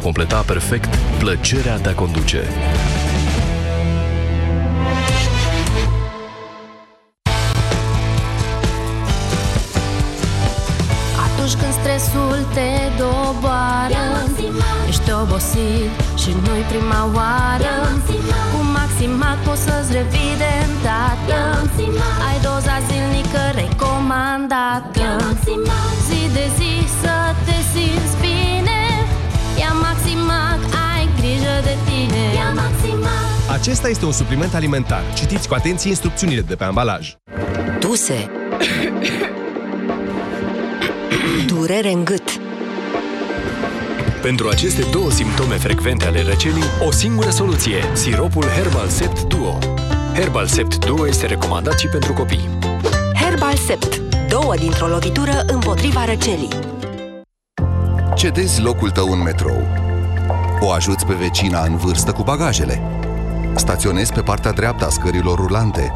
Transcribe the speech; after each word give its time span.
vor 0.00 0.12
completa 0.12 0.42
perfect 0.46 0.96
plăcerea 1.18 1.78
de 1.78 1.88
a 1.88 1.94
conduce. 1.94 2.42
Atunci 11.26 11.54
când 11.60 11.72
stresul 11.72 12.46
te 12.54 12.70
doboară 12.98 14.04
Ești 14.88 15.12
obosit 15.22 15.90
și 16.16 16.30
nu-i 16.44 16.64
prima 16.68 17.02
oară. 17.14 17.74
Cu 18.52 18.58
Maximat 18.76 19.36
poți 19.44 19.62
să-ți 19.62 19.92
revii 19.92 20.36
de 20.42 20.52
îndată. 20.66 21.40
Ai 22.28 22.36
doza 22.46 22.76
zilnică 22.88 23.42
recomandată. 23.54 25.08
Zi 26.06 26.20
de 26.32 26.46
zi 26.56 26.72
să 27.00 27.14
te 27.44 27.56
simți 27.72 28.16
bine 28.20 28.79
de 31.62 31.76
tine 31.84 32.34
Ia 32.34 32.52
Maximac 32.54 33.30
Acesta 33.50 33.88
este 33.88 34.04
un 34.04 34.12
supliment 34.12 34.54
alimentar. 34.54 35.02
Citiți 35.14 35.48
cu 35.48 35.54
atenție 35.54 35.88
instrucțiunile 35.90 36.40
de 36.40 36.54
pe 36.54 36.64
ambalaj. 36.64 37.14
Tuse 37.80 38.30
Durere 41.46 41.92
în 41.92 42.04
gât 42.04 42.40
Pentru 44.22 44.48
aceste 44.48 44.86
două 44.90 45.10
simptome 45.10 45.54
frecvente 45.54 46.06
ale 46.06 46.22
răcelii, 46.22 46.62
o 46.86 46.90
singură 46.90 47.30
soluție, 47.30 47.84
siropul 47.92 48.44
Herbal 48.44 48.88
Sept 48.88 49.22
Duo. 49.22 49.58
Herbal 50.14 50.46
Sept 50.46 50.84
Duo 50.84 51.06
este 51.06 51.26
recomandat 51.26 51.78
și 51.78 51.86
pentru 51.86 52.12
copii. 52.12 52.48
Herbal 53.14 53.56
Sept 53.56 54.00
Două 54.28 54.54
dintr-o 54.56 54.86
lovitură 54.86 55.44
împotriva 55.46 56.04
răcelii 56.04 56.48
Cedezi 58.14 58.60
locul 58.62 58.90
tău 58.90 59.10
în 59.10 59.22
metrou. 59.22 59.89
O 60.60 60.70
ajuți 60.70 61.06
pe 61.06 61.14
vecina 61.14 61.62
în 61.62 61.76
vârstă 61.76 62.12
cu 62.12 62.22
bagajele. 62.22 62.82
Staționezi 63.54 64.12
pe 64.12 64.20
partea 64.20 64.52
dreaptă 64.52 64.86
a 64.86 64.88
scărilor 64.88 65.38
rulante. 65.38 65.94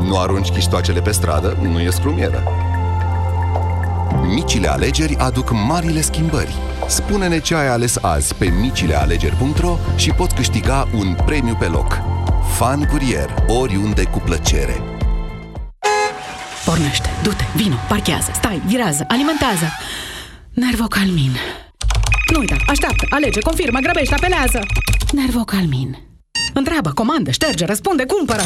Nu 0.00 0.18
arunci 0.18 0.50
chiștoacele 0.50 1.00
pe 1.00 1.10
stradă, 1.10 1.56
nu 1.60 1.80
e 1.80 1.90
scrumieră. 1.90 2.42
Micile 4.22 4.68
alegeri 4.68 5.16
aduc 5.16 5.50
marile 5.50 6.00
schimbări. 6.00 6.54
Spune-ne 6.86 7.38
ce 7.38 7.54
ai 7.54 7.68
ales 7.68 7.98
azi 8.00 8.34
pe 8.34 8.46
micilealegeri.ro 8.60 9.76
și 9.96 10.10
poți 10.10 10.34
câștiga 10.34 10.88
un 10.94 11.16
premiu 11.24 11.56
pe 11.58 11.66
loc. 11.66 11.98
Fan 12.56 12.84
Curier, 12.84 13.34
oriunde 13.46 14.02
cu 14.04 14.18
plăcere. 14.18 14.82
Pornește, 16.64 17.08
du-te, 17.22 17.44
vino, 17.56 17.76
parchează, 17.88 18.30
stai, 18.34 18.62
virează, 18.66 19.04
alimentează. 19.08 19.66
Nervocalmin. 20.52 21.36
Nu 22.32 22.38
uita, 22.38 22.56
așteaptă, 22.66 23.06
alege, 23.10 23.40
confirmă, 23.40 23.78
grăbește, 23.78 24.14
apelează. 24.14 24.60
Nervocalmin. 25.12 25.98
Întreabă, 26.54 26.90
comandă, 26.90 27.30
șterge, 27.30 27.64
răspunde, 27.64 28.04
cumpără. 28.04 28.42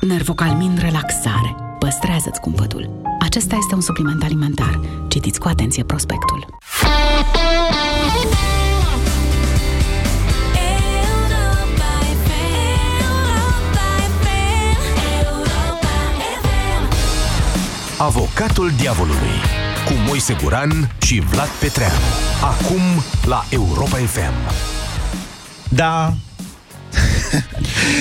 Nervocalmin 0.00 0.78
relaxare. 0.80 1.54
Păstrează-ți 1.78 2.40
cumpătul. 2.40 3.02
Acesta 3.20 3.56
este 3.56 3.74
un 3.74 3.80
supliment 3.80 4.22
alimentar. 4.22 4.80
Citiți 5.08 5.40
cu 5.40 5.48
atenție 5.48 5.84
prospectul. 5.84 6.46
Avocatul 17.98 18.70
diavolului 18.76 19.57
cu 19.88 19.94
Moise 20.06 20.36
Guran 20.42 20.90
și 21.02 21.20
Vlad 21.20 21.48
Petreanu. 21.60 21.94
Acum 22.42 22.80
la 23.24 23.44
Europa 23.50 23.96
FM. 23.96 24.54
Da. 25.68 26.12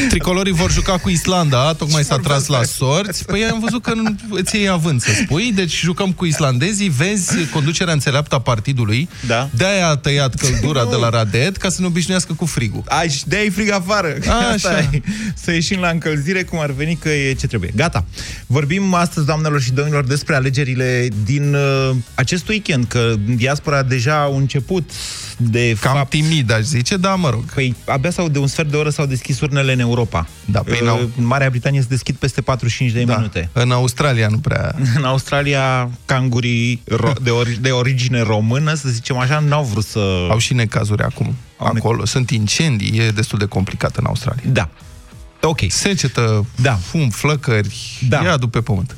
Tricolorii 0.10 0.54
vor 0.54 0.72
juca 0.72 0.98
cu 0.98 1.10
Islanda, 1.10 1.74
tocmai 1.74 2.04
s-a 2.04 2.18
tras 2.18 2.48
la 2.48 2.64
sorți. 2.64 3.26
Păi 3.26 3.46
am 3.46 3.60
văzut 3.60 3.82
că 3.82 3.94
nu 3.94 4.16
îți 4.30 4.56
iei 4.56 4.68
avânt 4.70 5.02
să 5.02 5.12
spui, 5.24 5.52
deci 5.56 5.80
jucăm 5.80 6.12
cu 6.12 6.26
islandezii, 6.26 6.90
vezi 6.90 7.46
conducerea 7.54 7.94
înțeleaptă 7.94 8.36
a 8.36 8.40
partidului. 8.40 9.10
Da. 9.28 9.50
De-aia 9.54 9.88
a 9.88 9.96
tăiat 9.96 10.36
căldura 10.36 10.86
de 10.86 10.96
la 10.96 11.10
Radet 11.10 11.58
ca 11.58 11.70
să 11.70 11.82
ne 11.82 11.88
obișnuiască 11.88 12.34
cu 12.34 12.46
frigul. 12.46 12.84
Ai, 12.88 13.10
și 13.10 13.28
de-aia 13.28 13.50
frig 13.54 13.72
afară. 13.72 14.16
A, 14.28 14.52
Asta 14.54 14.70
așa. 14.70 14.90
e. 14.92 15.02
Să 15.44 15.52
ieșim 15.52 15.80
la 15.80 15.90
încălzire 15.90 16.44
cum 16.44 16.60
ar 16.60 16.72
veni 16.72 16.96
că 16.96 17.10
e 17.10 17.34
ce 17.34 17.48
trebuie. 17.48 17.72
Gata. 17.76 18.06
Vorbim 18.48 18.94
astăzi, 18.94 19.26
doamnelor 19.26 19.62
și 19.62 19.72
domnilor, 19.72 20.04
despre 20.04 20.36
alegerile 20.36 21.08
din 21.26 21.54
uh, 21.54 21.96
acest 22.16 22.48
weekend, 22.48 22.86
că 22.88 23.14
diaspora 23.36 23.84
deja 23.84 24.22
au 24.22 24.38
început 24.38 24.92
de 25.38 25.76
Cam 25.80 25.94
fapt... 25.94 26.10
timid, 26.10 26.52
aș 26.52 26.62
zice, 26.62 26.98
da, 26.98 27.16
mă 27.16 27.30
rog. 27.30 27.44
Păi 27.54 27.76
abia 27.86 28.12
sau 28.12 28.30
de 28.30 28.40
un 28.40 28.48
sfert 28.48 28.72
de 28.72 28.78
oră 28.78 28.90
s-au 28.90 29.06
deschis 29.06 29.40
urnele 29.48 29.74
în 29.74 29.80
Europa. 29.80 30.28
Da, 30.46 30.60
păi 30.60 30.74
Uh, 30.82 30.86
n-au- 30.88 31.10
în 31.18 31.26
Marea 31.26 31.50
Britanie 31.50 31.82
se 31.82 31.88
deschid 31.90 32.16
peste 32.16 32.42
45 32.42 32.92
de 32.92 33.04
Da. 33.04 33.16
minute. 33.16 33.50
În 33.54 33.72
Australia 33.72 34.28
nu 34.28 34.38
prea... 34.38 34.76
În 34.98 35.04
Australia, 35.04 35.90
cangurii 36.06 36.82
ro- 36.94 37.22
de, 37.22 37.30
ori- 37.30 37.62
de 37.62 37.70
origine 37.72 38.22
română, 38.22 38.74
să 38.74 38.90
zicem 38.90 39.18
așa, 39.18 39.40
n-au 39.40 39.64
vrut 39.64 39.86
să... 39.86 40.28
Au 40.30 40.38
și 40.38 40.54
necazuri 40.54 41.04
acum. 41.04 41.36
Au 41.58 41.72
ne- 41.74 41.80
Acolo 41.80 42.06
sunt 42.06 42.30
incendii, 42.30 43.00
e 43.00 43.10
destul 43.12 43.40
de 43.40 43.46
complicat 43.46 43.96
în 43.96 44.06
Australia. 44.06 44.44
Da. 44.52 44.70
Ok. 45.42 45.60
Secetă, 45.68 46.46
Da. 46.62 46.74
fum, 46.74 47.10
flăcări, 47.10 48.00
Da. 48.10 48.24
ia 48.24 48.32
adu 48.34 48.48
pe 48.48 48.62
pământ. 48.62 48.96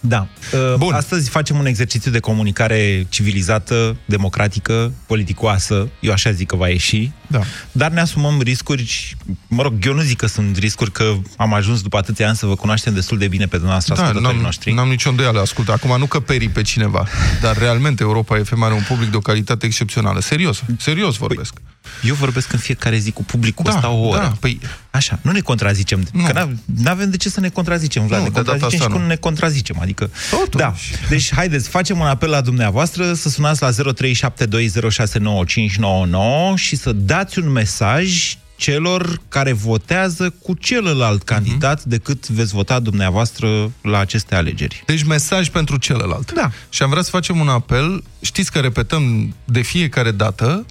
Da. 0.00 0.28
Uh, 0.52 0.74
Bun. 0.78 0.92
Astăzi 0.92 1.28
facem 1.30 1.58
un 1.58 1.66
exercițiu 1.66 2.10
de 2.10 2.18
comunicare 2.18 3.06
civilizată, 3.08 3.96
democratică, 4.04 4.92
politicoasă. 5.06 5.88
Eu 6.00 6.12
așa 6.12 6.30
zic 6.30 6.46
că 6.46 6.56
va 6.56 6.68
ieși. 6.68 7.10
Da. 7.26 7.40
Dar 7.72 7.90
ne 7.90 8.00
asumăm 8.00 8.40
riscuri. 8.40 9.16
Mă 9.48 9.62
rog, 9.62 9.74
eu 9.86 9.94
nu 9.94 10.00
zic 10.00 10.16
că 10.16 10.26
sunt 10.26 10.56
riscuri, 10.56 10.92
că 10.92 11.14
am 11.36 11.54
ajuns 11.54 11.82
după 11.82 11.96
atâția 11.96 12.26
ani 12.26 12.36
să 12.36 12.46
vă 12.46 12.54
cunoaștem 12.54 12.94
destul 12.94 13.18
de 13.18 13.28
bine 13.28 13.44
pe 13.46 13.56
dumneavoastră, 13.56 13.94
Da, 13.94 14.00
ascultătorii 14.00 14.36
n-am, 14.36 14.44
noștri. 14.44 14.72
n-am 14.72 14.88
nicio 14.88 15.10
îndoială, 15.10 15.40
ascultă. 15.40 15.72
Acum 15.72 15.98
nu 15.98 16.06
că 16.06 16.20
perii 16.20 16.48
pe 16.48 16.62
cineva, 16.62 17.06
dar 17.40 17.56
realmente 17.58 18.02
Europa 18.02 18.40
FM 18.44 18.62
are 18.62 18.74
un 18.74 18.84
public 18.88 19.10
de 19.10 19.16
o 19.16 19.20
calitate 19.20 19.66
excepțională. 19.66 20.20
Serios, 20.20 20.62
serios 20.78 21.16
vorbesc. 21.16 21.54
Eu 22.02 22.14
vorbesc 22.14 22.52
în 22.52 22.58
fiecare 22.58 22.98
zi 22.98 23.10
cu 23.10 23.24
publicul 23.24 23.64
Da, 23.64 23.70
ăsta 23.74 23.88
o 23.88 24.06
oră. 24.08 24.20
da, 24.40 24.48
păi- 24.48 24.58
Așa, 24.90 25.18
nu 25.22 25.30
ne 25.30 25.40
contrazicem. 25.40 26.06
Nu. 26.12 26.24
Că 26.24 26.48
nu 26.64 26.90
avem 26.90 27.10
de 27.10 27.16
ce 27.16 27.28
să 27.28 27.40
ne 27.40 27.48
contrazicem, 27.48 28.06
Vlad. 28.06 28.18
Nu, 28.20 28.24
ne 28.24 28.30
de 28.30 28.34
data 28.40 28.50
contrazicem 28.50 28.80
asta 28.80 28.88
și 28.88 28.92
nu. 28.92 28.98
cum 28.98 29.06
ne 29.08 29.16
contrazicem. 29.16 29.76
Adică, 29.80 30.10
Totuși. 30.30 30.48
da. 30.56 30.74
Deci, 31.08 31.34
haideți, 31.34 31.68
facem 31.68 31.98
un 32.00 32.06
apel 32.06 32.30
la 32.30 32.40
dumneavoastră 32.40 33.12
să 33.14 33.28
sunați 33.28 33.62
la 33.62 33.70
0372069599 33.70 36.54
și 36.56 36.76
să 36.76 36.92
dați 36.92 37.38
un 37.38 37.50
mesaj 37.50 38.36
celor 38.56 39.20
care 39.28 39.52
votează 39.52 40.34
cu 40.42 40.54
celălalt 40.54 41.22
candidat 41.22 41.84
decât 41.84 42.28
veți 42.28 42.52
vota 42.54 42.78
dumneavoastră 42.80 43.70
la 43.82 43.98
aceste 43.98 44.34
alegeri. 44.34 44.82
Deci 44.86 45.02
mesaj 45.04 45.48
pentru 45.48 45.76
celălalt. 45.76 46.32
Da. 46.32 46.50
Și 46.68 46.82
am 46.82 46.90
vrea 46.90 47.02
să 47.02 47.10
facem 47.10 47.40
un 47.40 47.48
apel. 47.48 48.02
Știți 48.20 48.52
că 48.52 48.58
repetăm 48.58 49.34
de 49.44 49.60
fiecare 49.60 50.10
dată. 50.10 50.66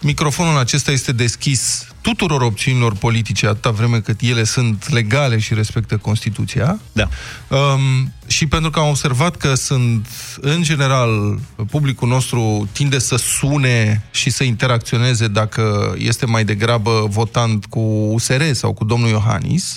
Microfonul 0.00 0.58
acesta 0.58 0.90
este 0.90 1.12
deschis 1.12 1.86
tuturor 2.00 2.40
opțiunilor 2.42 2.94
politice 2.94 3.46
atâta 3.46 3.70
vreme 3.70 4.00
cât 4.00 4.20
ele 4.20 4.44
sunt 4.44 4.88
legale 4.90 5.38
și 5.38 5.54
respectă 5.54 5.96
Constituția. 5.96 6.80
Da. 6.92 7.08
Um, 7.56 8.12
și 8.26 8.46
pentru 8.46 8.70
că 8.70 8.78
am 8.78 8.88
observat 8.88 9.36
că 9.36 9.54
sunt, 9.54 10.06
în 10.40 10.62
general, 10.62 11.38
publicul 11.70 12.08
nostru 12.08 12.68
tinde 12.72 12.98
să 12.98 13.16
sune 13.16 14.04
și 14.10 14.30
să 14.30 14.44
interacționeze 14.44 15.28
dacă 15.28 15.94
este 15.98 16.26
mai 16.26 16.44
degrabă 16.44 17.06
votant 17.10 17.66
cu 17.66 17.80
USR 18.12 18.42
sau 18.52 18.72
cu 18.72 18.84
domnul 18.84 19.08
Iohannis, 19.08 19.76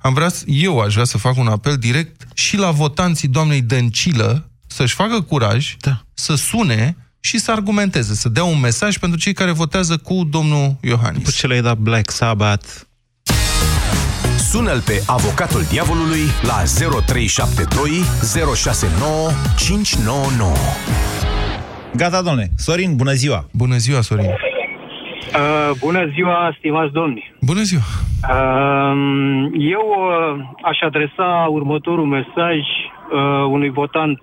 am 0.00 0.14
vrea, 0.14 0.28
să- 0.28 0.44
eu 0.46 0.78
aș 0.80 0.92
vrea 0.92 1.04
să 1.04 1.18
fac 1.18 1.36
un 1.36 1.46
apel 1.48 1.76
direct 1.76 2.26
și 2.34 2.56
la 2.56 2.70
votanții 2.70 3.28
doamnei 3.28 3.60
Dăncilă 3.62 4.50
să-și 4.66 4.94
facă 4.94 5.20
curaj 5.20 5.76
Da. 5.80 6.02
să 6.14 6.34
sune 6.34 6.96
și 7.20 7.38
să 7.38 7.50
argumenteze, 7.50 8.14
să 8.14 8.28
dea 8.28 8.44
un 8.44 8.60
mesaj 8.60 8.98
pentru 8.98 9.18
cei 9.18 9.32
care 9.32 9.50
votează 9.50 9.96
cu 9.96 10.24
domnul 10.30 10.76
Iohannis. 10.80 11.18
După 11.18 11.30
ce 11.34 11.46
le-ai 11.46 11.62
dat 11.62 11.78
Black 11.78 12.10
Sabbath, 12.10 12.68
Sună-l 14.52 14.80
pe 14.90 14.96
avocatul 15.06 15.62
diavolului 15.72 16.24
la 16.50 16.58
0372 17.06 17.90
069 18.54 19.30
599. 19.56 20.52
Gata, 21.96 22.22
domnule. 22.22 22.46
Sorin, 22.56 22.96
bună 22.96 23.12
ziua! 23.12 23.40
Bună 23.52 23.76
ziua, 23.76 24.00
Sorin! 24.00 24.24
Uh, 24.26 25.70
bună 25.78 26.06
ziua, 26.14 26.54
stimați 26.58 26.92
domni! 26.92 27.32
Bună 27.40 27.62
ziua! 27.62 27.82
Uh, 28.34 28.92
eu 29.76 29.86
uh, 29.98 30.44
aș 30.62 30.78
adresa 30.80 31.46
următorul 31.50 32.06
mesaj 32.06 32.58
uh, 32.58 33.44
unui 33.50 33.70
votant 33.70 34.18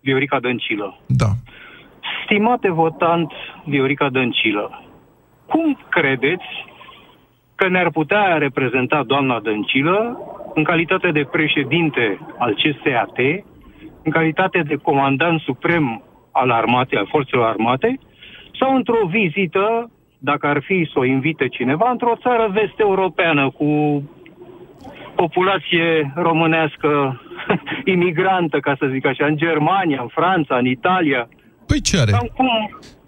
Viorica 0.00 0.40
Dăncilă. 0.40 1.00
Da. 1.06 1.30
Stimate 2.28 2.70
votant 2.70 3.32
Viorica 3.64 4.08
Dăncilă, 4.08 4.82
cum 5.46 5.78
credeți 5.88 6.44
că 7.54 7.68
ne-ar 7.68 7.90
putea 7.90 8.36
reprezenta 8.38 9.02
doamna 9.02 9.40
Dăncilă 9.40 10.20
în 10.54 10.64
calitate 10.64 11.10
de 11.10 11.24
președinte 11.30 12.18
al 12.38 12.54
CSAT, 12.54 13.18
în 14.02 14.10
calitate 14.10 14.62
de 14.62 14.76
comandant 14.76 15.40
suprem 15.40 16.02
al 16.32 16.50
armatei, 16.50 16.98
al 16.98 17.06
forțelor 17.06 17.46
armate, 17.46 17.98
sau 18.58 18.74
într-o 18.74 19.06
vizită 19.06 19.90
dacă 20.18 20.46
ar 20.46 20.62
fi 20.62 20.88
să 20.92 20.98
o 20.98 21.04
invite 21.04 21.48
cineva 21.48 21.90
într-o 21.90 22.16
țară 22.22 22.48
vest-europeană 22.52 23.50
cu 23.50 24.02
populație 25.14 26.12
românească 26.14 27.20
imigrantă, 27.94 28.58
ca 28.60 28.74
să 28.78 28.86
zic 28.86 29.06
așa, 29.06 29.26
în 29.26 29.36
Germania, 29.36 30.00
în 30.00 30.08
Franța, 30.08 30.56
în 30.56 30.66
Italia. 30.66 31.28
Păi 31.68 31.80
ce 31.80 31.98
are? 31.98 32.10
Cam 32.10 32.30
cum? 32.36 32.48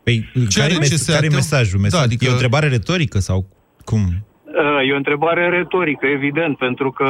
Păi, 0.04 0.28
Ce 0.48 0.58
care, 0.60 0.70
are 0.70 0.78
mes- 0.78 0.88
CSAT-ul? 0.92 1.14
care 1.14 1.26
e 1.26 1.34
mesajul? 1.34 1.80
Mesaj? 1.80 1.98
Da, 2.00 2.04
adică- 2.06 2.24
E 2.24 2.28
o 2.28 2.32
întrebare 2.32 2.68
retorică 2.68 3.18
sau 3.18 3.38
cum? 3.84 4.00
Uh, 4.00 4.88
E 4.88 4.92
o 4.92 4.96
întrebare 4.96 5.48
retorică, 5.48 6.06
evident, 6.06 6.56
pentru 6.58 6.90
că... 6.90 7.08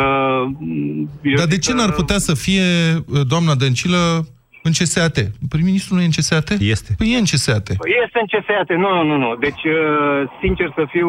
mm, 0.58 1.08
eu 1.22 1.34
Dar 1.36 1.46
de 1.46 1.54
zic 1.54 1.62
ce 1.62 1.70
că 1.70 1.76
n-ar 1.76 1.92
putea 1.92 2.18
să 2.18 2.34
fie 2.34 2.62
uh, 2.96 3.20
doamna 3.28 3.54
Dăncilă 3.54 4.26
în 4.62 4.72
CSAT? 4.78 5.16
Prim-ministrul 5.48 5.96
nu 5.96 6.02
e 6.02 6.06
în 6.06 6.10
CSAT? 6.16 6.48
Este. 6.60 6.94
Păi 6.98 7.12
e 7.14 7.16
în 7.18 7.24
CSAT. 7.32 7.68
Este 8.04 8.18
în 8.22 8.28
CSAT, 8.32 8.68
nu, 8.76 8.88
nu, 8.94 9.02
nu, 9.10 9.16
nu. 9.16 9.34
Deci, 9.46 9.64
uh, 9.64 10.30
sincer 10.42 10.72
să 10.74 10.84
fiu, 10.90 11.08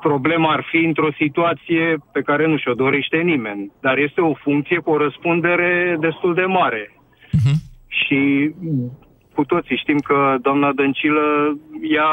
problema 0.00 0.52
ar 0.52 0.62
fi 0.70 0.76
într-o 0.90 1.10
situație 1.22 1.84
pe 2.12 2.20
care 2.20 2.46
nu 2.46 2.56
și-o 2.56 2.74
dorește 2.74 3.16
nimeni. 3.16 3.72
Dar 3.80 3.96
este 3.98 4.20
o 4.20 4.34
funcție 4.34 4.78
cu 4.78 4.90
o 4.90 4.96
răspundere 5.04 5.96
destul 6.00 6.34
de 6.34 6.46
mare. 6.60 6.84
Mhm. 7.32 7.54
Și 7.88 8.18
cu 9.36 9.44
toții 9.44 9.82
știm 9.82 9.98
că 10.08 10.16
doamna 10.46 10.68
Dăncilă, 10.78 11.24
ea 11.96 12.10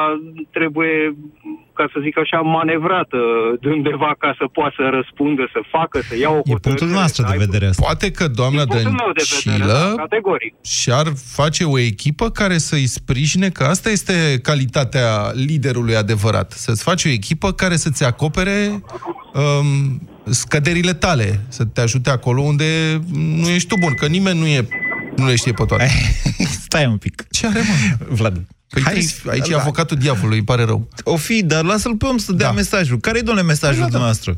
trebuie, 0.57 0.95
ca 1.77 1.85
să 1.93 1.97
zic 2.05 2.15
așa, 2.23 2.39
manevrată 2.57 3.19
de 3.61 3.69
undeva 3.77 4.11
ca 4.23 4.31
să 4.39 4.45
poată 4.57 4.73
să 4.77 4.83
răspundă, 4.97 5.43
să 5.55 5.59
facă, 5.75 5.97
să 6.09 6.13
ia 6.17 6.29
o 6.37 6.41
E 6.53 6.55
punctul 6.67 6.87
noastră 6.87 7.21
de 7.31 7.37
vedere 7.45 7.65
asta. 7.65 7.83
Poate 7.87 8.07
că 8.17 8.25
doamna 8.27 8.63
Din 8.65 8.71
punctul 8.73 8.95
meu 9.01 9.11
de 9.19 9.23
vedere, 9.33 9.65
da, 9.65 9.73
Dăncilă 9.73 9.93
categoric. 10.05 10.53
și-ar 10.77 11.07
face 11.39 11.63
o 11.63 11.77
echipă 11.79 12.25
care 12.29 12.57
să-i 12.69 12.87
sprijine, 12.97 13.47
că 13.49 13.63
asta 13.63 13.89
este 13.89 14.15
calitatea 14.49 15.07
liderului 15.49 15.95
adevărat. 15.95 16.51
Să-ți 16.51 16.83
faci 16.83 17.03
o 17.05 17.09
echipă 17.09 17.47
care 17.51 17.75
să-ți 17.75 18.03
acopere 18.11 18.83
um, 19.33 20.01
scăderile 20.25 20.93
tale, 20.93 21.45
să 21.47 21.63
te 21.65 21.81
ajute 21.81 22.09
acolo 22.09 22.41
unde 22.41 22.99
nu 23.41 23.47
ești 23.47 23.67
tu 23.67 23.75
bun, 23.79 23.93
că 23.93 24.07
nimeni 24.07 24.39
nu 24.39 24.45
e 24.45 24.67
nu 25.17 25.25
le 25.25 25.35
știe 25.35 25.51
pe 25.51 25.63
toate. 25.67 25.87
Stai 26.67 26.85
un 26.85 26.97
pic. 26.97 27.27
Ce 27.31 27.47
are, 27.47 27.59
mă? 27.59 28.05
Vlad. 28.15 28.35
Păi 28.73 28.81
Hai, 28.85 28.99
aici 29.33 29.49
e 29.49 29.55
avocatul 29.55 29.97
diavolului, 29.97 30.37
îi 30.37 30.43
pare 30.51 30.63
rău. 30.71 30.87
O 31.03 31.15
fi, 31.15 31.43
dar 31.43 31.63
lasă-l 31.63 31.95
pe 31.97 32.05
om 32.05 32.17
să 32.17 32.31
dea 32.33 32.47
Da. 32.47 32.53
mesajul. 32.61 32.97
Care 32.97 33.17
e, 33.17 33.21
domnule, 33.21 33.47
mesajul 33.47 33.83
Păi 33.83 33.91
da, 33.91 33.91
da. 33.91 33.97
dumneavoastră? 33.97 34.31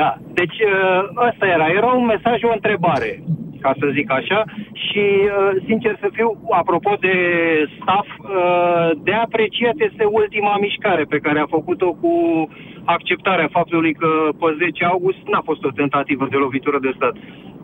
Da, 0.00 0.10
deci 0.40 0.58
uh, 0.74 1.28
ăsta 1.28 1.46
era. 1.56 1.66
Era 1.78 1.90
un 2.00 2.06
mesaj, 2.14 2.38
o 2.42 2.52
întrebare, 2.58 3.10
ca 3.64 3.70
să 3.80 3.86
zic 3.98 4.08
așa. 4.20 4.40
Și, 4.84 5.04
uh, 5.24 5.50
sincer 5.68 5.94
să 6.02 6.08
fiu, 6.16 6.28
apropo 6.60 6.92
de 7.06 7.14
staff, 7.76 8.08
uh, 8.18 8.90
de 9.06 9.12
apreciat 9.26 9.76
este 9.88 10.04
ultima 10.20 10.54
mișcare 10.66 11.04
pe 11.12 11.18
care 11.24 11.38
a 11.40 11.54
făcut-o 11.56 11.90
cu 12.02 12.12
acceptarea 12.84 13.48
faptului 13.56 13.92
că 14.00 14.10
pe 14.40 14.48
10 14.58 14.84
august 14.84 15.22
n-a 15.32 15.42
fost 15.48 15.62
o 15.64 15.76
tentativă 15.80 16.24
de 16.30 16.38
lovitură 16.44 16.78
de 16.86 16.92
stat, 16.96 17.14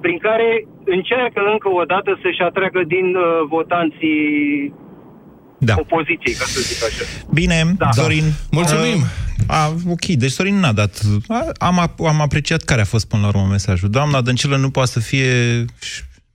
prin 0.05 0.19
care 0.29 0.49
încearcă 0.97 1.41
încă 1.55 1.69
o 1.81 1.85
dată 1.93 2.11
să-și 2.23 2.43
atragă 2.49 2.81
din 2.95 3.09
uh, 3.15 3.27
votanții 3.57 4.21
Da. 5.69 5.75
opoziției, 5.85 6.35
ca 6.41 6.45
să 6.55 6.59
zic 6.69 6.81
așa. 6.89 7.05
Bine, 7.41 7.57
Da. 7.85 7.91
Sorin. 8.01 8.27
Mulțumim. 8.59 9.01
Uh, 9.01 9.57
a, 9.59 9.61
ok, 9.95 10.05
deci 10.23 10.31
Sorin 10.39 10.57
n-a 10.63 10.73
dat. 10.73 10.93
A, 11.29 11.41
am, 11.69 11.77
ap- 11.87 12.07
am 12.13 12.21
apreciat 12.21 12.63
care 12.63 12.81
a 12.81 12.85
fost 12.95 13.07
până 13.09 13.23
la 13.23 13.29
urmă 13.29 13.47
mesajul. 13.51 13.89
Doamna 13.91 14.21
Dăncilă 14.21 14.57
nu 14.57 14.71
poate 14.71 14.91
să 14.91 15.01
fie 15.01 15.65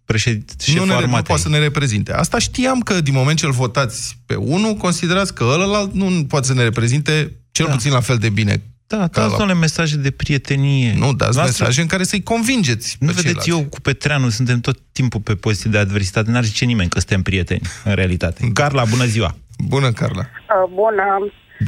președinte 0.06 0.54
nu, 0.58 0.64
șeful 0.74 0.88
ne, 0.88 0.92
nu 0.94 0.98
armatei. 0.98 1.24
poate 1.26 1.42
să 1.42 1.50
ne 1.50 1.58
reprezinte. 1.58 2.14
Asta 2.14 2.38
știam 2.40 2.80
că 2.80 3.02
din 3.02 3.14
moment 3.14 3.38
ce 3.38 3.46
îl 3.46 3.52
votați 3.52 4.18
pe 4.26 4.36
unul, 4.36 4.74
considerați 4.74 5.34
că 5.34 5.44
ălălalt 5.44 5.94
nu 5.94 6.26
poate 6.28 6.46
să 6.48 6.54
ne 6.54 6.64
reprezinte 6.64 7.32
cel 7.52 7.66
Da. 7.66 7.72
puțin 7.72 7.92
la 7.92 8.00
fel 8.00 8.18
de 8.18 8.30
bine. 8.30 8.62
Da, 8.88 8.98
ca 8.98 9.08
dați, 9.08 9.30
la- 9.32 9.36
doamne, 9.38 9.54
mesaje 9.54 9.96
de 9.98 10.12
prietenie. 10.12 10.94
Nu, 10.98 11.14
dați 11.14 11.38
Lasă- 11.38 11.48
mesaje 11.48 11.82
în 11.82 11.88
care 11.88 12.04
să-i 12.04 12.24
convingeți 12.24 12.98
Nu 13.00 13.08
pe 13.08 13.14
vedeți, 13.16 13.24
ceilalți. 13.44 13.50
eu 13.50 13.70
cu 13.74 13.80
Petreanu 13.82 14.30
suntem 14.30 14.60
tot 14.60 14.78
timpul 14.92 15.22
pe 15.22 15.36
poziție 15.36 15.70
de 15.72 15.78
adversitate. 15.78 16.32
N-ar 16.32 16.44
zice 16.44 16.66
nimeni 16.66 16.90
că 16.90 17.00
suntem 17.00 17.22
prieteni, 17.22 17.62
în 17.84 17.94
realitate. 17.96 18.40
Carla, 18.54 18.84
bună 18.94 19.04
ziua! 19.06 19.32
Bună, 19.74 19.90
Carla. 19.92 20.24
Uh, 20.26 20.70
Bună. 20.82 21.06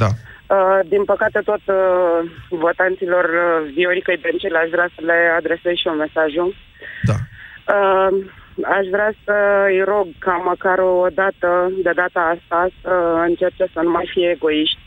Da. 0.02 0.06
Uh, 0.06 0.80
Din 0.88 1.04
păcate, 1.04 1.40
tot 1.44 1.62
uh, 1.66 2.20
votanților 2.64 3.24
uh, 3.24 3.72
Viorica 3.76 4.12
Dăncilă 4.24 4.58
aș 4.62 4.68
vrea 4.76 4.88
să 4.94 5.00
le 5.10 5.18
adresez 5.38 5.74
și 5.80 5.88
eu 5.90 5.94
mesajul. 6.04 6.48
Da. 7.10 7.16
Uh, 7.74 8.12
Aș 8.78 8.86
vrea 8.94 9.10
să 9.24 9.34
îi 9.72 9.80
rog 9.92 10.06
ca 10.26 10.34
măcar 10.50 10.78
o 10.78 11.06
dată, 11.22 11.48
de 11.86 11.92
data 12.02 12.20
asta, 12.34 12.58
să 12.82 12.92
încerce 13.28 13.64
să 13.74 13.80
nu 13.86 13.90
mai 13.96 14.06
fie 14.14 14.28
egoiști 14.36 14.78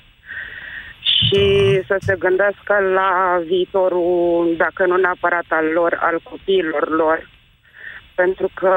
și 1.34 1.82
să 1.88 1.96
se 2.08 2.16
gândească 2.20 2.74
la 3.00 3.12
viitorul, 3.46 4.56
dacă 4.58 4.86
nu 4.86 4.96
neapărat 4.98 5.46
al 5.48 5.66
lor, 5.66 5.98
al 6.02 6.22
copiilor 6.24 6.90
lor. 6.90 7.30
Pentru 8.16 8.50
că 8.54 8.74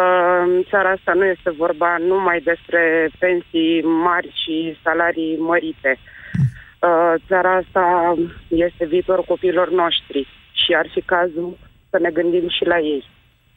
în 0.46 0.64
țara 0.70 0.90
asta 0.90 1.12
nu 1.14 1.24
este 1.24 1.50
vorba 1.62 1.96
numai 1.98 2.40
despre 2.50 3.10
pensii 3.18 3.82
mari 3.82 4.30
și 4.42 4.78
salarii 4.84 5.36
mărite. 5.38 5.98
Uh, 5.98 7.14
Țara 7.28 7.52
asta 7.62 8.14
este 8.48 8.84
viitorul 8.86 9.24
copiilor 9.28 9.70
noștri 9.70 10.20
și 10.52 10.70
ar 10.80 10.86
fi 10.94 11.00
cazul 11.00 11.58
să 11.90 11.98
ne 12.00 12.10
gândim 12.10 12.48
și 12.48 12.64
la 12.64 12.78
ei. 12.78 13.04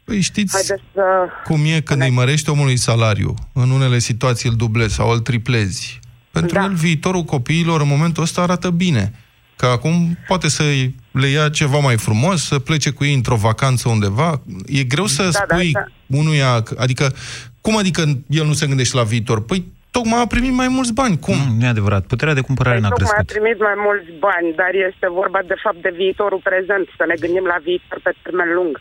Păi 0.03 0.21
știți 0.21 0.53
Haideți 0.53 0.87
să... 0.93 1.27
cum 1.43 1.59
e 1.75 1.81
când 1.81 2.01
îi 2.01 2.09
mărești 2.09 2.49
omului 2.49 2.77
salariu. 2.77 3.33
În 3.53 3.69
unele 3.69 3.99
situații 3.99 4.49
îl 4.49 4.55
dublezi 4.55 4.93
sau 4.93 5.09
îl 5.09 5.19
triplezi. 5.19 5.99
Pentru 6.39 6.57
Da. 6.57 6.63
el, 6.63 6.73
viitorul 6.73 7.23
copiilor 7.23 7.81
în 7.81 7.87
momentul 7.87 8.23
ăsta 8.23 8.41
arată 8.41 8.69
bine. 8.69 9.11
Că 9.55 9.65
acum 9.65 10.17
poate 10.27 10.49
să 10.49 10.63
le 11.11 11.27
ia 11.27 11.49
ceva 11.49 11.77
mai 11.79 11.97
frumos, 11.97 12.45
să 12.47 12.59
plece 12.59 12.89
cu 12.91 13.03
ei 13.05 13.13
într-o 13.13 13.35
vacanță 13.35 13.89
undeva. 13.89 14.41
E 14.65 14.83
greu 14.83 15.05
să 15.05 15.23
Da, 15.23 15.29
da, 15.47 15.55
spui 15.55 15.71
da. 15.71 15.83
unuia... 16.07 16.63
Adică, 16.77 17.13
cum 17.61 17.77
adică 17.77 18.01
el 18.29 18.45
nu 18.45 18.53
se 18.53 18.67
gândește 18.67 18.97
la 18.97 19.03
viitor? 19.03 19.45
Păi, 19.45 19.65
tocmai 19.91 20.21
a 20.21 20.27
primit 20.35 20.53
mai 20.61 20.67
mulți 20.77 20.93
bani. 20.93 21.19
Cum? 21.19 21.35
Nu, 21.37 21.53
nu 21.57 21.65
e 21.65 21.67
adevărat. 21.75 22.03
Puterea 22.13 22.33
de 22.39 22.47
cumpărare 22.49 22.77
Păi 22.79 22.83
n-a 22.83 22.89
tocmai 22.95 23.09
a 23.11 23.15
crescut. 23.15 23.35
primit 23.35 23.59
mai 23.69 23.77
mulți 23.87 24.09
bani, 24.27 24.49
dar 24.61 24.71
este 24.89 25.07
vorba 25.19 25.39
de 25.51 25.57
fapt 25.63 25.79
de 25.87 25.91
viitorul 26.01 26.41
prezent, 26.49 26.85
să 26.99 27.03
ne 27.11 27.15
gândim 27.23 27.45
la 27.53 27.57
viitor 27.67 27.97
pe 28.05 28.11
termen 28.23 28.49
lung. 28.57 28.73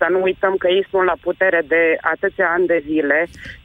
Să 0.00 0.06
nu 0.14 0.18
uităm 0.28 0.54
că 0.62 0.66
ei 0.76 0.84
sunt 0.90 1.04
la 1.12 1.16
putere 1.26 1.60
de 1.72 1.82
atâția 2.14 2.46
ani 2.56 2.66
de 2.72 2.78
zile 2.90 3.18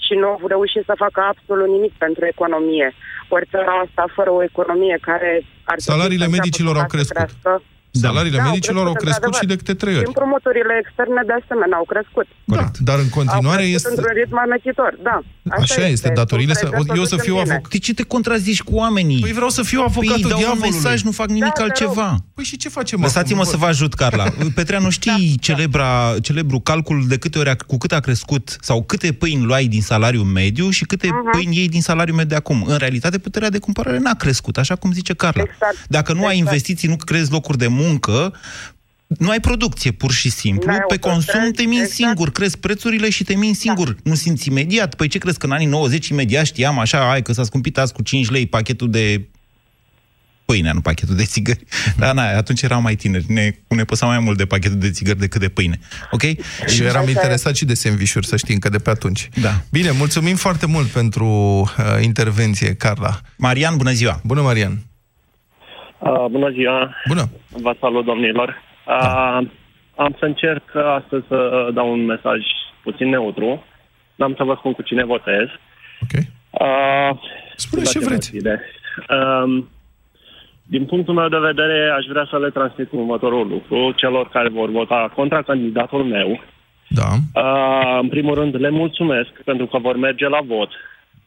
și 0.05 0.13
nu 0.21 0.27
au 0.27 0.47
reușit 0.53 0.83
să 0.89 0.93
facă 1.03 1.19
absolut 1.31 1.67
nimic 1.75 1.93
pentru 2.05 2.23
economie. 2.33 2.87
Ori 3.35 3.47
țara 3.51 3.73
asta, 3.85 4.03
fără 4.17 4.29
o 4.37 4.43
economie 4.43 4.97
care 5.09 5.31
ar 5.71 5.77
trebui 5.77 5.93
Salariile 5.93 6.25
să 6.25 6.29
înceapă 6.29 6.41
medicilor 6.41 6.75
au 6.75 6.81
cumva 6.81 6.91
să 6.91 6.95
crescut. 6.95 7.15
crească, 7.15 7.51
Salariile 8.07 8.37
Da, 8.37 8.43
au 8.43 8.49
medicilor 8.49 8.85
au 8.91 8.93
crescut, 9.03 9.21
crescut 9.23 9.33
și 9.41 9.45
de 9.51 9.53
într-adevăr. 9.53 9.57
câte 9.65 9.73
trei 9.81 9.93
și 9.93 9.99
ori. 10.01 10.09
împrumuturile 10.11 10.73
externe 10.83 11.21
de 11.29 11.33
asemenea 11.41 11.77
au 11.81 11.87
crescut. 11.93 12.27
Corect. 12.53 12.75
Dar 12.89 12.97
în 13.05 13.09
continuare 13.17 13.61
au 13.63 13.69
crescut 13.69 13.75
este... 13.79 13.89
într-un 13.93 14.13
ritm 14.19 14.37
amăgitor, 14.45 14.91
da. 15.09 15.17
Așa 15.63 15.83
este, 15.95 16.07
datoriile 16.21 16.53
să- 16.61 16.69
Sunt 16.75 16.89
eu 17.01 17.05
să 17.13 17.17
fiu 17.27 17.35
bine. 17.37 17.51
avocat. 17.51 17.71
De 17.75 17.79
ce 17.85 17.91
te 17.99 18.03
contrazici 18.15 18.61
cu 18.69 18.73
oamenii? 18.83 19.19
Păi 19.25 19.35
vreau 19.39 19.51
să 19.57 19.61
fiu 19.71 19.79
Păi 19.79 19.87
avocatul 19.89 20.23
îi 20.23 20.29
dau 20.29 20.37
un 20.39 20.43
diavolului. 20.45 20.69
mesaj, 20.83 20.97
nu 21.07 21.11
fac 21.21 21.27
nimic 21.37 21.43
Da, 21.43 21.49
te 21.57 21.61
altceva. 21.67 22.09
Păi 22.37 22.43
și 22.51 22.55
ce 22.63 22.69
facem 22.77 22.97
Lăsați-mă 23.01 23.39
acum? 23.39 23.51
să 23.51 23.57
vă 23.57 23.65
ajut, 23.73 23.93
Carla. 23.93 24.25
Petreanu, 24.57 24.89
știi 24.89 25.37
celebra, 25.47 26.13
celebru 26.21 26.59
calcul 26.59 26.99
de 27.07 27.17
câte 27.17 27.37
ori 27.39 27.49
a, 27.49 27.55
cu 27.67 27.77
cât 27.77 27.91
a 27.91 27.99
crescut 27.99 28.57
sau 28.61 28.83
câte 28.83 29.11
pâini 29.13 29.43
luai 29.43 29.65
din 29.65 29.81
salariul 29.81 30.23
mediu 30.23 30.69
și 30.69 30.85
câte 30.85 31.07
Mhm. 31.07 31.31
pâini 31.31 31.55
iei 31.57 31.69
din 31.69 31.81
salariul 31.81 32.15
mediu 32.15 32.29
de 32.29 32.35
acum. 32.35 32.65
În 32.67 32.77
realitate, 32.77 33.17
puterea 33.17 33.49
de 33.49 33.59
cumpărare 33.59 33.97
n-a 33.97 34.13
crescut, 34.13 34.57
așa 34.57 34.75
cum 34.75 34.91
zice 34.91 35.13
Carla. 35.13 35.43
Exact. 35.45 35.85
Dacă 35.87 36.13
nu 36.13 36.19
ai 36.19 36.23
Exact. 36.25 36.37
investiții, 36.39 36.87
nu 36.87 36.95
creezi 36.95 37.31
locuri 37.31 37.57
de 37.57 37.67
muncă, 37.67 37.83
nu 39.07 39.29
ai 39.29 39.39
producție, 39.39 39.91
pur 39.91 40.11
și 40.11 40.29
simplu. 40.29 40.69
N-ai 40.69 40.79
Pe 40.87 40.97
consum 40.97 41.19
autostrăzi, 41.19 41.51
te 41.51 41.63
min 41.63 41.79
exact. 41.79 41.95
singur, 41.95 42.31
crezi 42.31 42.57
prețurile 42.57 43.09
și 43.09 43.23
te 43.23 43.35
min 43.35 43.53
singur. 43.53 43.95
Nu 44.03 44.15
simți 44.15 44.47
imediat. 44.47 44.95
Păi 44.95 45.07
ce 45.07 45.17
crezi 45.17 45.37
că 45.37 45.45
în 45.45 45.51
anii 45.51 45.67
90 45.67 46.07
imediat 46.07 46.45
știam 46.45 46.79
așa, 46.79 47.11
ai 47.11 47.21
că 47.21 47.33
s-a 47.33 47.43
scumpit 47.43 47.77
azi 47.77 47.93
cu 47.93 48.01
5 48.01 48.29
lei 48.29 48.45
pachetul 48.45 48.89
de 48.89 49.27
pâine, 50.45 50.71
nu 50.71 50.81
pachetul 50.81 51.15
de 51.15 51.23
țigări. 51.23 51.63
Dar 51.97 52.13
na, 52.13 52.23
atunci 52.23 52.61
eram 52.61 52.81
mai 52.81 52.95
tineri. 52.95 53.25
Ne, 53.27 53.51
ne 53.67 53.83
păsa 53.83 54.05
mai 54.05 54.19
mult 54.19 54.37
de 54.37 54.45
pachetul 54.45 54.77
de 54.77 54.91
țigări 54.91 55.19
decât 55.19 55.41
de 55.41 55.49
pâine. 55.49 55.79
Ok? 56.11 56.21
Și 56.67 56.81
eu 56.81 56.87
eram 56.87 57.07
interesat 57.07 57.55
și 57.55 57.65
de 57.65 57.73
sandvișuri, 57.73 58.27
să 58.27 58.37
știi, 58.37 58.53
încă 58.53 58.69
de 58.69 58.77
pe 58.77 58.89
atunci. 58.89 59.29
Da. 59.41 59.63
Bine, 59.71 59.91
mulțumim 59.91 60.35
foarte 60.35 60.65
mult 60.65 60.87
pentru 60.87 61.25
uh, 61.77 62.03
intervenție, 62.03 62.73
Carla. 62.73 63.21
Marian, 63.37 63.77
bună 63.77 63.91
ziua! 63.91 64.21
Bună, 64.23 64.41
Marian! 64.41 64.83
Uh, 66.09 66.25
bună 66.31 66.49
ziua! 66.49 66.95
Bună! 67.07 67.23
Vă 67.49 67.75
salut, 67.79 68.05
domnilor! 68.05 68.49
Uh, 68.87 69.47
am 69.95 70.15
să 70.19 70.25
încerc 70.25 70.75
astăzi 70.75 71.25
să 71.27 71.69
dau 71.73 71.91
un 71.91 72.05
mesaj 72.05 72.39
puțin 72.83 73.09
neutru. 73.09 73.63
N-am 74.15 74.33
să 74.37 74.43
vă 74.43 74.55
spun 74.57 74.73
cu 74.73 74.81
cine 74.81 75.03
votez. 75.05 75.47
Ok. 76.03 76.13
Uh, 76.49 77.19
Spune 77.55 77.81
la 77.83 77.89
ce 77.89 77.99
vreți. 77.99 78.31
partide. 78.31 78.61
Um, 79.09 79.69
din 80.63 80.85
punctul 80.85 81.13
meu 81.13 81.29
de 81.29 81.37
vedere, 81.37 81.89
aș 81.97 82.05
vrea 82.09 82.27
să 82.29 82.37
le 82.39 82.49
transmit 82.49 82.91
următorul 82.91 83.47
lucru 83.47 83.91
celor 83.95 84.29
care 84.29 84.49
vor 84.49 84.69
vota 84.69 85.11
contra 85.15 85.41
candidatul 85.41 86.03
meu. 86.03 86.43
Da. 86.87 87.09
Uh, 87.41 87.99
în 88.01 88.09
primul 88.09 88.33
rând, 88.33 88.59
le 88.59 88.69
mulțumesc 88.69 89.29
pentru 89.45 89.65
că 89.65 89.77
vor 89.77 89.95
merge 89.97 90.27
la 90.27 90.39
vot. 90.47 90.69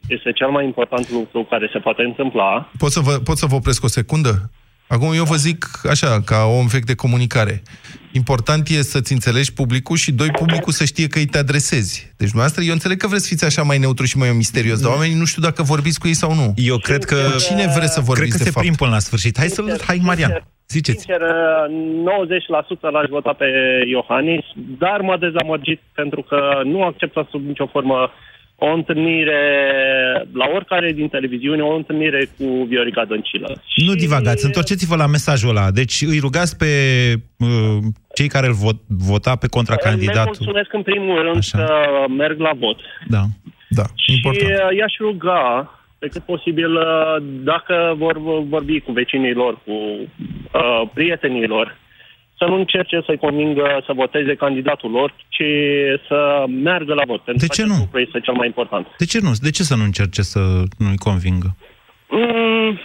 este 0.07 0.31
cel 0.31 0.49
mai 0.49 0.65
important 0.65 1.11
lucru 1.11 1.43
care 1.43 1.69
se 1.71 1.79
poate 1.79 2.01
întâmpla. 2.03 2.69
Pot 2.77 2.91
să 2.91 2.99
vă, 2.99 3.11
pot 3.23 3.37
să 3.37 3.45
vă 3.45 3.55
opresc 3.55 3.83
o 3.83 3.87
secundă? 3.87 4.49
Acum 4.93 5.13
eu 5.13 5.23
vă 5.23 5.35
zic 5.35 5.65
așa, 5.89 6.21
ca 6.25 6.45
om 6.45 6.67
vechi 6.67 6.85
de 6.85 6.95
comunicare. 6.95 7.61
Important 8.11 8.67
e 8.67 8.81
să-ți 8.81 9.13
înțelegi 9.13 9.53
publicul 9.53 9.97
și, 9.97 10.11
doi, 10.11 10.31
publicul 10.31 10.73
să 10.73 10.85
știe 10.85 11.07
că 11.07 11.17
îi 11.19 11.25
te 11.25 11.37
adresezi. 11.37 11.93
Deci, 12.17 12.29
dumneavoastră, 12.29 12.63
eu 12.63 12.73
înțeleg 12.73 12.97
că 12.97 13.07
vreți 13.07 13.23
să 13.23 13.29
fiți 13.29 13.45
așa 13.45 13.63
mai 13.63 13.77
neutru 13.77 14.05
și 14.05 14.17
mai 14.17 14.31
misterios, 14.31 14.81
dar 14.81 14.91
oamenii 14.91 15.17
nu 15.17 15.25
știu 15.25 15.41
dacă 15.41 15.63
vorbiți 15.63 15.99
cu 15.99 16.07
ei 16.07 16.13
sau 16.13 16.33
nu. 16.33 16.53
Eu 16.55 16.77
cred 16.77 17.03
că... 17.03 17.15
Cu 17.15 17.39
cine 17.39 17.65
vreți 17.77 17.93
să 17.93 18.01
vorbiți, 18.01 18.29
Cred 18.29 18.31
că 18.31 18.37
de 18.37 18.43
se 18.43 18.49
fapt? 18.51 18.65
prind 18.65 18.77
până 18.77 18.91
la 18.91 18.99
sfârșit. 18.99 19.37
Hai 19.37 19.47
să 19.47 19.77
Hai, 19.85 19.99
Marian, 20.03 20.47
ziceți. 20.67 20.99
Sincer, 20.99 21.21
90% 22.89 22.91
l-aș 22.91 23.07
vota 23.09 23.33
pe 23.33 23.47
Iohannis, 23.95 24.45
dar 24.83 25.01
m-a 25.01 25.17
dezamăgit 25.17 25.81
pentru 25.93 26.21
că 26.21 26.39
nu 26.63 26.83
acceptă 26.83 27.27
sub 27.31 27.45
nicio 27.47 27.67
formă 27.67 28.11
o 28.59 28.73
întâlnire 28.73 29.41
la 30.33 30.45
oricare 30.53 30.91
din 30.91 31.07
televiziune, 31.07 31.61
o 31.61 31.75
întâlnire 31.75 32.29
cu 32.37 32.65
Viorica 32.67 33.05
Dăncilă. 33.05 33.61
Nu 33.75 33.93
divagați, 33.93 34.45
întorceți-vă 34.45 34.95
la 34.95 35.07
mesajul 35.07 35.49
ăla. 35.49 35.71
Deci 35.71 36.01
îi 36.01 36.19
rugați 36.19 36.57
pe 36.57 36.65
uh, 37.37 37.77
cei 38.13 38.27
care 38.27 38.47
îl 38.47 38.53
vot, 38.53 38.75
vota 38.87 39.35
pe 39.35 39.47
Le 39.49 39.55
contracandidatul. 39.57 40.35
mulțumesc 40.37 40.73
în 40.73 40.81
primul 40.81 41.21
rând 41.21 41.37
Așa. 41.37 41.57
că 41.57 41.73
merg 42.17 42.39
la 42.39 42.51
vot. 42.59 42.79
Da. 43.07 43.23
Da, 43.69 43.83
Și 43.95 44.21
uh, 44.25 44.77
i-aș 44.77 44.93
ruga, 44.99 45.73
pe 45.99 46.07
cât 46.07 46.23
posibil, 46.23 46.75
uh, 46.75 47.15
dacă 47.43 47.93
vor 47.97 48.17
vorbi 48.49 48.79
cu 48.79 48.91
vecinii 48.91 49.33
lor, 49.33 49.53
cu 49.65 49.71
uh, 49.71 50.81
prietenii 50.93 51.47
lor, 51.47 51.77
să 52.39 52.45
nu 52.45 52.55
încerce 52.55 53.01
să-i 53.05 53.17
convingă 53.17 53.81
să 53.85 53.93
voteze 53.93 54.35
candidatul 54.35 54.91
lor, 54.91 55.09
ci 55.35 55.49
să 56.07 56.45
meargă 56.63 56.93
la 56.93 57.03
vot. 57.05 57.21
Pentru 57.21 57.45
De 57.45 57.47
că 57.47 57.53
ce 57.53 57.61
acest 57.61 57.75
nu? 57.75 57.83
lucru 57.83 57.99
este 57.99 58.19
cel 58.19 58.33
mai 58.33 58.47
important. 58.47 58.87
De 58.97 59.05
ce 59.05 59.19
nu? 59.21 59.31
De 59.41 59.49
ce 59.49 59.63
să 59.63 59.75
nu 59.75 59.83
încerce 59.83 60.21
să 60.21 60.39
nu-i 60.77 60.97
convingă? 60.97 61.49
Mm, 62.09 62.79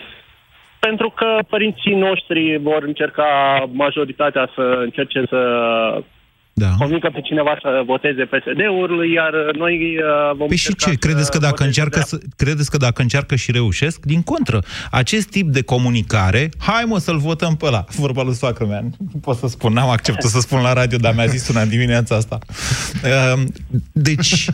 pentru 0.78 1.08
că 1.10 1.38
părinții 1.48 1.94
noștri 1.94 2.58
vor 2.62 2.82
încerca 2.82 3.28
majoritatea 3.72 4.50
să 4.54 4.62
încerce 4.86 5.24
să 5.28 5.40
da. 6.56 6.74
convingă 6.78 7.10
pe 7.12 7.20
cineva 7.20 7.58
să 7.62 7.82
voteze 7.86 8.22
PSD-ul, 8.24 9.10
iar 9.14 9.32
noi 9.56 9.96
uh, 9.96 10.36
vom 10.36 10.46
Păi 10.46 10.56
și 10.56 10.68
încerca 10.68 10.90
ce? 10.90 11.06
Credeți 11.06 11.30
că, 11.30 11.36
să 11.36 11.42
dacă 11.42 11.62
voteze 11.62 11.66
încearcă 11.66 12.00
să, 12.00 12.18
credeți 12.36 12.70
că 12.70 12.76
dacă 12.76 13.02
încearcă 13.02 13.34
și 13.36 13.52
reușesc? 13.52 14.04
Din 14.04 14.22
contră, 14.22 14.58
acest 14.90 15.28
tip 15.30 15.48
de 15.48 15.62
comunicare, 15.62 16.48
hai 16.58 16.84
mă 16.86 16.98
să-l 16.98 17.18
votăm 17.18 17.56
pe 17.56 17.66
ăla. 17.66 17.84
Vorba 18.04 18.22
lui 18.22 18.34
soacră 18.34 18.66
mea, 18.66 18.80
nu 19.12 19.20
pot 19.20 19.36
să 19.36 19.46
spun, 19.46 19.72
n-am 19.72 19.88
acceptat 19.88 20.30
să 20.30 20.40
spun 20.40 20.60
la 20.62 20.72
radio, 20.72 20.98
dar 20.98 21.14
mi-a 21.14 21.26
zis 21.26 21.48
una 21.48 21.60
în 21.60 21.68
dimineața 21.68 22.14
asta. 22.14 22.38
Uh, 23.04 23.42
Deci, 23.92 24.46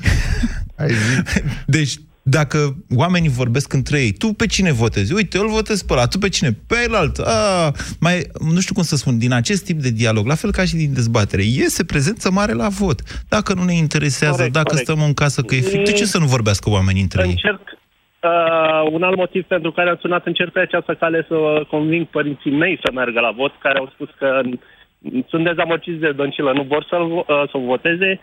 deci 1.77 1.95
dacă 2.23 2.59
oamenii 2.97 3.29
vorbesc 3.29 3.73
între 3.73 4.01
ei, 4.01 4.13
tu 4.13 4.27
pe 4.27 4.47
cine 4.47 4.73
votezi? 4.73 5.15
Uite, 5.15 5.37
eu 5.37 5.43
îl 5.43 5.51
votez 5.51 5.83
pe 5.83 5.93
ăla, 5.93 6.07
tu 6.07 6.19
pe 6.19 6.29
cine? 6.29 6.51
Pe 6.69 6.75
alt. 6.93 7.19
A, 7.19 7.71
mai, 8.01 8.17
nu 8.55 8.61
știu 8.61 8.75
cum 8.75 8.83
să 8.83 8.97
spun, 8.97 9.19
din 9.19 9.33
acest 9.33 9.65
tip 9.65 9.79
de 9.79 9.91
dialog, 9.91 10.27
la 10.27 10.35
fel 10.35 10.51
ca 10.51 10.65
și 10.65 10.75
din 10.77 10.95
dezbatere, 10.95 11.43
iese 11.43 11.85
prezență 11.85 12.31
mare 12.31 12.53
la 12.53 12.69
vot. 12.69 13.01
Dacă 13.29 13.55
nu 13.55 13.65
ne 13.65 13.75
interesează, 13.75 14.37
Corect, 14.37 14.53
dacă 14.53 14.69
corect. 14.69 14.87
stăm 14.87 15.03
în 15.03 15.15
casă 15.15 15.43
că 15.43 15.55
e 15.55 15.61
fric, 15.61 15.85
de 15.85 15.93
ce 15.93 16.05
să 16.05 16.19
nu 16.19 16.27
vorbească 16.27 16.71
oamenii 16.71 17.03
între 17.03 17.23
ei? 17.23 17.31
Încerc, 17.31 17.61
uh, 17.61 18.93
un 18.93 19.03
alt 19.03 19.17
motiv 19.17 19.45
pentru 19.45 19.73
care 19.73 19.89
am 19.91 19.99
sunat, 20.01 20.27
încerc 20.27 20.53
pe 20.53 20.61
această 20.61 20.95
cale 20.95 21.25
să 21.29 21.65
conving 21.69 22.07
părinții 22.07 22.51
mei 22.51 22.81
să 22.85 22.91
meargă 22.95 23.21
la 23.21 23.31
vot, 23.31 23.53
care 23.63 23.79
au 23.79 23.91
spus 23.95 24.09
că 24.19 24.41
mm, 24.43 25.27
sunt 25.29 25.45
dezamăgiți 25.45 26.01
de 26.01 26.13
Dăncilă, 26.13 26.53
nu 26.53 26.63
vor 26.63 26.87
să-l, 26.91 27.07
vo- 27.13 27.27
uh, 27.29 27.43
să-l 27.51 27.65
voteze, 27.65 28.21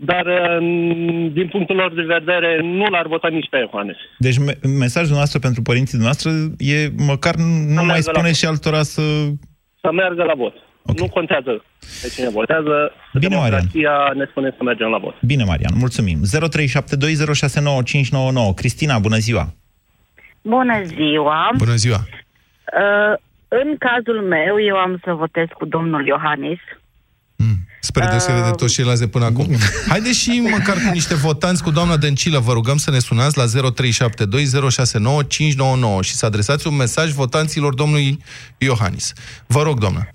dar 0.00 0.26
uh, 0.26 0.58
din 1.32 1.48
punctul 1.50 1.76
lor 1.76 1.94
de 1.94 2.02
vedere 2.02 2.60
nu 2.62 2.86
l-ar 2.86 3.06
vota 3.06 3.28
nici 3.28 3.48
pe 3.50 3.56
Iohannes. 3.58 3.96
Deci 4.18 4.38
me- 4.38 4.58
mesajul 4.78 5.16
nostru 5.16 5.38
pentru 5.38 5.62
părinții 5.62 5.98
noastre 5.98 6.30
e 6.58 6.88
măcar 6.96 7.34
nu 7.34 7.74
mai 7.74 7.84
meargă 7.84 8.00
spune 8.00 8.26
la- 8.26 8.32
și 8.32 8.44
altora 8.46 8.82
să... 8.82 9.02
Să 9.80 9.92
meargă 9.92 10.22
la 10.22 10.34
vot. 10.34 10.54
Okay. 10.82 11.06
Nu 11.06 11.12
contează 11.12 11.64
pe 12.02 12.08
cine 12.14 12.28
votează, 12.30 12.92
Bine, 13.12 13.28
democrația 13.28 14.12
ne 14.14 14.26
spune 14.30 14.54
să 14.56 14.62
mergem 14.62 14.88
la 14.88 14.98
vot. 14.98 15.14
Bine, 15.22 15.44
Marian, 15.44 15.72
mulțumim. 15.76 16.18
0372069599. 16.24 16.28
Cristina, 18.54 18.98
bună 18.98 19.16
ziua! 19.16 19.54
Bună 20.42 20.82
ziua! 20.82 21.50
Bună 21.56 21.74
ziua! 21.74 21.96
Uh, 21.98 23.14
în 23.48 23.76
cazul 23.78 24.22
meu, 24.28 24.60
eu 24.66 24.76
am 24.76 25.00
să 25.04 25.12
votez 25.12 25.46
cu 25.58 25.64
domnul 25.64 26.06
Iohannis. 26.06 26.58
Spre 27.88 28.06
deosebire 28.10 28.44
de 28.44 28.50
toți 28.50 28.74
ceilalți 28.74 29.00
de 29.00 29.08
până 29.08 29.24
acum. 29.24 29.46
Haideți 29.92 30.18
și 30.18 30.42
măcar 30.50 30.76
cu 30.76 30.88
niște 30.92 31.14
votanți 31.14 31.62
cu 31.62 31.70
doamna 31.70 31.96
Dăncilă. 31.96 32.38
Vă 32.38 32.52
rugăm 32.52 32.76
să 32.76 32.90
ne 32.90 32.98
sunați 32.98 33.36
la 33.36 33.44
0372069599 33.46 33.50
și 36.00 36.14
să 36.14 36.26
adresați 36.26 36.66
un 36.66 36.76
mesaj 36.76 37.10
votanților 37.10 37.74
domnului 37.74 38.18
Iohannis. 38.58 39.12
Vă 39.46 39.62
rog, 39.62 39.78
doamna. 39.78 40.08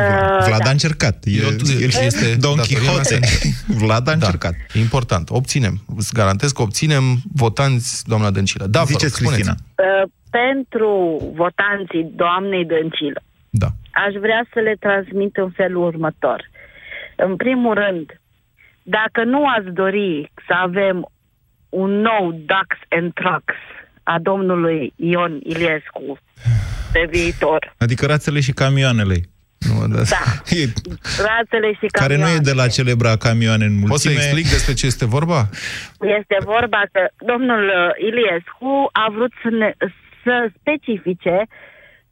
Uh, 0.00 0.44
Vlad 0.46 0.66
a 0.66 0.70
încercat. 0.70 1.24
E, 1.24 1.40
Eu, 1.42 1.48
el 1.80 1.90
și 1.90 2.04
este 2.04 2.34
Don 2.40 2.56
datoria 2.56 2.80
mea 2.82 2.92
Quixote. 2.92 3.26
să- 3.26 3.46
Vlad 3.84 4.00
a 4.08 4.10
Da, 4.10 4.12
încercat. 4.12 4.54
e 4.72 4.78
important. 4.78 5.30
Obținem. 5.30 5.82
Îți 5.96 6.12
garantez 6.12 6.52
că 6.52 6.62
obținem 6.62 7.18
votanți, 7.34 8.08
doamna 8.08 8.30
Dăncilă. 8.30 8.66
Da, 8.66 8.78
vă 8.82 8.86
rog, 8.90 8.98
Ziceți, 8.98 9.14
spuneți. 9.14 9.42
Cristina. 9.42 9.56
Uh, 10.02 10.08
pentru 10.30 11.20
votanții 11.36 12.10
doamnei 12.16 12.64
Dăncilă, 12.64 13.22
Da. 13.50 13.66
aș 14.06 14.12
vrea 14.20 14.46
să 14.52 14.60
le 14.60 14.76
transmit 14.80 15.36
în 15.36 15.50
felul 15.50 15.86
următor. 15.86 16.50
În 17.26 17.36
primul 17.36 17.74
rând, 17.74 18.20
dacă 18.82 19.24
nu 19.24 19.46
ați 19.46 19.70
dori 19.70 20.30
să 20.46 20.54
avem 20.54 21.06
un 21.68 21.90
nou 21.90 22.32
Dux 22.32 22.68
and 22.88 23.12
Trucks 23.12 23.54
a 24.02 24.18
domnului 24.18 24.92
Ion 24.96 25.40
Iliescu 25.42 26.18
pe 26.92 27.08
viitor, 27.10 27.74
Adică 27.78 28.06
rațele 28.06 28.40
și 28.40 28.52
camioanele. 28.52 29.14
Nu, 29.58 29.86
da. 29.94 30.02
Da. 30.02 30.24
E, 30.60 30.64
ratele 31.28 31.72
și 31.72 31.86
care 31.86 32.16
nu 32.16 32.20
e 32.20 32.24
camioane. 32.24 32.48
de 32.48 32.52
la 32.52 32.66
celebra 32.68 33.16
camioane 33.16 33.64
în 33.64 33.74
mulțime. 33.78 33.88
Poți 33.88 34.02
să 34.02 34.10
explic 34.10 34.48
despre 34.48 34.74
ce 34.74 34.86
este 34.86 35.06
vorba? 35.06 35.48
Este 36.18 36.36
vorba 36.44 36.82
că 36.92 37.08
domnul 37.26 37.64
uh, 37.64 38.06
Iliescu 38.08 38.88
a 38.92 39.06
vrut 39.14 39.32
să, 39.42 39.48
ne, 39.48 39.72
să 40.24 40.50
specifice, 40.60 41.46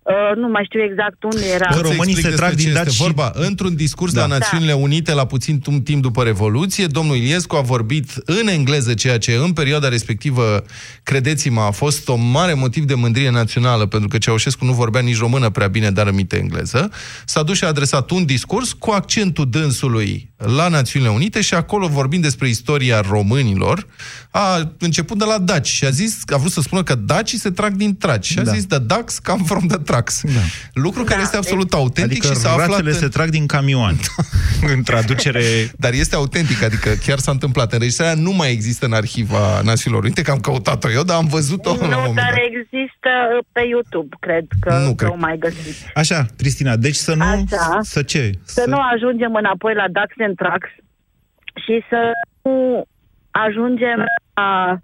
uh, 0.02 0.36
nu 0.36 0.48
mai 0.48 0.64
știu 0.64 0.82
exact 0.82 1.22
unde 1.22 1.46
era. 1.54 1.66
Pot 1.66 1.74
să 1.76 1.82
românii 1.82 2.12
explic 2.12 2.30
se 2.30 2.36
trag 2.36 2.48
despre 2.54 2.62
din 2.64 2.72
ce 2.72 2.78
daci 2.78 2.86
este 2.86 2.96
și- 2.96 3.02
vorba. 3.02 3.30
Într-un 3.34 3.74
discurs 3.76 4.12
Da. 4.12 4.20
la 4.20 4.26
Națiunile 4.26 4.72
Unite 4.72 5.14
la 5.14 5.26
puțin 5.26 5.60
tum- 5.60 5.82
timp 5.84 6.02
după 6.02 6.22
Revoluție, 6.22 6.86
domnul 6.86 7.16
Iliescu 7.16 7.56
a 7.56 7.60
vorbit 7.60 8.10
în 8.24 8.48
engleză, 8.48 8.94
ceea 8.94 9.18
ce 9.18 9.34
în 9.34 9.52
perioada 9.52 9.88
respectivă, 9.88 10.64
credeți-mă, 11.02 11.60
a 11.60 11.70
fost 11.70 12.08
o 12.08 12.14
mare 12.16 12.54
motiv 12.54 12.84
de 12.84 12.94
mândrie 12.94 13.30
națională, 13.30 13.86
pentru 13.86 14.08
că 14.08 14.18
Ceaușescu 14.18 14.64
nu 14.64 14.72
vorbea 14.72 15.00
nici 15.00 15.18
română 15.18 15.50
prea 15.50 15.68
bine, 15.68 15.90
dar 15.90 16.06
aminte 16.06 16.36
engleză. 16.36 16.90
S-a 17.24 17.42
dus 17.42 17.56
și 17.56 17.64
a 17.64 17.66
adresat 17.66 18.10
un 18.10 18.24
discurs 18.24 18.72
cu 18.72 18.90
accentul 18.90 19.50
dânsului 19.50 20.29
la 20.46 20.68
Națiunile 20.68 21.10
Unite 21.10 21.40
și 21.40 21.54
acolo, 21.54 21.86
vorbind 21.88 22.22
despre 22.22 22.48
istoria 22.48 23.00
românilor, 23.00 23.86
a 24.30 24.72
început 24.78 25.18
de 25.18 25.24
la 25.24 25.38
daci 25.38 25.66
și 25.68 25.84
a 25.84 25.90
zis, 25.90 26.18
a 26.32 26.36
vrut 26.36 26.52
să 26.52 26.60
spună 26.60 26.82
că 26.82 26.94
dacii 26.94 27.38
se 27.38 27.50
trag 27.50 27.72
din 27.72 27.96
traci 27.96 28.26
și 28.26 28.38
a 28.38 28.42
Da. 28.42 28.52
zis 28.52 28.66
the 28.66 28.78
ducks 28.78 29.18
come 29.18 29.42
from 29.46 29.66
the 29.66 29.76
trucks. 29.76 30.20
Da. 30.24 30.40
Lucru 30.72 31.04
care 31.04 31.20
este 31.22 31.36
absolut 31.36 31.72
autentic 31.72 32.18
Adică 32.18 32.34
și 32.34 32.40
s-a 32.40 32.50
aflat 32.50 32.68
rațele 32.68 32.90
în... 32.90 32.96
se 32.98 33.08
trag 33.08 33.28
din 33.28 33.46
camioane. 33.46 33.96
în 34.74 34.82
traducere... 34.82 35.42
Dar 35.78 35.92
este 35.92 36.14
autentic, 36.14 36.62
adică 36.62 36.88
chiar 37.06 37.18
s-a 37.18 37.30
întâmplat. 37.30 37.72
Înregistrarea 37.72 38.14
nu 38.14 38.32
mai 38.32 38.50
există 38.50 38.86
în 38.86 38.92
arhiva 38.92 39.60
Națiunilor 39.64 40.04
Unite, 40.04 40.22
că 40.22 40.30
am 40.30 40.40
căutat-o 40.40 40.90
eu, 40.90 41.02
dar 41.02 41.16
am 41.16 41.26
văzut-o 41.26 41.68
la 41.70 41.74
un 41.82 41.88
Nu, 41.88 41.96
moment 41.96 42.14
dar 42.14 42.24
dat. 42.30 42.38
există 42.50 42.99
pe 43.52 43.60
YouTube, 43.60 44.16
cred 44.20 44.44
că 44.60 44.70
Nu 44.72 44.86
nu 44.86 44.94
cred. 44.94 45.10
o 45.10 45.16
mai 45.16 45.38
găsiți. 45.38 45.90
Așa, 45.94 46.24
Cristina, 46.36 46.76
deci 46.76 46.94
să 46.94 47.14
nu... 47.14 47.22
Așa. 47.24 47.78
Să 47.80 48.02
ce? 48.02 48.30
Să 48.42 48.64
nu 48.66 48.78
ajungem 48.94 49.34
înapoi 49.34 49.74
la 49.74 49.84
Dax 49.90 50.14
and 50.18 50.36
Trax 50.36 50.68
și 51.64 51.84
să 51.88 52.10
nu 52.42 52.84
ajungem 53.30 54.04
la, 54.34 54.76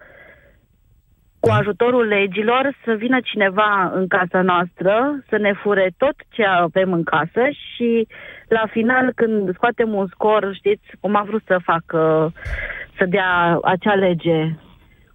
cu 1.40 1.50
ajutorul 1.50 2.06
legilor 2.06 2.76
să 2.85 2.92
vină 2.92 3.18
cineva 3.23 3.92
în 3.94 4.06
casa 4.06 4.40
noastră, 4.42 5.23
să 5.28 5.37
ne 5.37 5.52
fure 5.62 5.90
tot 5.96 6.14
ce 6.28 6.44
avem 6.44 6.92
în 6.92 7.02
casă 7.02 7.42
și 7.75 8.06
la 8.49 8.66
final 8.70 9.12
când 9.14 9.54
scoatem 9.54 9.94
un 9.94 10.06
scor, 10.11 10.50
știți, 10.54 10.87
cum 11.00 11.16
a 11.16 11.23
vrut 11.23 11.42
să 11.46 11.58
facă, 11.64 12.32
să 12.99 13.04
dea 13.04 13.58
acea 13.62 13.94
lege 13.94 14.54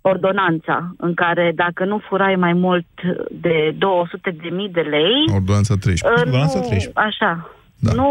ordonanța, 0.02 0.94
în 0.98 1.14
care 1.14 1.52
dacă 1.56 1.86
nu 1.86 2.02
furai 2.10 2.36
mai 2.36 2.54
mult 2.54 2.88
de 3.32 3.76
200 3.78 4.36
de 4.42 4.50
mii 4.50 4.70
de 4.70 4.82
lei, 4.82 5.34
Ordonanța 5.34 5.76
13. 5.80 6.30
uh, 6.30 6.34
nu, 6.36 6.92
așa, 6.94 7.56
Da. 7.80 7.94
nu, 7.94 8.08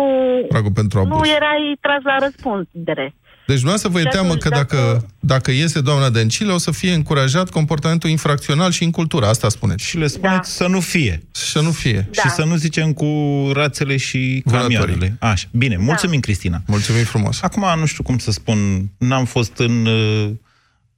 Pragul 0.48 0.72
pentru 0.72 0.98
abuz. 0.98 1.18
nu 1.18 1.28
erai 1.36 1.76
tras 1.80 2.02
la 2.02 2.16
răspundere. 2.18 3.14
Deci 3.46 3.62
nu 3.62 3.76
să 3.76 3.88
vă 3.88 3.98
e 3.98 4.02
Și 4.02 4.08
teamă 4.08 4.26
atunci, 4.26 4.42
că 4.42 4.48
dacă, 4.48 5.06
dacă 5.20 5.50
iese 5.50 5.80
doamna 5.80 6.10
Dăncilă, 6.10 6.52
o 6.52 6.58
să 6.58 6.70
fie 6.70 6.92
încurajat 6.92 7.50
comportamentul 7.50 8.10
infracțional 8.10 8.70
și 8.70 8.84
în 8.84 8.90
cultură. 8.90 9.26
Asta 9.26 9.48
spuneți. 9.48 9.84
Și 9.84 9.98
le 9.98 10.06
spuneți 10.06 10.58
da. 10.58 10.64
să 10.64 10.66
nu 10.66 10.80
fie. 10.80 11.22
Să 11.30 11.60
nu 11.60 11.70
fie. 11.70 12.08
Da. 12.12 12.22
Și 12.22 12.28
să 12.28 12.44
nu 12.44 12.54
zicem 12.54 12.92
cu 12.92 13.06
rațele 13.52 13.96
și 13.96 14.42
Vânătorii. 14.44 14.76
camioanele. 14.76 15.16
Așa, 15.20 15.48
bine, 15.52 15.76
mulțumim, 15.76 16.20
Cristina. 16.20 16.58
Mulțumim 16.66 17.04
frumos. 17.04 17.42
Acum, 17.42 17.64
nu 17.78 17.86
știu 17.86 18.02
cum 18.02 18.18
să 18.18 18.30
spun, 18.30 18.58
n-am 18.98 19.24
fost 19.24 19.58
în, 19.58 19.86
uh, 19.86 20.30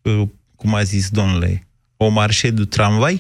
uh, 0.02 0.22
cum 0.62 0.75
a 0.75 0.83
zis 0.83 1.11
domnule, 1.11 1.52
O 1.97 2.09
marșe 2.09 2.49
de 2.50 2.64
tramvai? 2.75 3.16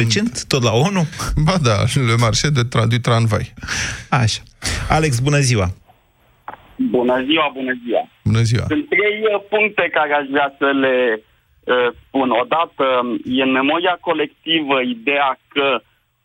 Recent, 0.00 0.44
tot 0.52 0.62
la 0.62 0.72
ONU? 0.86 1.02
Ba 1.46 1.56
da, 1.68 1.76
le 2.08 2.16
marșe 2.24 2.48
de 2.58 2.64
tra- 2.72 2.88
du 2.92 2.98
tramvai. 3.06 3.46
Așa. 4.22 4.42
Alex, 4.96 5.12
bună 5.26 5.40
ziua! 5.48 5.68
Bună 6.76 7.16
ziua, 7.28 7.50
bună 7.58 7.72
ziua. 7.84 8.02
Bună 8.24 8.42
ziua. 8.50 8.64
Sunt 8.72 8.88
trei 8.88 9.18
uh, 9.22 9.42
puncte 9.52 9.84
care 9.96 10.12
aș 10.14 10.26
vrea 10.34 10.54
să 10.58 10.68
le 10.84 10.96
uh, 11.20 11.88
spun. 12.02 12.28
Odată, 12.42 12.86
e 13.38 13.42
în 13.42 13.50
memoria 13.60 13.96
colectivă 14.00 14.76
ideea 14.80 15.38
că 15.48 15.66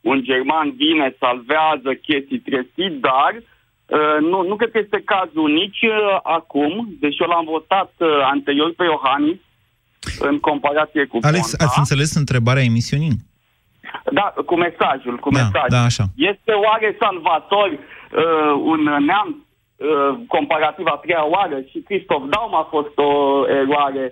un 0.01 0.24
german 0.24 0.68
vine, 0.75 1.15
salvează 1.20 1.89
chestii 2.08 2.46
trestii, 2.48 2.91
dar 3.08 3.34
uh, 3.36 4.18
nu, 4.32 4.38
nu 4.50 4.56
cred 4.56 4.72
că 4.72 4.79
este 4.82 5.01
cazul 5.13 5.50
nici 5.62 5.82
uh, 5.82 6.20
acum, 6.24 6.74
deși 7.00 7.22
eu 7.22 7.27
l-am 7.27 7.46
votat 7.46 7.91
uh, 7.98 8.08
anterior 8.36 8.74
pe 8.74 8.84
Iohannis, 8.84 9.39
în 10.20 10.40
comparație 10.40 11.06
cu 11.06 11.18
Alex, 11.22 11.50
Ponta. 11.50 11.66
ați 11.66 11.78
înțeles 11.80 12.16
întrebarea 12.16 12.64
emisiunii? 12.64 13.16
Da, 14.12 14.34
cu 14.46 14.56
mesajul, 14.56 15.16
cu 15.24 15.30
Da, 15.30 15.38
mesajul. 15.38 15.70
da, 15.76 15.82
așa. 15.84 16.06
Este 16.16 16.52
oare 16.68 16.98
salvator 17.00 17.70
uh, 17.72 18.54
un 18.72 18.82
neam 19.10 19.30
uh, 19.36 20.20
comparativ 20.28 20.86
a 20.86 21.00
treia 21.04 21.26
oară 21.36 21.58
și 21.70 21.78
Christoph 21.88 22.26
Daum 22.34 22.56
a 22.56 22.68
fost 22.70 22.94
o 23.10 23.12
eroare 23.62 24.06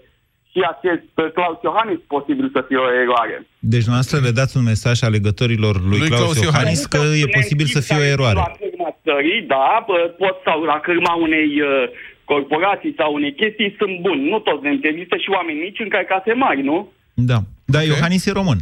și 0.51 0.59
acest 0.73 1.11
uh, 1.15 1.31
Claus 1.37 1.57
Iohannis 1.63 1.99
posibil 2.15 2.47
să 2.55 2.61
fie 2.67 2.77
o 2.77 2.89
eroare. 3.03 3.37
Deci 3.73 3.83
dumneavoastră 3.87 4.17
le 4.27 4.31
dați 4.39 4.57
un 4.57 4.63
mesaj 4.73 4.97
alegătorilor 5.09 5.75
lui, 5.89 5.99
Lui 5.99 6.07
Claus, 6.09 6.21
Claus 6.21 6.43
Iohannis 6.47 6.85
că 6.93 6.97
e 7.23 7.27
posibil 7.39 7.65
să 7.75 7.79
fie 7.87 7.99
o 8.03 8.07
eroare. 8.15 8.39
La 8.45 8.51
cârma 8.59 8.89
țării, 9.05 9.41
da, 9.53 9.83
bă, 9.87 9.97
pot 10.21 10.35
sau 10.47 10.57
la 10.71 10.77
cârma 10.87 11.13
unei 11.27 11.49
uh, 11.61 11.89
corporații 12.31 12.93
sau 12.99 13.09
unei 13.13 13.33
chestii 13.41 13.75
sunt 13.79 13.95
buni. 14.05 14.29
Nu 14.29 14.39
toți 14.39 14.63
ne 14.63 14.73
există 14.81 15.15
și 15.23 15.29
oameni 15.37 15.63
mici 15.65 15.83
în 15.85 15.89
case 16.11 16.33
mari, 16.33 16.61
nu? 16.69 16.77
Da. 17.13 17.39
Dar 17.73 17.83
Iohannis 17.83 18.25
e 18.25 18.31
român. 18.31 18.59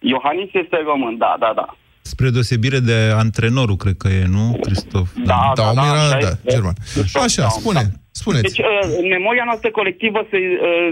Iohannis 0.00 0.50
este 0.62 0.78
român, 0.90 1.14
da, 1.24 1.32
da, 1.38 1.52
da. 1.60 1.66
Spre 2.12 2.28
deosebire 2.30 2.78
de 2.90 2.98
antrenorul, 3.24 3.76
cred 3.76 3.96
că 4.02 4.08
e, 4.08 4.24
nu, 4.36 4.44
Cristof? 4.64 5.08
Da, 5.32 5.40
da, 5.60 5.68
da, 5.74 5.82
era, 5.92 6.02
așa 6.06 6.18
da, 6.18 6.18
este. 6.18 6.50
german. 6.52 6.76
Așa, 7.26 7.44
spune, 7.48 7.82
spuneți. 8.20 8.42
Deci, 8.46 8.58
uh, 8.58 8.84
în 9.00 9.08
memoria 9.16 9.44
noastră 9.44 9.70
colectivă 9.70 10.26
se, 10.30 10.38
uh, 10.38 10.88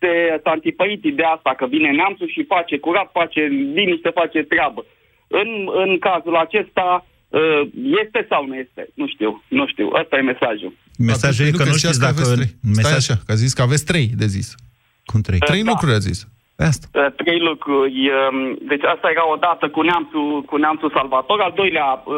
se, 0.00 0.10
s-a 0.42 0.50
antipărit 0.50 1.04
ideea 1.04 1.28
asta, 1.28 1.54
că 1.56 1.66
vine 1.66 1.90
neamțul 1.90 2.28
și 2.34 2.50
face 2.54 2.78
curat, 2.78 3.08
face 3.12 3.40
liniște, 3.78 4.10
face 4.20 4.42
treabă. 4.42 4.84
În, 5.26 5.48
în 5.84 5.98
cazul 5.98 6.36
acesta, 6.36 7.06
uh, 7.28 7.62
este 8.02 8.26
sau 8.28 8.46
nu 8.46 8.54
este? 8.54 8.82
Nu 8.94 9.06
știu, 9.08 9.42
nu 9.48 9.66
știu. 9.66 9.86
Ăsta 10.00 10.16
e 10.16 10.30
mesajul. 10.32 10.72
Mesajul 10.98 11.46
e 11.46 11.50
că 11.50 11.64
nu 11.64 11.72
știți 11.82 11.98
dacă... 12.00 12.12
Aveți 12.20 12.34
trei. 12.34 12.46
Stai 12.46 12.72
Mesaj... 12.76 12.96
așa, 12.96 13.14
că 13.26 13.32
a 13.32 13.34
zis 13.34 13.52
că 13.52 13.62
aveți 13.62 13.84
trei 13.84 14.06
de 14.16 14.26
zis. 14.26 14.54
Cum 15.04 15.20
trei? 15.20 15.38
Trei 15.38 15.62
Da. 15.62 15.70
lucruri 15.70 15.94
a 15.94 15.98
zis. 15.98 16.18
Asta. 16.70 16.86
Uh, 16.92 17.06
Trei 17.22 17.40
lucruri. 17.50 17.98
um, 18.18 18.38
Deci 18.70 18.84
asta 18.94 19.06
era 19.14 19.24
odată 19.36 19.64
cu 19.74 19.80
neamțul, 19.90 20.28
cu 20.50 20.56
neamțul 20.64 20.90
Salvator. 20.98 21.38
Al 21.40 21.52
doilea 21.60 21.88
uh, 22.04 22.14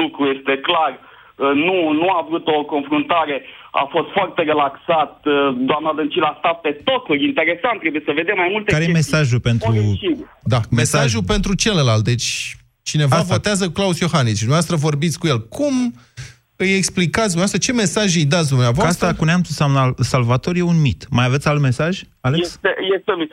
lucru 0.00 0.22
este 0.36 0.54
clar. 0.68 0.92
uh, 0.98 1.52
Nu, 1.66 1.76
nu 2.00 2.06
a 2.18 2.20
vrut 2.28 2.46
o 2.56 2.58
confruntare, 2.74 3.36
a 3.80 3.84
fost 3.94 4.08
foarte 4.16 4.40
relaxat. 4.50 5.12
uh, 5.24 5.34
Doamna 5.70 5.92
Dăncilă 5.98 6.26
a 6.30 6.36
stat 6.42 6.56
pe 6.64 6.72
tocuri. 6.88 7.24
Interesant, 7.30 7.76
trebuie 7.84 8.02
să 8.08 8.12
vedem 8.20 8.36
mai 8.42 8.50
multe 8.54 8.70
Care 8.74 8.84
e 8.84 8.90
chestii. 8.90 9.00
mesajul 9.02 9.40
pentru... 9.48 9.68
Da, 10.52 10.60
mesajul 10.80 11.24
pentru 11.34 11.52
celălalt. 11.64 12.04
Deci 12.12 12.28
cineva 12.90 13.16
Asta. 13.16 13.32
votează 13.34 13.64
Claus 13.76 13.96
Iohannis 14.04 14.36
și 14.40 14.44
dumneavoastră 14.46 14.76
vorbiți 14.88 15.18
cu 15.20 15.26
el. 15.32 15.40
Cum 15.58 15.74
îi 16.56 16.72
explicați 16.74 17.32
dumneavoastră? 17.34 17.58
Ce 17.58 17.72
mesaj 17.72 18.16
îi 18.16 18.24
dați 18.24 18.42
Că 18.48 18.48
dumneavoastră? 18.54 19.06
asta 19.06 19.18
cu 19.18 19.24
neamțul 19.24 19.54
Sam- 19.60 19.94
Salvator 19.98 20.56
e 20.56 20.62
un 20.62 20.80
mit. 20.80 21.06
Mai 21.10 21.24
aveți 21.24 21.48
alt 21.48 21.60
mesaj, 21.60 22.00
Alex? 22.20 22.46
Este, 22.46 22.68
este 22.96 23.12
mic. 23.18 23.30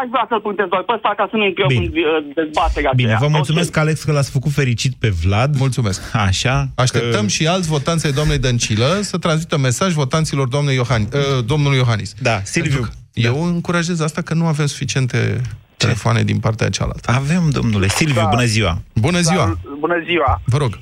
Aș 0.00 0.08
vrea 0.10 0.26
să-l 0.28 0.40
puneți 0.40 0.68
doar 0.68 0.82
pe 0.82 0.92
ăsta 0.94 1.12
ca 1.16 1.26
să 1.30 1.36
nu 1.36 1.44
intrăm 1.46 1.66
Bine. 1.68 1.84
în 1.84 1.92
uh, 1.92 2.34
dezbaterea 2.34 2.92
Bine, 2.96 3.12
aceea. 3.12 3.28
vă 3.28 3.34
mulțumesc, 3.36 3.76
Alex, 3.76 4.02
că 4.02 4.12
l-ați 4.12 4.30
făcut 4.30 4.52
fericit 4.52 4.92
pe 4.94 5.08
Vlad. 5.24 5.56
Mulțumesc. 5.58 6.00
Așa. 6.26 6.68
Așteptăm 6.74 7.20
că... 7.22 7.28
și 7.28 7.46
alți 7.46 7.68
votanți 7.68 8.06
ai 8.06 8.12
doamnei 8.12 8.38
Dăncilă 8.38 8.98
să 9.00 9.18
transmită 9.18 9.58
mesaj 9.58 9.92
votanților 9.92 10.48
doamnei 10.48 10.74
Iohannis, 10.74 11.08
uh, 11.12 11.44
domnului 11.44 11.76
Iohannis. 11.78 12.14
Da, 12.22 12.40
Silviu. 12.44 12.88
Eu 13.12 13.44
încurajez 13.44 14.00
asta 14.00 14.22
că 14.22 14.34
nu 14.34 14.46
avem 14.46 14.66
suficiente 14.66 15.40
telefoane 15.76 16.22
din 16.22 16.38
partea 16.38 16.68
cealaltă. 16.68 17.12
Avem, 17.12 17.50
domnule. 17.50 17.88
Silviu, 17.88 18.20
Da. 18.20 18.26
bună 18.28 18.44
ziua. 18.44 18.78
Bună 18.94 19.20
ziua! 19.20 19.58
Bună 19.78 20.02
ziua! 20.06 20.40
Vă 20.44 20.56
rog. 20.58 20.78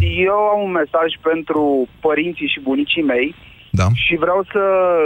Eu 0.00 0.34
am 0.34 0.62
un 0.62 0.70
mesaj 0.70 1.12
pentru 1.22 1.88
părinții 2.00 2.48
și 2.48 2.60
bunicii 2.60 3.02
mei 3.02 3.34
da. 3.70 3.86
și 3.94 4.16
vreau 4.16 4.46
să 4.52 4.62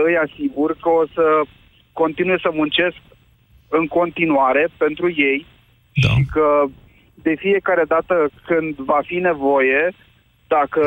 îi 0.06 0.16
asigur 0.16 0.76
că 0.80 0.88
o 0.88 1.04
să 1.14 1.40
continue 1.92 2.38
să 2.38 2.50
muncesc 2.52 2.96
în 3.68 3.86
continuare 3.86 4.68
pentru 4.76 5.12
ei 5.16 5.46
da. 5.94 6.08
și 6.08 6.24
că 6.32 6.64
de 7.14 7.34
fiecare 7.38 7.84
dată 7.84 8.30
când 8.46 8.74
va 8.74 9.00
fi 9.06 9.14
nevoie, 9.14 9.92
dacă 10.46 10.82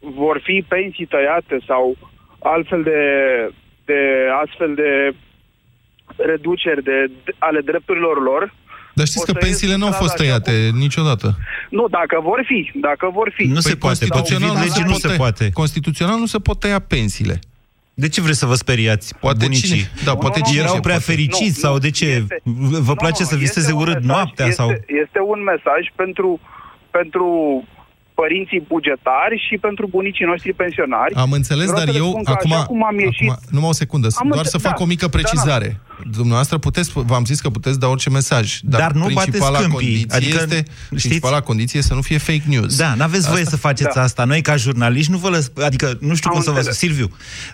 vor 0.00 0.40
fi 0.44 0.64
pensii 0.68 1.06
tăiate 1.06 1.58
sau 1.66 1.96
altfel 2.38 2.82
de, 2.82 3.02
de 3.84 4.28
astfel 4.44 4.74
de 4.74 5.14
reduceri 6.16 6.82
de, 6.82 7.06
de, 7.24 7.32
ale 7.38 7.60
drepturilor 7.60 8.22
lor, 8.22 8.54
Dar 8.98 9.06
știți 9.06 9.24
o 9.26 9.32
că 9.32 9.32
să 9.34 9.44
pensiile 9.46 9.72
ies 9.72 9.80
nu 9.80 9.86
au 9.88 9.92
în 9.94 9.98
fost 10.02 10.12
stradă 10.12 10.32
așa 10.32 10.40
tăiate 10.40 10.70
niciodată. 10.84 11.26
Nu, 11.70 11.84
dacă 11.98 12.16
vor 12.22 12.40
fi, 12.50 12.60
dacă 12.88 13.10
vor 13.12 13.32
fi. 13.36 13.44
Nu 13.46 13.60
se 13.60 13.74
poate, 13.74 14.06
Constituțional 14.06 14.48
potrivit 14.48 14.68
legii 14.74 14.90
nu 14.92 14.98
se 14.98 15.08
tăia- 15.08 15.16
poate. 15.16 15.50
Constituțional 15.50 16.18
nu 16.18 16.26
se 16.26 16.38
pot 16.38 16.58
tăia 16.60 16.78
pensiile. 16.78 17.38
De 17.94 18.08
ce 18.08 18.20
vreți 18.20 18.38
să 18.38 18.46
vă 18.46 18.54
speriați, 18.54 19.14
Poate 19.20 19.38
bunicii? 19.44 19.68
cine- 19.68 19.90
da, 20.04 20.14
poate 20.16 20.40
cine 20.40 20.58
Erau 20.58 20.74
se 20.74 20.80
prea 20.80 20.94
poate. 21.00 21.10
fericiți 21.12 21.58
sau 21.58 21.78
de 21.78 21.90
ce? 21.90 22.26
Vă 22.88 22.94
place 22.94 23.24
să 23.24 23.36
viseze 23.36 23.58
este 23.60 23.72
un 23.72 23.80
urât 23.80 23.94
mesaj- 23.96 24.04
noaptea 24.12 24.46
este, 24.46 24.56
sau... 24.62 24.68
Este 25.04 25.18
un 25.32 25.40
mesaj 25.42 25.82
pentru, 25.96 26.40
pentru 26.90 27.26
părinții 28.20 28.60
bugetari 28.72 29.36
și 29.48 29.54
pentru 29.66 29.84
bunicii 29.96 30.24
noștri 30.32 30.52
pensionari. 30.62 31.14
Am 31.14 31.30
înțeles, 31.40 31.66
Vreau 31.68 31.78
dar 31.78 31.86
să 31.86 31.92
le 31.92 31.98
eu 32.04 32.08
spun 32.10 32.24
că 32.24 32.30
acum, 32.30 32.52
așa 32.52 32.64
cum 32.64 32.84
am 32.90 32.98
ieșit, 32.98 33.30
acum 33.30 33.44
numai 33.56 33.68
o 33.68 33.72
secundă, 33.82 34.08
Am 34.14 34.26
doar 34.26 34.38
înțe- 34.44 34.50
să 34.50 34.58
fac 34.68 34.76
da, 34.76 34.82
o 34.82 34.86
mică 34.86 35.06
da, 35.06 35.10
da. 35.10 35.16
precizare. 35.18 35.80
Dumneavoastră 36.10 36.58
puteți, 36.58 36.90
v-am 36.94 37.24
zis 37.24 37.40
că 37.40 37.48
puteți 37.50 37.78
da 37.82 37.86
orice 37.86 38.10
mesaj, 38.10 38.58
dar, 38.62 38.80
Dar 38.80 38.92
nu 38.92 39.00
bateți 39.00 39.20
principala 39.22 39.58
câmpii, 39.58 39.76
condiție 39.78 40.16
adică, 40.16 40.36
este, 40.42 40.56
știți- 40.56 41.08
principala 41.08 41.40
condiție 41.40 41.78
este 41.78 41.90
să 41.90 41.96
nu 42.00 42.02
fie 42.10 42.18
fake 42.18 42.42
news. 42.46 42.76
Da, 42.76 42.94
n-aveți 42.94 43.28
voie 43.30 43.44
să 43.44 43.56
faceți 43.56 43.94
Da. 43.94 44.02
asta. 44.02 44.24
Noi, 44.24 44.40
ca 44.42 44.56
jurnaliști, 44.56 45.10
nu 45.10 45.18
vă 45.18 45.28
lăs... 45.28 45.50
Adică, 45.64 45.96
nu 46.00 46.14
știu 46.14 46.30
Am 46.30 46.34
cum 46.36 46.44
să 46.44 46.50
vă... 46.50 46.56
înțeles. 46.56 46.78
Silviu, 46.78 47.08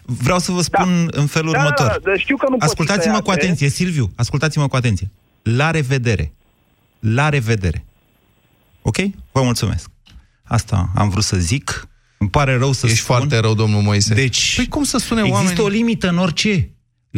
vreau 0.05 0.39
să 0.39 0.53
vă 0.53 0.61
spun 0.63 1.09
în 1.11 1.27
felul 1.27 1.53
Da, 1.53 1.59
următor. 1.59 1.87
da, 1.87 1.97
da, 2.11 2.17
știu 2.17 2.37
că 2.37 2.45
nu 2.49 2.57
pot 2.57 2.61
fi 2.61 2.67
Ascultați-mă 2.67 3.17
cu 3.19 3.23
tăiate. 3.23 3.43
atenție, 3.45 3.69
Silviu, 3.69 4.13
ascultați-mă 4.17 4.69
cu 4.69 4.77
atenție. 4.77 5.11
La 5.43 5.71
revedere. 5.71 6.33
La 7.01 7.29
revedere. 7.29 7.85
Ok? 8.83 8.97
Vă 9.33 9.43
mulțumesc. 9.43 9.91
Asta 10.45 10.91
am 10.95 11.09
vrut 11.09 11.25
să 11.25 11.37
zic. 11.37 11.89
Îmi 12.19 12.31
pare 12.31 12.57
rău 12.57 12.73
să 12.73 12.87
Ești 12.87 12.99
spun. 12.99 13.17
foarte 13.17 13.39
rău, 13.39 13.55
domnul 13.55 13.83
Moise. 13.83 14.15
Deci, 14.15 14.57
păi 14.57 14.69
cum 14.69 14.85
să 14.85 14.99
sune 14.99 15.21
există 15.21 15.39
oamenii? 15.41 15.63
o 15.63 15.69
limită 15.69 16.09
în 16.09 16.19
orice. 16.19 16.49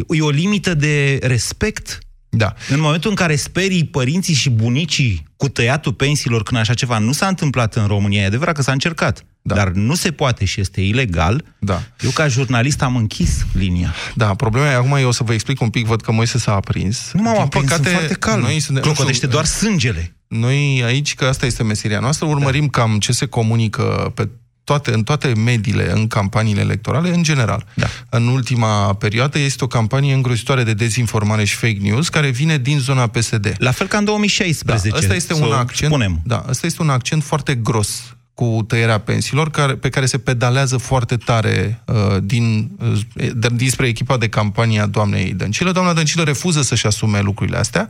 E 0.09 0.21
o 0.21 0.29
limită 0.29 0.73
de 0.73 1.19
respect. 1.21 1.99
Da. 2.29 2.53
În 2.69 2.79
momentul 2.79 3.09
în 3.09 3.15
care 3.15 3.35
sperii 3.35 3.85
părinții 3.85 4.33
și 4.33 4.49
bunicii 4.49 5.23
cu 5.37 5.49
tăiatul 5.49 5.93
pensiilor 5.93 6.43
când 6.43 6.59
așa 6.59 6.73
ceva 6.73 6.97
nu 6.97 7.11
s-a 7.11 7.27
întâmplat 7.27 7.75
în 7.75 7.87
România, 7.87 8.21
e 8.21 8.25
adevărat 8.25 8.55
că 8.55 8.61
s-a 8.61 8.71
încercat, 8.71 9.25
da. 9.47 9.55
dar 9.55 9.71
nu 9.71 9.95
se 9.95 10.11
poate 10.11 10.45
și 10.45 10.59
este 10.59 10.81
ilegal, 10.81 11.43
da. 11.59 11.81
eu 11.99 12.09
ca 12.09 12.27
jurnalist 12.27 12.81
am 12.81 12.95
închis 12.95 13.45
linia. 13.53 13.93
Da, 14.15 14.33
problema 14.33 14.67
e, 14.67 14.73
acum 14.73 14.95
eu 14.95 15.07
o 15.07 15.11
să 15.11 15.23
vă 15.23 15.33
explic 15.33 15.61
un 15.61 15.69
pic, 15.69 15.85
văd 15.85 16.01
că 16.01 16.11
Moise 16.11 16.37
s-a 16.37 16.53
aprins. 16.53 17.11
Nu 17.13 17.21
m-am 17.21 17.33
Din 17.33 17.41
aprins, 17.41 17.71
sunt 17.71 17.87
foarte 17.87 18.13
calm. 18.13 18.41
Noi 18.41 18.59
suntem, 18.59 18.83
Clocotește 18.83 19.11
nu 19.11 19.13
știu, 19.13 19.27
doar 19.27 19.45
sângele. 19.45 20.15
Noi 20.27 20.81
aici, 20.85 21.15
că 21.15 21.25
asta 21.25 21.45
este 21.45 21.63
meseria 21.63 21.99
noastră, 21.99 22.25
urmărim 22.27 22.67
da. 22.71 22.81
cam 22.81 22.99
ce 22.99 23.11
se 23.11 23.25
comunică 23.25 24.11
pe 24.15 24.29
toate, 24.67 24.93
în 24.93 25.03
toate 25.03 25.27
mediile, 25.27 25.91
în 25.91 26.07
campaniile 26.07 26.61
electorale, 26.61 27.13
în 27.13 27.23
general. 27.23 27.65
Da. 27.73 27.87
În 28.09 28.27
ultima 28.27 28.93
perioadă 28.93 29.39
este 29.39 29.63
o 29.63 29.67
campanie 29.67 30.13
îngrozitoare 30.13 30.63
de 30.63 30.73
dezinformare 30.73 31.43
și 31.43 31.55
fake 31.55 31.77
news 31.81 32.09
care 32.09 32.29
vine 32.29 32.57
din 32.57 32.79
zona 32.79 33.07
PSD. 33.07 33.55
La 33.57 33.71
fel 33.71 33.87
ca 33.87 33.97
în 33.97 34.05
2016. 34.05 34.89
Da, 34.89 34.97
ăsta 34.97 35.15
este 35.15 35.33
să 35.33 35.43
un 35.43 35.51
o 35.51 35.53
accent, 35.53 35.91
spunem. 35.91 36.19
Da, 36.23 36.45
ăsta 36.49 36.65
este 36.65 36.81
un 36.81 36.89
accent 36.89 37.23
foarte 37.23 37.55
gros 37.55 38.16
cu 38.37 38.63
tăierea 38.67 38.97
pensiilor, 38.97 39.49
care, 39.49 39.75
pe 39.75 39.89
care 39.89 40.05
se 40.05 40.17
pedalează 40.17 40.77
foarte 40.77 41.15
tare 41.15 41.83
uh, 41.85 42.17
din, 42.23 42.71
uh, 42.79 43.31
de, 43.33 43.47
dinspre 43.53 43.87
echipa 43.87 44.17
de 44.17 44.29
campanie 44.29 44.79
a 44.79 44.85
doamnei 44.85 45.33
Dăncilă. 45.33 45.71
Doamna 45.71 45.93
Dăncilă 45.93 46.23
refuză 46.23 46.61
să-și 46.61 46.85
asume 46.85 47.19
lucrurile 47.19 47.57
astea. 47.57 47.87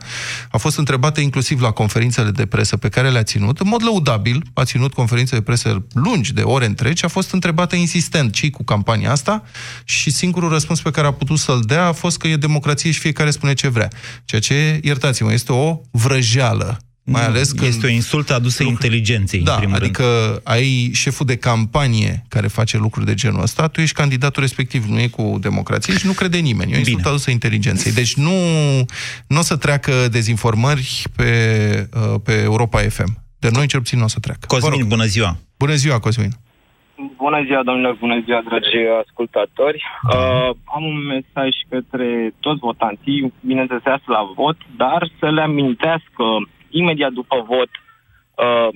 A 0.50 0.56
fost 0.56 0.78
întrebată 0.78 1.20
inclusiv 1.20 1.60
la 1.60 1.70
conferințele 1.70 2.30
de 2.30 2.46
presă 2.46 2.76
pe 2.76 2.88
care 2.88 3.10
le-a 3.10 3.22
ținut. 3.22 3.60
În 3.60 3.68
mod 3.68 3.82
lăudabil, 3.82 4.42
a 4.54 4.64
ținut 4.64 4.92
conferințe 4.92 5.34
de 5.34 5.42
presă 5.42 5.86
lungi, 5.92 6.32
de 6.32 6.42
ore 6.42 6.66
întregi, 6.66 7.04
a 7.04 7.08
fost 7.08 7.32
întrebată 7.32 7.76
insistent 7.76 8.32
ce 8.32 8.50
cu 8.50 8.64
campania 8.64 9.10
asta 9.10 9.42
și 9.84 10.10
singurul 10.10 10.48
răspuns 10.48 10.80
pe 10.80 10.90
care 10.90 11.06
a 11.06 11.12
putut 11.12 11.38
să-l 11.38 11.62
dea 11.66 11.86
a 11.86 11.92
fost 11.92 12.18
că 12.18 12.28
e 12.28 12.36
democrație 12.36 12.90
și 12.90 13.00
fiecare 13.00 13.30
spune 13.30 13.54
ce 13.54 13.68
vrea. 13.68 13.88
Ceea 14.24 14.40
ce, 14.40 14.80
iertați-mă, 14.82 15.32
este 15.32 15.52
o 15.52 15.80
vrăjeală 15.90 16.78
Mai 17.10 17.24
ales 17.24 17.52
că 17.52 17.64
Este 17.64 17.86
o 17.86 17.88
insultă 17.88 18.34
adusă 18.34 18.62
inteligenței, 18.62 19.40
da, 19.40 19.52
în 19.52 19.58
primul 19.58 19.76
adică 19.76 20.04
rând. 20.26 20.40
ai 20.44 20.90
șeful 20.92 21.26
de 21.26 21.36
campanie 21.36 22.24
care 22.28 22.46
face 22.46 22.76
lucruri 22.76 23.06
de 23.06 23.14
genul 23.14 23.42
ăsta, 23.42 23.68
tu 23.68 23.80
ești 23.80 23.94
candidatul 23.94 24.42
respectiv, 24.42 24.84
nu 24.84 24.98
e 25.00 25.06
cu 25.06 25.38
democrație 25.40 25.96
și 25.96 26.06
nu 26.06 26.12
crede 26.12 26.38
nimeni. 26.38 26.72
E 26.72 26.74
o 26.74 26.78
insultă 26.78 27.08
adusă 27.08 27.30
inteligenței. 27.30 27.92
Deci 27.92 28.14
nu, 28.14 28.32
nu 29.26 29.38
o 29.38 29.42
să 29.42 29.56
treacă 29.56 29.92
dezinformări 30.10 31.02
pe, 31.16 31.88
uh, 31.94 32.20
pe 32.24 32.32
Europa 32.42 32.78
FM. 32.80 33.18
De 33.38 33.48
noi 33.52 33.66
cel 33.66 33.80
puțin 33.80 33.98
nu 33.98 34.04
o 34.04 34.08
să 34.08 34.18
treacă. 34.20 34.44
Cosmin, 34.46 34.88
bună 34.88 35.04
ziua! 35.04 35.36
Bună 35.58 35.74
ziua, 35.74 35.98
Cosmin! 35.98 36.30
Bună 37.16 37.42
ziua, 37.46 37.62
domnilor, 37.62 37.96
bună 38.00 38.20
ziua, 38.24 38.40
dragi 38.48 38.76
ascultători. 39.04 39.80
Uh, 40.14 40.50
am 40.76 40.82
un 40.92 40.98
mesaj 41.14 41.52
către 41.68 42.34
toți 42.40 42.58
votanții, 42.68 43.32
bineînțeles, 43.40 43.82
să 43.82 43.88
iasă 43.90 44.08
la 44.18 44.24
vot, 44.36 44.58
dar 44.76 45.10
să 45.18 45.26
le 45.30 45.42
amintească 45.42 46.24
imediat 46.70 47.12
după 47.12 47.44
vot, 47.48 47.70
uh, 48.34 48.68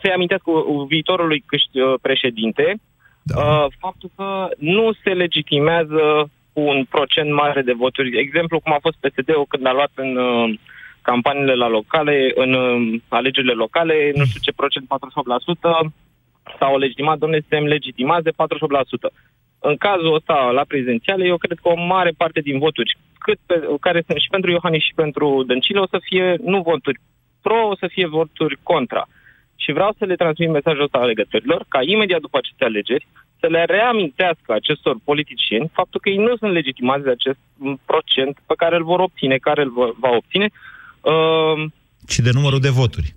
să-i 0.00 0.12
amintească 0.14 0.50
viitorului 0.88 1.44
câști, 1.46 1.80
uh, 1.80 1.94
președinte, 2.02 2.80
da. 3.22 3.40
uh, 3.40 3.66
faptul 3.78 4.10
că 4.16 4.48
nu 4.58 4.92
se 5.02 5.10
legitimează 5.10 6.30
cu 6.52 6.60
un 6.60 6.84
procent 6.84 7.32
mare 7.32 7.62
de 7.62 7.72
voturi. 7.72 8.18
Exemplu, 8.18 8.60
cum 8.60 8.72
a 8.72 8.84
fost 8.86 8.96
PSD-ul 9.00 9.46
când 9.48 9.66
a 9.66 9.72
luat 9.72 9.92
în 9.94 10.16
uh, 10.16 10.58
campaniile 11.02 11.54
la 11.54 11.68
locale, 11.68 12.32
în 12.34 12.52
uh, 12.52 13.00
alegerile 13.08 13.52
locale, 13.52 14.12
nu 14.14 14.24
știu 14.24 14.40
ce 14.42 14.60
procent, 14.60 14.86
48%, 14.86 14.90
s-au 16.58 16.78
legitimat, 16.78 17.18
domnule, 17.18 17.40
suntem 17.40 17.64
legitimați 17.64 18.24
de 18.24 18.30
48%. 18.30 18.34
În 19.60 19.76
cazul 19.76 20.14
ăsta, 20.14 20.50
la 20.58 20.64
prezidențiale, 20.68 21.24
eu 21.26 21.36
cred 21.36 21.58
că 21.62 21.68
o 21.68 21.84
mare 21.94 22.12
parte 22.16 22.40
din 22.40 22.58
voturi, 22.58 22.98
cât 23.18 23.38
pe, 23.46 23.54
care 23.80 24.02
sunt 24.06 24.18
și 24.18 24.28
pentru 24.30 24.50
Iohannis 24.50 24.82
și 24.82 24.94
pentru 24.94 25.44
Dăncilă, 25.46 25.80
o 25.80 25.92
să 25.94 25.98
fie 26.02 26.36
nu 26.42 26.60
voturi 26.60 26.98
pro, 27.46 27.58
o 27.72 27.76
să 27.82 27.86
fie 27.94 28.06
voturi 28.06 28.58
contra. 28.62 29.04
Și 29.62 29.72
vreau 29.72 29.92
să 29.98 30.04
le 30.04 30.20
transmit 30.22 30.50
mesajul 30.50 30.82
ăsta 30.82 30.98
alegătorilor, 30.98 31.60
ca 31.68 31.80
imediat 31.82 32.20
după 32.20 32.36
aceste 32.38 32.64
alegeri, 32.64 33.06
să 33.40 33.46
le 33.54 33.64
reamintească 33.64 34.50
acestor 34.52 34.96
politicieni 35.04 35.70
faptul 35.78 36.00
că 36.00 36.08
ei 36.08 36.16
nu 36.26 36.36
sunt 36.36 36.52
legitimați 36.52 37.04
de 37.04 37.10
acest 37.18 37.38
procent 37.90 38.34
pe 38.46 38.54
care 38.62 38.76
îl 38.76 38.84
vor 38.84 39.00
obține, 39.00 39.36
care 39.36 39.62
îl 39.62 39.72
va 40.04 40.10
obține. 40.20 40.48
Uh, 41.12 41.56
Și 42.08 42.20
de 42.22 42.30
numărul 42.38 42.60
de 42.66 42.72
voturi. 42.80 43.14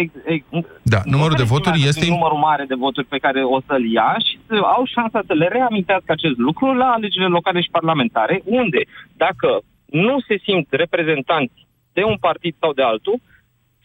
Ex, 0.00 0.10
ex, 0.24 0.42
Da, 0.82 1.00
numărul 1.04 1.36
de 1.36 1.50
voturi 1.54 1.82
este... 1.90 2.06
numărul 2.08 2.38
mare 2.38 2.64
de 2.68 2.74
voturi 2.74 3.06
pe 3.06 3.22
care 3.24 3.40
o 3.44 3.60
să-l 3.66 3.84
ia 3.92 4.16
și 4.26 4.38
să 4.46 4.54
au 4.54 4.84
șansa 4.94 5.20
să 5.26 5.34
le 5.34 5.48
reamintească 5.56 6.12
acest 6.12 6.36
lucru 6.36 6.66
la 6.74 6.88
alegerile 6.96 7.36
locale 7.38 7.60
și 7.60 7.76
parlamentare, 7.78 8.42
unde, 8.44 8.80
dacă 9.24 9.48
nu 9.86 10.20
se 10.26 10.36
simt 10.46 10.66
reprezentanți 10.70 11.66
de 11.92 12.02
un 12.02 12.16
partid 12.16 12.54
sau 12.60 12.72
de 12.72 12.82
altul, 12.82 13.20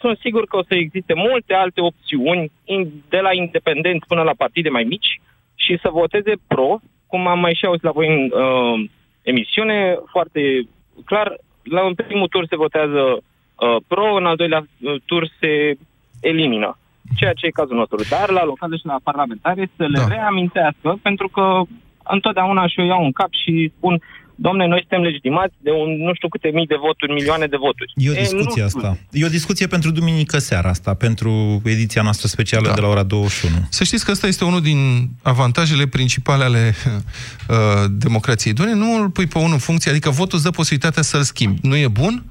sunt 0.05 0.17
sigur 0.17 0.45
că 0.45 0.57
o 0.57 0.63
să 0.69 0.75
existe 0.75 1.13
multe 1.13 1.53
alte 1.53 1.81
opțiuni, 1.81 2.51
in- 2.75 2.91
de 3.09 3.19
la 3.19 3.33
independenți 3.33 4.07
până 4.07 4.21
la 4.21 4.33
partide 4.37 4.69
mai 4.69 4.83
mici, 4.83 5.21
și 5.55 5.79
să 5.81 5.89
voteze 5.91 6.33
pro, 6.47 6.79
cum 7.07 7.27
am 7.27 7.39
mai 7.39 7.53
și 7.53 7.65
auzit 7.65 7.83
la 7.83 7.91
voi 7.91 8.07
în 8.07 8.21
uh, 8.41 8.89
emisiune, 9.21 9.97
foarte 10.13 10.41
clar, 11.05 11.27
la 11.63 11.85
un 11.85 11.93
primul 11.93 12.27
tur 12.27 12.45
se 12.45 12.55
votează 12.55 13.01
uh, 13.01 13.75
pro, 13.87 14.15
în 14.15 14.25
al 14.25 14.35
doilea 14.35 14.61
uh, 14.61 14.95
tur 15.05 15.27
se 15.39 15.77
elimină. 16.21 16.77
Ceea 17.15 17.33
ce 17.33 17.45
e 17.45 17.59
cazul 17.61 17.75
nostru. 17.75 17.97
Dar 18.09 18.29
la 18.29 18.43
locale 18.45 18.75
și 18.77 18.85
la 18.85 18.99
parlamentare 19.03 19.69
să 19.75 19.85
le 19.85 19.99
da. 19.99 20.07
reamintească, 20.07 20.99
pentru 21.01 21.27
că 21.27 21.61
întotdeauna 22.03 22.67
și 22.67 22.79
eu 22.79 22.85
iau 22.85 23.03
un 23.03 23.11
cap 23.11 23.31
și 23.43 23.71
spun 23.77 24.01
Domne, 24.35 24.67
noi 24.67 24.79
suntem 24.79 25.01
legitimați 25.01 25.53
de 25.57 25.71
un 25.71 25.89
nu 25.97 26.13
știu 26.13 26.27
câte 26.27 26.49
mii 26.53 26.65
de 26.65 26.75
voturi, 26.79 27.13
milioane 27.13 27.45
de 27.45 27.57
voturi. 27.57 27.93
E 27.95 28.09
o 28.09 28.13
discuție 28.13 28.61
nu, 28.61 28.67
asta. 28.67 28.97
E 29.11 29.25
o 29.25 29.35
discuție 29.39 29.67
pentru 29.67 29.91
duminică 29.91 30.37
seara 30.37 30.69
asta, 30.69 30.93
pentru 30.93 31.61
ediția 31.65 32.01
noastră 32.01 32.27
specială 32.27 32.67
da. 32.67 32.73
de 32.73 32.81
la 32.81 32.87
ora 32.87 33.03
21. 33.03 33.55
Să 33.69 33.83
știți 33.83 34.05
că 34.05 34.11
ăsta 34.11 34.27
este 34.27 34.43
unul 34.43 34.61
din 34.61 35.09
avantajele 35.21 35.87
principale 35.87 36.43
ale 36.43 36.73
uh, 37.49 37.55
democrației. 37.89 38.53
Doamne, 38.53 38.75
nu 38.75 39.01
îl 39.01 39.09
pui 39.09 39.27
pe 39.27 39.37
unul 39.37 39.51
în 39.51 39.57
funcție, 39.57 39.91
adică 39.91 40.09
votul 40.09 40.37
îți 40.37 40.43
dă 40.43 40.51
posibilitatea 40.51 41.03
să-l 41.03 41.23
schimbi. 41.23 41.59
Nu 41.61 41.75
e 41.75 41.87
bun? 41.87 42.23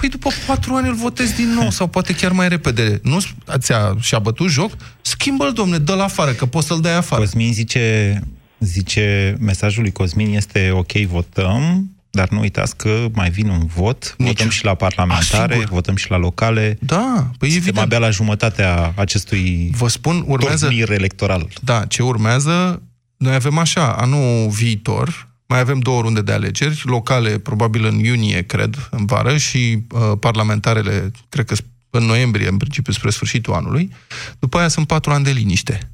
Păi 0.00 0.08
după 0.08 0.30
patru 0.46 0.74
ani 0.74 0.88
îl 0.88 0.94
votezi 0.94 1.36
din 1.36 1.48
nou, 1.48 1.70
sau 1.70 1.86
poate 1.86 2.14
chiar 2.14 2.32
mai 2.32 2.48
repede. 2.48 3.00
Nu 3.02 3.18
ți-a, 3.58 3.96
și-a 4.00 4.18
bătut 4.18 4.48
joc? 4.48 4.72
Schimbă-l, 5.00 5.52
domne, 5.52 5.78
dă-l 5.78 6.00
afară, 6.00 6.30
că 6.30 6.46
poți 6.46 6.66
să-l 6.66 6.80
dai 6.80 6.96
afară. 6.96 7.20
Cosmin 7.20 7.52
zice, 7.52 8.20
zice, 8.64 9.36
mesajul 9.40 9.82
lui 9.82 9.92
Cosmin 9.92 10.34
este 10.34 10.70
ok, 10.70 10.92
votăm, 10.92 11.90
dar 12.10 12.28
nu 12.28 12.40
uitați 12.40 12.76
că 12.76 13.06
mai 13.12 13.30
vine 13.30 13.50
un 13.50 13.66
vot, 13.66 14.14
Nici. 14.18 14.26
votăm 14.28 14.48
și 14.48 14.64
la 14.64 14.74
parlamentare, 14.74 15.54
A, 15.54 15.66
votăm 15.70 15.96
și 15.96 16.10
la 16.10 16.16
locale. 16.16 16.78
Da, 16.80 17.30
păi 17.38 17.50
Suntem 17.50 17.56
evident. 17.68 17.78
abia 17.78 17.98
la 17.98 18.10
jumătatea 18.10 18.92
acestui 18.96 19.70
Vă 19.76 19.88
spun, 19.88 20.24
urmează... 20.26 20.66
turnir 20.66 20.90
electoral. 20.90 21.48
Da, 21.62 21.84
ce 21.84 22.02
urmează, 22.02 22.82
noi 23.16 23.34
avem 23.34 23.58
așa, 23.58 23.92
anul 23.92 24.48
viitor, 24.48 25.28
mai 25.46 25.58
avem 25.60 25.78
două 25.78 26.00
runde 26.00 26.22
de 26.22 26.32
alegeri, 26.32 26.82
locale 26.84 27.38
probabil 27.38 27.84
în 27.84 27.98
iunie, 27.98 28.42
cred, 28.42 28.88
în 28.90 29.04
vară, 29.04 29.36
și 29.36 29.78
uh, 29.90 30.00
parlamentarele, 30.20 31.10
cred 31.28 31.44
că 31.44 31.54
în 31.90 32.04
noiembrie, 32.04 32.48
în 32.48 32.56
principiu, 32.56 32.92
spre 32.92 33.10
sfârșitul 33.10 33.52
anului. 33.54 33.90
După 34.38 34.58
aia 34.58 34.68
sunt 34.68 34.86
patru 34.86 35.10
ani 35.12 35.24
de 35.24 35.30
liniște. 35.30 35.90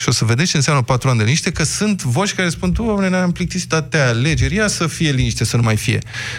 Și 0.00 0.08
o 0.08 0.12
să 0.12 0.24
vedeți 0.24 0.50
ce 0.50 0.56
înseamnă 0.56 0.82
patru 0.82 1.08
ani 1.08 1.18
de 1.18 1.24
liniște, 1.24 1.50
că 1.52 1.62
sunt 1.62 2.02
voci 2.02 2.34
care 2.34 2.48
spun, 2.48 2.72
doamne, 2.72 3.08
ne-am 3.08 3.32
plictisit 3.32 3.72
atâtea 3.72 4.08
alegeri, 4.08 4.54
ia 4.54 4.68
să 4.68 4.86
fie 4.86 5.10
liniște, 5.10 5.44
să 5.44 5.56
nu 5.56 5.62
mai 5.62 5.76
fie. 5.76 5.98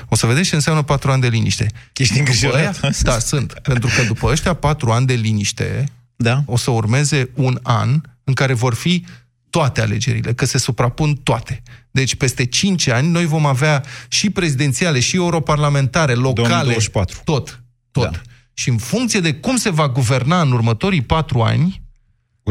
O 0.09 0.15
să 0.15 0.25
vedeți 0.25 0.49
ce 0.49 0.55
înseamnă 0.55 0.81
patru 0.81 1.11
ani 1.11 1.21
de 1.21 1.27
liniște. 1.27 1.67
Ești 1.93 2.13
După 2.13 2.25
îngrijorat? 2.25 2.79
aia- 2.79 2.89
Da, 3.01 3.19
sunt. 3.19 3.53
Pentru 3.53 3.89
că 3.95 4.03
după 4.03 4.27
ăștia 4.27 4.53
patru 4.53 4.91
ani 4.91 5.05
de 5.05 5.13
liniște, 5.13 5.83
da. 6.15 6.41
o 6.45 6.57
să 6.57 6.71
urmeze 6.71 7.29
un 7.35 7.59
an 7.63 8.01
în 8.23 8.33
care 8.33 8.53
vor 8.53 8.73
fi 8.73 9.05
toate 9.49 9.81
alegerile, 9.81 10.33
că 10.33 10.45
se 10.45 10.57
suprapun 10.57 11.15
toate. 11.15 11.61
Deci 11.91 12.15
peste 12.15 12.45
5 12.45 12.87
ani 12.87 13.07
noi 13.09 13.25
vom 13.25 13.45
avea 13.45 13.83
și 14.07 14.29
prezidențiale, 14.29 14.99
și 14.99 15.15
europarlamentare, 15.15 16.13
locale, 16.13 16.47
2024. 16.47 17.21
tot. 17.23 17.61
Tot. 17.91 18.11
Da. 18.11 18.21
Și 18.53 18.69
în 18.69 18.77
funcție 18.77 19.19
de 19.19 19.33
cum 19.33 19.55
se 19.57 19.69
va 19.69 19.89
guverna 19.89 20.41
în 20.41 20.51
următorii 20.51 21.01
patru 21.01 21.41
ani, 21.41 21.81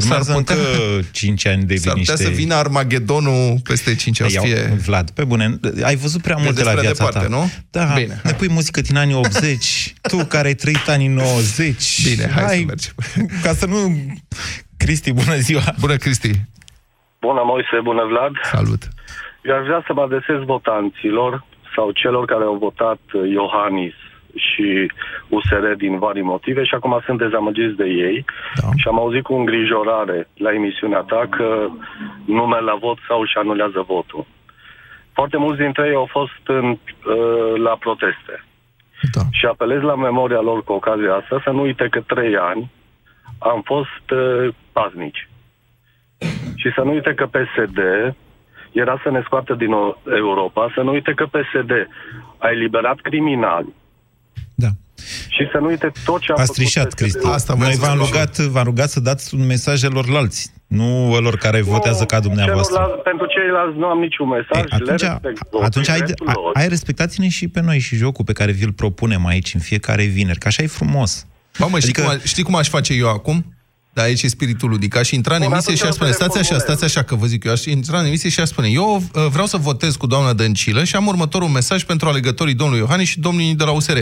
Urmează 0.05 0.33
s-ar 0.33 0.37
putea, 0.41 0.55
încă 0.57 1.07
5 1.13 1.47
ani 1.47 1.65
de 1.65 1.77
s-ar 1.77 1.93
liniște. 1.93 2.13
putea 2.13 2.27
să 2.31 2.33
vină 2.37 2.55
Armagedonul 2.55 3.57
peste 3.63 3.95
5 3.95 4.21
ani. 4.21 4.37
o 4.37 4.41
să 4.41 4.47
Iau, 4.49 4.57
fie... 4.57 4.75
Vlad, 4.87 5.11
pe 5.11 5.25
bune, 5.25 5.59
ai 5.83 5.97
văzut 5.97 6.23
prea 6.23 6.37
multe 6.37 6.51
Vedeți 6.53 6.67
la 6.67 6.71
prea 6.73 6.83
viața 6.83 7.05
departe, 7.05 7.29
ta. 7.29 7.35
nu? 7.37 7.51
Da, 7.71 7.85
Bine. 7.95 8.21
ne 8.25 8.33
pui 8.33 8.49
muzică 8.51 8.81
din 8.81 8.97
anii 8.97 9.15
80, 9.15 9.95
tu 10.03 10.17
care 10.17 10.47
ai 10.49 10.55
trăit 10.55 10.89
anii 10.89 11.09
90. 11.09 12.01
Bine, 12.09 12.31
hai 12.35 12.57
să 12.57 12.65
mergem. 12.67 12.95
Ca 13.43 13.53
să 13.53 13.67
nu... 13.67 13.79
Cristi, 14.77 15.13
bună 15.13 15.35
ziua! 15.37 15.63
Bună, 15.81 15.97
Cristi! 15.97 16.31
Bună, 17.21 17.43
Moise, 17.45 17.77
bună, 17.83 18.05
Vlad. 18.13 18.33
Salut! 18.43 18.83
Eu 19.49 19.55
aș 19.59 19.65
vrea 19.69 19.83
să 19.87 19.93
mă 19.93 20.03
adresez 20.03 20.39
votanților 20.55 21.45
sau 21.75 21.91
celor 21.91 22.25
care 22.33 22.45
au 22.45 22.57
votat 22.67 23.01
uh, 23.13 23.31
Iohannis 23.39 23.95
și 24.39 24.91
USR 25.29 25.73
din 25.77 25.99
vari 25.99 26.21
motive 26.21 26.65
și 26.65 26.75
acum 26.75 27.01
sunt 27.05 27.19
dezamăgiți 27.19 27.77
de 27.77 27.85
ei 27.85 28.25
da. 28.63 28.69
și 28.77 28.89
am 28.89 28.99
auzit 28.99 29.23
cu 29.23 29.35
îngrijorare 29.35 30.29
la 30.37 30.53
emisiunea 30.53 31.01
ta 31.01 31.27
că 31.31 31.69
nu 32.25 32.47
merg 32.47 32.65
la 32.65 32.75
vot 32.75 32.99
sau 33.09 33.21
își 33.21 33.37
anulează 33.37 33.85
votul. 33.87 34.27
Foarte 35.13 35.37
mulți 35.37 35.61
dintre 35.61 35.87
ei 35.87 35.95
au 35.95 36.09
fost 36.11 36.43
în, 36.47 36.67
uh, 36.69 37.61
la 37.63 37.77
proteste. 37.79 38.45
Da. 39.13 39.21
Și 39.31 39.47
apelez 39.47 39.81
la 39.81 39.95
memoria 39.95 40.41
lor 40.41 40.65
cu 40.65 40.73
ocazia 40.73 41.15
asta 41.15 41.41
să 41.45 41.51
nu 41.51 41.63
uite 41.63 41.87
că 41.91 42.01
trei 42.01 42.37
ani 42.37 42.71
am 43.39 43.63
fost 43.65 44.11
uh, 44.11 44.55
paznici. 44.73 45.29
Și 46.57 46.73
să 46.75 46.81
nu 46.85 46.93
uite 46.93 47.15
că 47.15 47.27
PSD 47.27 47.79
era 48.73 49.01
să 49.03 49.11
ne 49.11 49.23
scoată 49.25 49.55
din 49.55 49.73
o- 49.73 49.95
Europa, 50.17 50.73
să 50.75 50.81
nu 50.83 50.93
uite 50.93 51.13
că 51.13 51.27
PSD 51.27 51.89
a 52.39 52.51
eliberat 52.51 53.01
criminali. 53.01 53.75
Da. 54.65 54.69
Și 55.29 55.49
să 55.53 55.59
nu 55.61 55.67
uite 55.67 55.93
tot 56.05 56.21
ce 56.21 56.33
a 56.33 56.35
Ați 56.35 56.41
făcut 56.43 56.55
trișat, 56.55 56.87
PSD. 56.95 56.99
Cristi. 56.99 57.53
Noi 57.59 57.75
v-am 57.75 57.99
rugat, 57.99 58.37
v-am 58.39 58.65
rugat 58.65 58.91
să 58.91 59.01
dați 59.01 59.35
un 59.35 59.47
mesaj 59.47 59.81
celorlalți, 59.81 60.51
nu 60.67 61.11
celor 61.13 61.37
care 61.37 61.61
votează 61.61 62.05
ca 62.05 62.21
dumneavoastră. 62.21 62.75
Celorlalți- 62.75 63.03
pentru 63.03 63.27
ceilalți 63.27 63.79
nu 63.79 63.87
am 63.87 63.99
niciun 63.99 64.29
mesaj, 64.29 64.63
Ei, 64.65 64.69
atunci, 64.71 65.01
le 65.01 65.07
respect 65.07 65.39
votul, 65.51 65.67
atunci 65.67 65.89
hai, 65.89 65.99
restul 65.99 66.27
hai, 66.27 66.35
lor. 66.43 66.53
hai 66.55 66.69
respectați-ne 66.69 67.29
și 67.29 67.49
pe 67.49 67.61
noi 67.61 67.79
și 67.79 67.97
jocul 67.97 68.25
pe 68.25 68.33
care 68.33 68.53
vi-l 68.53 68.73
propunem 68.73 69.27
aici 69.27 69.55
în 69.55 69.61
fiecare 69.61 70.05
vineri, 70.05 70.39
că 70.39 70.49
așa 70.49 70.63
e 70.63 70.67
frumos. 70.67 71.27
Mamă, 71.59 71.77
adică... 71.77 71.91
știi, 71.91 72.03
cum, 72.03 72.13
a- 72.13 72.21
știi 72.25 72.43
cum 72.43 72.55
aș 72.55 72.69
face 72.69 72.93
eu 72.95 73.09
acum? 73.09 73.55
Da, 73.93 74.03
aici 74.03 74.23
e 74.23 74.29
spiritul 74.29 74.69
ludic. 74.69 74.97
Aș 74.97 75.11
intra 75.11 75.35
în 75.35 75.41
Bun, 75.43 75.51
emisie 75.53 75.73
atunci 75.73 75.79
și 75.79 75.83
aș 75.85 75.89
o 75.89 75.93
să 75.93 75.99
spune, 75.99 76.11
stați 76.11 76.39
așa, 76.39 76.39
reformulez. 76.39 76.79
stați 76.79 76.85
așa, 76.99 77.07
că 77.07 77.15
vă 77.15 77.27
zic 77.27 77.45
eu, 77.45 77.53
aș 77.53 77.65
intra 77.65 77.99
în 77.99 78.07
emisie 78.07 78.31
și 78.31 78.41
aș 78.41 78.49
spune, 78.49 78.69
eu 78.69 78.97
uh, 78.97 79.27
vreau 79.31 79.47
să 79.47 79.57
votez 79.57 79.97
cu 79.97 80.07
doamna 80.07 80.33
Dăncilă 80.33 80.85
și 80.85 80.97
am 80.97 81.07
următorul 81.07 81.49
mesaj 81.49 81.83
pentru 81.85 82.09
alegătorii 82.09 82.55
domnului 82.55 82.81
Iohannis 82.83 83.09
și 83.09 83.21
domnului 83.21 83.55
de 83.55 83.65
la 83.65 83.71
USR. 83.71 83.99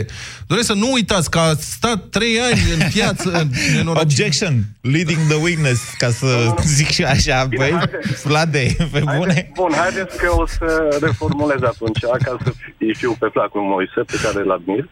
Doresc 0.47 0.65
să 0.67 0.73
nu 0.73 0.91
uitați 0.91 1.29
că 1.31 1.39
ați 1.39 1.71
stat 1.71 2.09
trei 2.09 2.39
ani 2.39 2.59
în 2.79 2.89
piață 2.93 3.31
în 3.31 3.47
nenorocit. 3.75 4.03
Objection, 4.09 4.53
leading 4.81 5.19
the 5.27 5.37
witness, 5.41 5.81
ca 5.97 6.09
să 6.09 6.53
zic 6.63 6.87
și 6.89 7.03
așa, 7.03 7.43
Bine, 7.43 7.63
băi, 7.65 7.71
haide. 7.77 7.99
Vlade, 8.23 8.75
pe 8.91 8.99
bune. 9.15 9.33
Haide, 9.33 9.51
bun, 9.55 9.71
haideți 9.75 10.17
că 10.17 10.27
o 10.31 10.47
să 10.47 10.97
reformulez 11.01 11.61
atunci, 11.61 11.99
ca 12.23 12.37
să 12.43 12.49
fi- 12.77 12.93
fiu 12.93 13.15
pe 13.19 13.27
placul 13.27 13.61
Moise, 13.61 14.01
pe 14.11 14.19
care 14.23 14.39
îl 14.45 14.51
admir. 14.51 14.89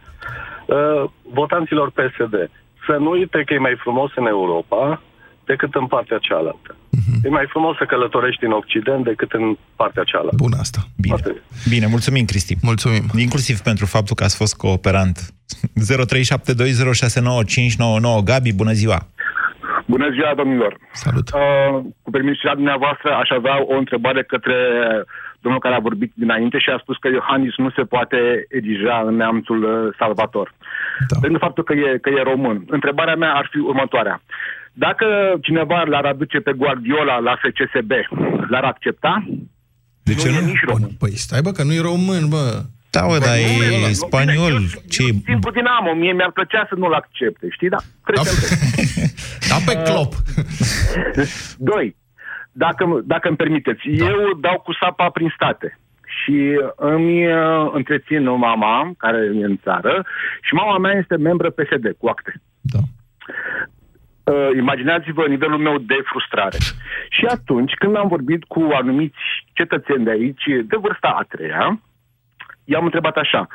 Uh, 0.68 1.10
votanților 1.34 1.92
PSD, 1.92 2.36
să 2.86 2.98
nu 3.00 3.10
uite 3.10 3.44
că 3.46 3.54
e 3.54 3.58
mai 3.58 3.76
frumos 3.84 4.12
în 4.16 4.26
Europa 4.26 5.02
decât 5.46 5.76
în 5.76 5.88
partea 5.88 6.18
cealaltă. 6.18 6.76
Mhm. 6.90 7.26
E 7.26 7.30
mai 7.30 7.46
frumos 7.50 7.78
să 7.78 7.86
călătorești 7.86 8.46
în 8.46 8.52
Occident 8.52 9.04
decât 9.04 9.32
în 9.32 9.58
partea 9.76 10.04
cealaltă. 10.04 10.36
Bun 10.36 10.54
asta. 10.60 10.80
Bine. 10.98 11.16
Bine, 11.70 11.86
mulțumim, 11.86 12.26
Cristi. 12.26 12.56
Mulțumim. 12.62 13.04
Inclusiv 13.18 13.60
pentru 13.60 13.86
faptul 13.86 14.16
că 14.16 14.24
ați 14.24 14.38
fost 14.38 14.58
cooperant. 14.58 15.18
0372069599 15.88 15.94
Gabi, 18.24 18.54
bună 18.54 18.72
ziua! 18.72 19.08
Bună 19.86 20.10
ziua, 20.10 20.34
domnilor! 20.36 20.78
Salut! 20.92 21.30
Uh, 21.34 21.40
cu 22.02 22.10
permisiunea 22.12 22.56
dumneavoastră, 22.56 23.10
aș 23.22 23.30
avea 23.30 23.56
o 23.74 23.76
întrebare 23.78 24.24
către 24.24 24.56
domnul 25.46 25.66
care 25.66 25.76
a 25.76 25.88
vorbit 25.90 26.12
dinainte 26.24 26.58
și 26.60 26.70
a 26.70 26.78
spus 26.84 26.98
că 26.98 27.08
Iohannis 27.08 27.56
nu 27.64 27.70
se 27.78 27.84
poate 27.94 28.20
erija 28.60 28.98
în 29.08 29.16
neamțul 29.16 29.62
uh, 29.64 29.96
salvator. 30.00 30.48
Da. 31.10 31.16
Pentru 31.24 31.40
faptul 31.46 31.64
că 31.64 31.74
e, 31.74 31.98
că 32.04 32.10
e 32.10 32.30
român. 32.32 32.58
Întrebarea 32.78 33.16
mea 33.16 33.34
ar 33.42 33.48
fi 33.52 33.58
următoarea. 33.58 34.22
Dacă 34.74 35.06
cineva 35.42 35.84
l-ar 35.92 36.06
aduce 36.06 36.38
pe 36.40 36.54
Guardiola 36.62 37.18
la 37.28 37.34
FCSB, 37.42 37.92
l-ar 38.52 38.64
accepta? 38.64 39.14
De 40.04 40.14
ce 40.14 40.30
nu? 40.30 40.38
E 40.38 40.52
nici 40.54 40.66
român. 40.66 40.92
Păi 41.00 41.14
stai 41.26 41.42
bă, 41.42 41.52
că 41.52 41.64
nu 41.64 41.74
e 41.74 41.82
român, 41.82 42.24
bă. 42.30 42.46
Da, 42.96 43.06
bă, 43.08 43.18
dar 43.18 43.36
e 43.90 43.94
spaniol. 44.06 44.56
Ce 44.90 45.02
e? 45.04 45.12
Simplu 45.32 45.52
Dinamo, 45.52 45.94
mie 45.94 46.14
mi-ar 46.14 46.32
plăcea 46.32 46.66
să 46.70 46.76
nu-l 46.78 46.94
accepte, 46.94 47.46
știi? 47.50 47.70
Da, 47.70 47.78
trecem. 48.06 48.36
Da 49.50 49.58
pe 49.66 49.82
clop. 49.86 50.14
Doi, 51.58 51.96
dacă, 52.58 53.02
dacă 53.04 53.28
îmi 53.28 53.38
permiteți, 53.38 53.90
da. 53.90 54.06
eu 54.06 54.34
dau 54.40 54.60
cu 54.60 54.74
sapa 54.74 55.10
prin 55.10 55.34
state 55.36 55.80
și 56.06 56.60
îmi 56.76 57.28
uh, 57.28 57.70
întrețin 57.74 58.30
mama, 58.30 58.92
care 58.98 59.18
e 59.18 59.46
în 59.46 59.58
țară, 59.58 60.06
și 60.42 60.54
mama 60.54 60.78
mea 60.78 60.98
este 60.98 61.16
membră 61.16 61.50
PSD, 61.50 61.96
cu 61.98 62.08
acte. 62.08 62.34
Da. 62.62 62.80
Uh, 64.34 64.50
imaginați-vă 64.58 65.28
nivelul 65.28 65.58
meu 65.58 65.78
de 65.78 65.98
frustrare. 66.04 66.58
Și 67.10 67.26
atunci, 67.26 67.74
când 67.74 67.96
am 67.96 68.08
vorbit 68.08 68.44
cu 68.44 68.70
anumiți 68.74 69.24
cetățeni 69.54 70.04
de 70.04 70.10
aici, 70.10 70.44
de 70.46 70.78
vârsta 70.78 71.08
a 71.08 71.26
treia, 71.30 71.82
i-am 72.64 72.84
întrebat 72.84 73.16
așa, 73.16 73.48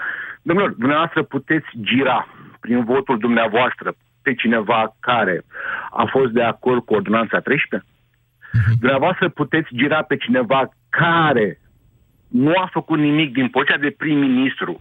domnilor, 0.42 0.72
dumneavoastră 0.72 1.22
puteți 1.22 1.66
gira 1.82 2.28
prin 2.60 2.84
votul 2.84 3.18
dumneavoastră 3.18 3.94
pe 4.22 4.34
cineva 4.34 4.96
care 5.00 5.44
a 5.90 6.04
fost 6.10 6.30
de 6.32 6.42
acord 6.42 6.84
cu 6.84 6.94
ordonanța 6.94 7.40
13? 7.40 7.88
Dumneavoastră 8.78 9.28
puteți 9.28 9.68
gira 9.74 10.02
pe 10.02 10.16
cineva 10.16 10.68
care 10.88 11.60
nu 12.28 12.52
a 12.56 12.68
făcut 12.72 12.98
nimic 12.98 13.32
din 13.32 13.48
poziția 13.48 13.76
de 13.76 13.94
prim-ministru, 13.98 14.80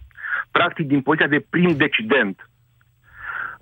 practic 0.50 0.86
din 0.86 1.00
poziția 1.00 1.26
de 1.26 1.46
prim 1.50 1.76
decident. 1.76 2.50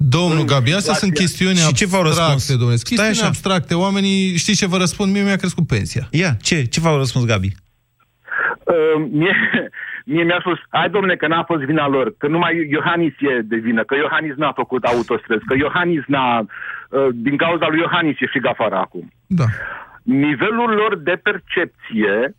Domnul 0.01 0.45
Gabi, 0.45 0.73
astea 0.75 0.95
sunt 0.95 1.15
chestiuni 1.15 1.57
Și 1.57 1.73
ce 1.73 1.87
v-au 1.87 2.03
răspuns? 2.03 2.29
abstracte, 2.29 2.53
domnule. 2.53 2.77
Stai 2.77 2.97
Chestiuni 2.97 3.19
așa. 3.19 3.27
abstracte. 3.27 3.75
Oamenii, 3.75 4.37
știți 4.37 4.59
ce 4.59 4.67
vă 4.67 4.77
răspund? 4.77 5.13
Mie 5.13 5.23
mi-a 5.23 5.37
crescut 5.37 5.67
pensia. 5.67 6.09
Ia, 6.11 6.31
ce? 6.43 6.65
Ce 6.65 6.81
v-au 6.81 6.97
răspuns, 6.97 7.25
Gabi? 7.27 7.51
Uh, 8.65 9.09
mie, 9.11 9.37
mie 10.05 10.25
mi-a 10.25 10.39
spus, 10.41 10.59
hai 10.69 10.91
domnule 10.91 11.17
că 11.17 11.27
n-a 11.27 11.43
fost 11.43 11.63
vina 11.63 11.89
lor, 11.89 12.15
că 12.19 12.27
numai 12.29 12.69
Iohannis 12.71 13.13
e 13.19 13.41
de 13.43 13.57
vină, 13.57 13.83
că 13.85 13.95
Iohannis 13.95 14.35
n-a 14.37 14.53
făcut 14.53 14.85
autostrăzi, 14.85 15.45
că 15.45 15.55
Iohannis 15.55 16.03
n-a... 16.07 16.47
Uh, 16.91 17.09
din 17.15 17.37
cauza 17.37 17.67
lui 17.69 17.79
Iohannis 17.79 18.21
e 18.21 18.27
frig 18.27 18.47
afară 18.47 18.77
acum. 18.77 19.13
Da. 19.27 19.45
Nivelul 20.09 20.71
lor 20.81 20.99
de 21.09 21.21
percepție, 21.23 22.37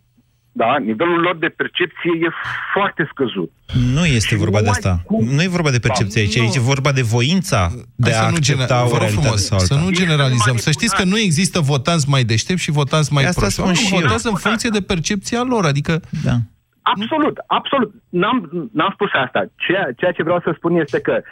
da, 0.52 0.78
nivelul 0.78 1.20
lor 1.20 1.36
de 1.36 1.46
percepție 1.46 2.10
e 2.26 2.28
foarte 2.74 3.08
scăzut. 3.12 3.50
Nu 3.94 4.04
este 4.06 4.36
vorba 4.36 4.60
de 4.62 4.68
asta. 4.68 5.02
Nu 5.36 5.42
e 5.42 5.46
vorba 5.48 5.70
de 5.70 5.78
percepție 5.78 6.20
aici, 6.20 6.36
aici 6.36 6.54
e 6.56 6.60
vorba 6.60 6.92
de 6.92 7.02
voința 7.02 7.72
de 7.94 8.10
Hai 8.10 8.20
a 8.20 8.22
să 8.24 8.28
nu 8.30 8.34
accepta 8.36 8.66
gener- 8.66 8.84
o 8.84 8.88
vă 8.88 8.90
rog 8.90 8.98
realitate 9.00 9.22
frumos, 9.22 9.44
sau 9.44 9.58
alta. 9.58 9.74
Să 9.74 9.80
nu 9.84 9.90
generalizăm. 9.90 10.56
Să 10.56 10.70
știți 10.70 10.96
că 10.96 11.04
nu 11.04 11.18
există 11.18 11.60
votanți 11.60 12.08
mai 12.08 12.24
deștepți 12.24 12.62
și 12.62 12.70
votanți 12.70 13.12
mai 13.12 13.24
Asta 13.24 13.40
proști. 13.40 13.60
spun 13.60 13.74
și 13.74 13.94
eu. 13.94 14.00
votează 14.00 14.28
în 14.28 14.34
funcție 14.34 14.70
de 14.72 14.80
percepția 14.80 15.42
lor. 15.42 15.64
Adică 15.64 16.00
Da. 16.24 16.36
Absolut, 16.82 17.36
absolut. 17.46 17.92
N-am, 18.08 18.68
n-am 18.72 18.90
spus 18.92 19.08
asta. 19.12 19.44
Ceea, 19.56 19.88
ceea 19.96 20.12
ce 20.12 20.22
vreau 20.22 20.40
să 20.40 20.52
spun 20.56 20.74
este 20.74 21.00
că 21.00 21.22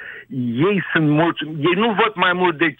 ei 0.69 0.83
sunt 0.93 1.09
mulți, 1.09 1.45
ei 1.45 1.77
nu 1.77 1.89
văd 1.89 2.13
mai 2.15 2.33
mult 2.33 2.59
de 2.59 2.69
5-10 2.71 2.75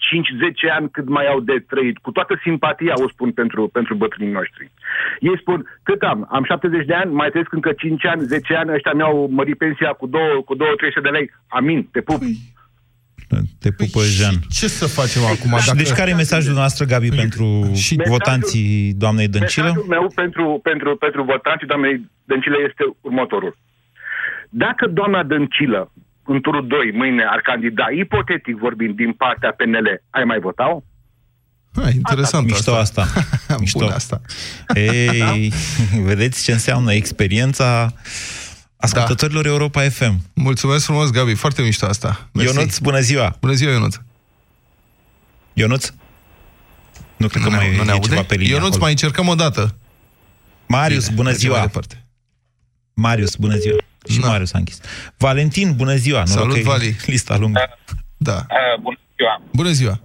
ani 0.77 0.89
cât 0.89 1.07
mai 1.09 1.27
au 1.27 1.39
de 1.39 1.63
trăit. 1.67 1.97
Cu 1.97 2.11
toată 2.11 2.39
simpatia 2.41 2.93
o 2.95 3.07
spun 3.07 3.31
pentru, 3.31 3.67
pentru 3.67 3.95
bătrânii 3.95 4.33
noștri. 4.33 4.71
Ei 5.19 5.39
spun, 5.39 5.79
cât 5.83 6.01
am? 6.01 6.27
Am 6.31 6.43
70 6.43 6.85
de 6.85 6.93
ani, 6.93 7.13
mai 7.13 7.29
trăiesc 7.29 7.53
încă 7.53 7.71
5 7.71 8.05
ani, 8.05 8.21
10 8.21 8.55
ani, 8.55 8.73
ăștia 8.73 8.93
mi-au 8.93 9.27
mărit 9.31 9.57
pensia 9.57 9.89
cu 9.89 10.07
2 10.07 10.21
cu 10.45 10.55
2 10.55 10.67
300 10.77 10.99
de 10.99 11.09
lei. 11.09 11.31
Amin, 11.47 11.87
te 11.91 12.01
pup. 12.01 12.21
Te 13.59 13.71
pupă 13.71 13.99
Jean. 14.03 14.33
ce 14.49 14.67
să 14.67 14.87
facem 14.87 15.21
acum? 15.25 15.57
Și 15.57 15.73
deci 15.73 15.91
care 15.91 16.09
e 16.09 16.13
mesajul 16.13 16.53
noastră, 16.53 16.85
Gabi, 16.85 17.09
pentru 17.09 17.71
votanții 18.07 18.93
doamnei 18.93 19.27
Dăncilă? 19.27 19.63
Mesajul 19.63 19.87
meu 19.89 20.11
pentru, 20.15 20.59
pentru, 20.63 20.95
pentru 20.95 21.23
votanții 21.23 21.67
doamnei 21.67 22.09
Dăncilă 22.25 22.55
este 22.67 22.83
următorul. 23.01 23.57
Dacă 24.49 24.87
doamna 24.87 25.23
Dăncilă 25.23 25.91
în 26.25 26.41
turul 26.41 26.67
2 26.67 26.91
mâine 26.93 27.23
ar 27.23 27.41
candida, 27.41 27.85
ipotetic 27.99 28.57
vorbind, 28.57 28.95
din 28.95 29.13
partea 29.13 29.51
PNL, 29.57 29.87
ai 30.09 30.23
mai 30.23 30.39
vota-o? 30.39 30.81
Ha, 31.75 31.89
interesant 31.89 32.45
Mișto 32.45 32.75
asta. 32.75 33.05
Mișto. 33.59 33.79
Bună 33.79 33.93
asta. 33.93 34.21
Ei, 34.75 35.53
vedeți 36.09 36.43
ce 36.43 36.51
înseamnă 36.51 36.93
experiența 36.93 37.93
ascultătorilor 38.79 39.45
Europa 39.45 39.89
FM. 39.89 40.21
Mulțumesc 40.33 40.83
frumos, 40.85 41.09
Gabi. 41.11 41.33
Foarte 41.35 41.61
mișto 41.61 41.85
asta. 41.85 42.29
Mersi. 42.31 42.55
Ionuț, 42.55 42.77
bună 42.77 42.99
ziua! 42.99 43.35
Bună 43.39 43.53
ziua, 43.53 43.71
Ionuț. 43.71 43.95
Ionuț? 45.53 45.91
Nu 47.17 47.27
cred 47.27 47.43
că 47.43 47.49
ne- 47.49 47.55
mai 47.55 47.75
nu 47.75 47.83
ne 47.83 47.89
e 47.89 47.93
aude? 47.93 48.07
ceva 48.07 48.21
pe 48.23 48.35
linie 48.35 48.49
Ionuț, 48.51 48.65
acolo. 48.67 48.81
mai 48.81 48.91
încercăm 48.91 49.27
o 49.27 49.35
dată. 49.35 49.75
Marius, 50.67 51.03
Bine, 51.03 51.15
bună 51.15 51.29
mergem 51.29 51.49
mai 51.49 51.57
ziua! 51.57 51.67
departe. 51.67 52.05
Marius, 52.93 53.35
bună 53.35 53.55
ziua! 53.57 53.77
Și 54.09 54.19
Marius 54.19 54.53
a 54.53 54.57
închis. 54.57 54.79
Valentin, 55.17 55.75
bună 55.75 55.95
ziua! 55.95 56.17
Noroc 56.23 56.33
Salut, 56.39 56.53
că 56.53 56.59
e 56.59 56.63
Vali. 56.63 56.95
Lista 57.05 57.37
lungă. 57.37 57.59
Da. 58.17 58.33
Uh, 58.35 58.81
bună 58.81 58.97
ziua! 59.15 59.41
Bună 59.53 59.71
ziua! 59.71 59.99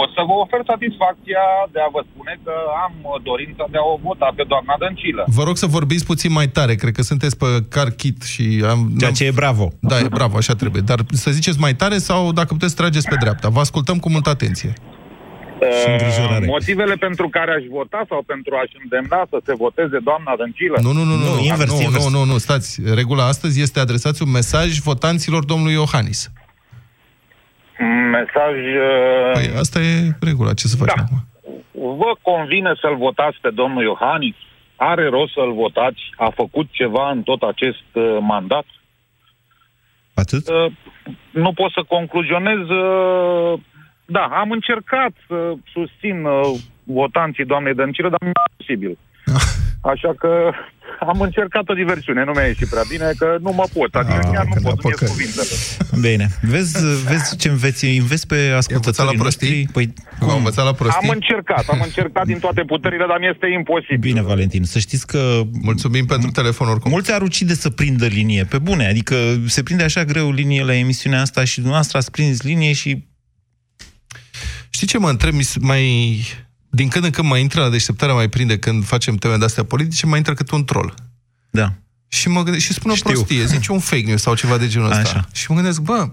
O 0.00 0.02
să 0.14 0.20
vă 0.28 0.34
ofer 0.44 0.60
satisfacția 0.72 1.44
de 1.74 1.80
a 1.86 1.88
vă 1.96 2.02
spune 2.10 2.34
că 2.44 2.54
am 2.84 2.94
uh, 3.02 3.22
dorința 3.30 3.64
de 3.74 3.78
a 3.82 3.86
o 3.94 3.96
vota 4.06 4.28
pe 4.38 4.44
doamna 4.52 4.74
Dăncilă. 4.82 5.22
Vă 5.38 5.42
rog 5.48 5.56
să 5.62 5.66
vorbiți 5.78 6.08
puțin 6.12 6.32
mai 6.38 6.48
tare. 6.56 6.74
Cred 6.74 6.94
că 6.98 7.02
sunteți 7.02 7.36
pe 7.42 7.46
car 7.74 7.90
kit 8.00 8.18
și 8.32 8.46
am... 8.72 8.78
Ceea 8.98 9.18
ce 9.18 9.24
e 9.24 9.40
bravo. 9.42 9.66
Da, 9.90 9.96
e 9.98 10.16
bravo, 10.18 10.36
așa 10.36 10.54
trebuie. 10.54 10.82
Dar 10.90 10.98
să 11.24 11.30
ziceți 11.30 11.58
mai 11.66 11.74
tare 11.74 11.98
sau 12.08 12.32
dacă 12.32 12.50
puteți 12.58 12.78
trageți 12.80 13.08
pe 13.08 13.16
dreapta. 13.20 13.48
Vă 13.48 13.60
ascultăm 13.60 13.96
cu 13.98 14.08
multă 14.10 14.28
atenție. 14.36 14.72
Uh, 15.62 16.44
motivele 16.46 16.94
pentru 16.94 17.28
care 17.28 17.52
aș 17.52 17.64
vota 17.70 18.04
sau 18.08 18.22
pentru 18.26 18.54
a-și 18.60 18.76
îndemna 18.82 19.26
să 19.30 19.38
se 19.46 19.54
voteze 19.54 19.98
doamna 20.08 20.32
Dăncilă? 20.36 20.76
Nu, 20.82 20.92
nu, 20.92 21.02
nu, 21.10 21.16
nu, 21.16 21.34
nu, 21.34 21.40
invers, 21.50 21.72
nu, 21.72 21.80
invers. 21.80 22.04
nu, 22.04 22.18
nu, 22.18 22.24
nu, 22.32 22.38
stați. 22.38 22.80
Regula 22.94 23.24
astăzi 23.26 23.60
este 23.60 23.80
adresați 23.80 24.22
un 24.22 24.30
mesaj 24.30 24.78
votanților 24.78 25.44
domnului 25.44 25.72
Iohannis. 25.72 26.30
Mesaj... 28.10 28.56
Uh, 28.56 29.32
Păi 29.32 29.50
asta 29.58 29.78
e 29.80 30.10
regula, 30.20 30.54
ce 30.54 30.66
să 30.66 30.76
facem 30.76 30.94
Da. 30.96 31.02
acum? 31.04 31.20
Vă 31.96 32.12
convine 32.22 32.72
să-l 32.80 32.96
votați 32.96 33.38
pe 33.40 33.50
domnul 33.50 33.82
Iohannis? 33.82 34.34
Are 34.76 35.08
rost 35.08 35.32
să-l 35.32 35.52
votați? 35.54 36.00
A 36.16 36.28
făcut 36.34 36.66
ceva 36.70 37.10
în 37.10 37.22
tot 37.22 37.42
acest 37.42 37.84
uh, 37.92 38.18
mandat? 38.20 38.64
Atât? 40.14 40.48
Uh, 40.48 40.72
nu 41.30 41.52
pot 41.52 41.70
să 41.72 41.82
concluzionez. 41.88 42.68
Uh, 42.68 43.60
da, 44.04 44.20
am 44.24 44.50
încercat 44.50 45.12
să 45.26 45.54
susțin 45.72 46.24
uh, 46.24 46.58
votanții 46.84 47.44
doamnei 47.44 47.74
Dăncilă, 47.74 48.08
dar 48.08 48.18
nu 48.20 48.28
e 48.28 48.54
posibil. 48.56 48.98
Așa 49.92 50.12
că 50.18 50.52
am 51.00 51.20
încercat 51.20 51.68
o 51.68 51.74
diversiune, 51.74 52.24
nu 52.24 52.32
mi-a 52.32 52.46
ieșit 52.46 52.68
prea 52.68 52.82
bine, 52.88 53.10
că 53.18 53.36
nu 53.40 53.52
mă 53.52 53.64
pot, 53.72 53.94
adică 53.94 54.20
Ah, 54.24 54.30
chiar 54.34 54.44
nu 54.46 54.52
că 54.54 54.60
pot, 54.60 54.74
n-a 54.74 54.80
nu 54.82 54.88
ies 55.00 55.10
cuvintele. 55.10 55.54
Bine. 56.00 56.26
Vezi, 56.42 56.76
vezi 57.08 57.36
ce 57.36 57.48
înveți? 57.48 57.84
Înveți 57.86 58.26
pe 58.26 58.52
ascultătorii 58.56 59.18
noștri? 59.18 59.66
Păi, 59.72 59.92
V-am 60.20 60.36
învățat 60.36 60.64
la 60.64 60.72
prostii? 60.72 61.08
Am 61.08 61.14
încercat, 61.14 61.64
am 61.68 61.80
încercat 61.84 62.26
din 62.26 62.38
toate 62.38 62.62
puterile, 62.66 63.04
dar 63.08 63.18
mi 63.20 63.28
este 63.28 63.46
imposibil. 63.58 63.98
Bine, 63.98 64.22
Valentin, 64.22 64.64
să 64.64 64.78
știți 64.78 65.06
că... 65.06 65.40
Mulțumim 65.62 66.04
pentru 66.06 66.30
telefon 66.30 66.68
oricum. 66.68 66.90
Mulți 66.90 67.12
ar 67.12 67.22
ucide 67.22 67.54
să 67.54 67.70
prindă 67.70 68.06
linie, 68.06 68.44
pe 68.44 68.58
bune, 68.58 68.86
adică 68.86 69.16
se 69.46 69.62
prinde 69.62 69.82
așa 69.82 70.04
greu 70.04 70.30
linie 70.32 70.64
la 70.64 70.74
emisiunea 70.74 71.20
asta 71.20 71.44
și 71.44 71.54
dumneavoastră 71.54 71.98
ați 71.98 72.10
prins 72.10 72.42
linie 72.42 72.72
și... 72.72 73.04
Știi 74.70 74.86
ce 74.86 74.98
mă 74.98 75.08
întreb? 75.08 75.32
Mi 75.34 75.42
s- 75.42 75.56
Mai... 75.60 76.22
Din 76.74 76.88
când 76.88 77.04
în 77.04 77.10
când 77.10 77.28
mai 77.28 77.40
intră 77.40 77.60
la 77.60 77.68
deșteptarea, 77.68 78.14
mai 78.14 78.28
prinde 78.28 78.58
când 78.58 78.84
facem 78.84 79.14
teme 79.16 79.36
de-astea 79.36 79.64
politice, 79.64 80.06
mai 80.06 80.18
intră 80.18 80.34
cât 80.34 80.50
un 80.50 80.64
troll. 80.64 80.94
Da. 81.50 81.72
Și 82.08 82.28
mă 82.28 82.42
gândesc, 82.42 82.64
și 82.64 82.72
spune 82.72 82.92
o 82.92 82.96
Știu. 82.96 83.10
prostie, 83.10 83.46
zice 83.46 83.72
un 83.72 83.78
fake 83.78 84.02
news 84.06 84.20
sau 84.22 84.34
ceva 84.34 84.58
de 84.58 84.68
genul 84.68 84.90
ăsta. 84.90 85.00
Așa. 85.00 85.28
Și 85.32 85.46
mă 85.48 85.54
gândesc, 85.54 85.80
bă, 85.80 86.08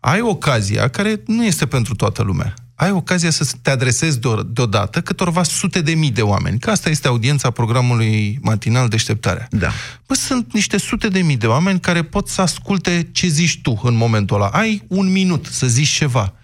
ai 0.00 0.20
ocazia 0.20 0.88
care 0.88 1.22
nu 1.26 1.44
este 1.44 1.66
pentru 1.66 1.94
toată 1.94 2.22
lumea. 2.22 2.54
Ai 2.74 2.90
ocazia 2.90 3.30
să 3.30 3.52
te 3.62 3.70
adresezi 3.70 4.18
deo- 4.18 4.42
deodată 4.46 5.00
câtorva 5.00 5.42
sute 5.42 5.80
de 5.80 5.92
mii 5.94 6.10
de 6.10 6.22
oameni. 6.22 6.58
Că 6.58 6.70
asta 6.70 6.88
este 6.88 7.08
audiența 7.08 7.50
programului 7.50 8.38
matinal 8.42 8.88
Deșteptarea. 8.88 9.46
Da. 9.50 9.70
Bă, 10.06 10.14
sunt 10.14 10.52
niște 10.52 10.78
sute 10.78 11.08
de 11.08 11.20
mii 11.20 11.36
de 11.36 11.46
oameni 11.46 11.80
care 11.80 12.02
pot 12.02 12.28
să 12.28 12.40
asculte 12.40 13.08
ce 13.12 13.26
zici 13.26 13.60
tu 13.62 13.80
în 13.82 13.94
momentul 13.94 14.36
ăla. 14.36 14.48
Ai 14.48 14.82
un 14.88 15.12
minut 15.12 15.46
să 15.50 15.66
zici 15.66 15.88
ceva. 15.88 16.34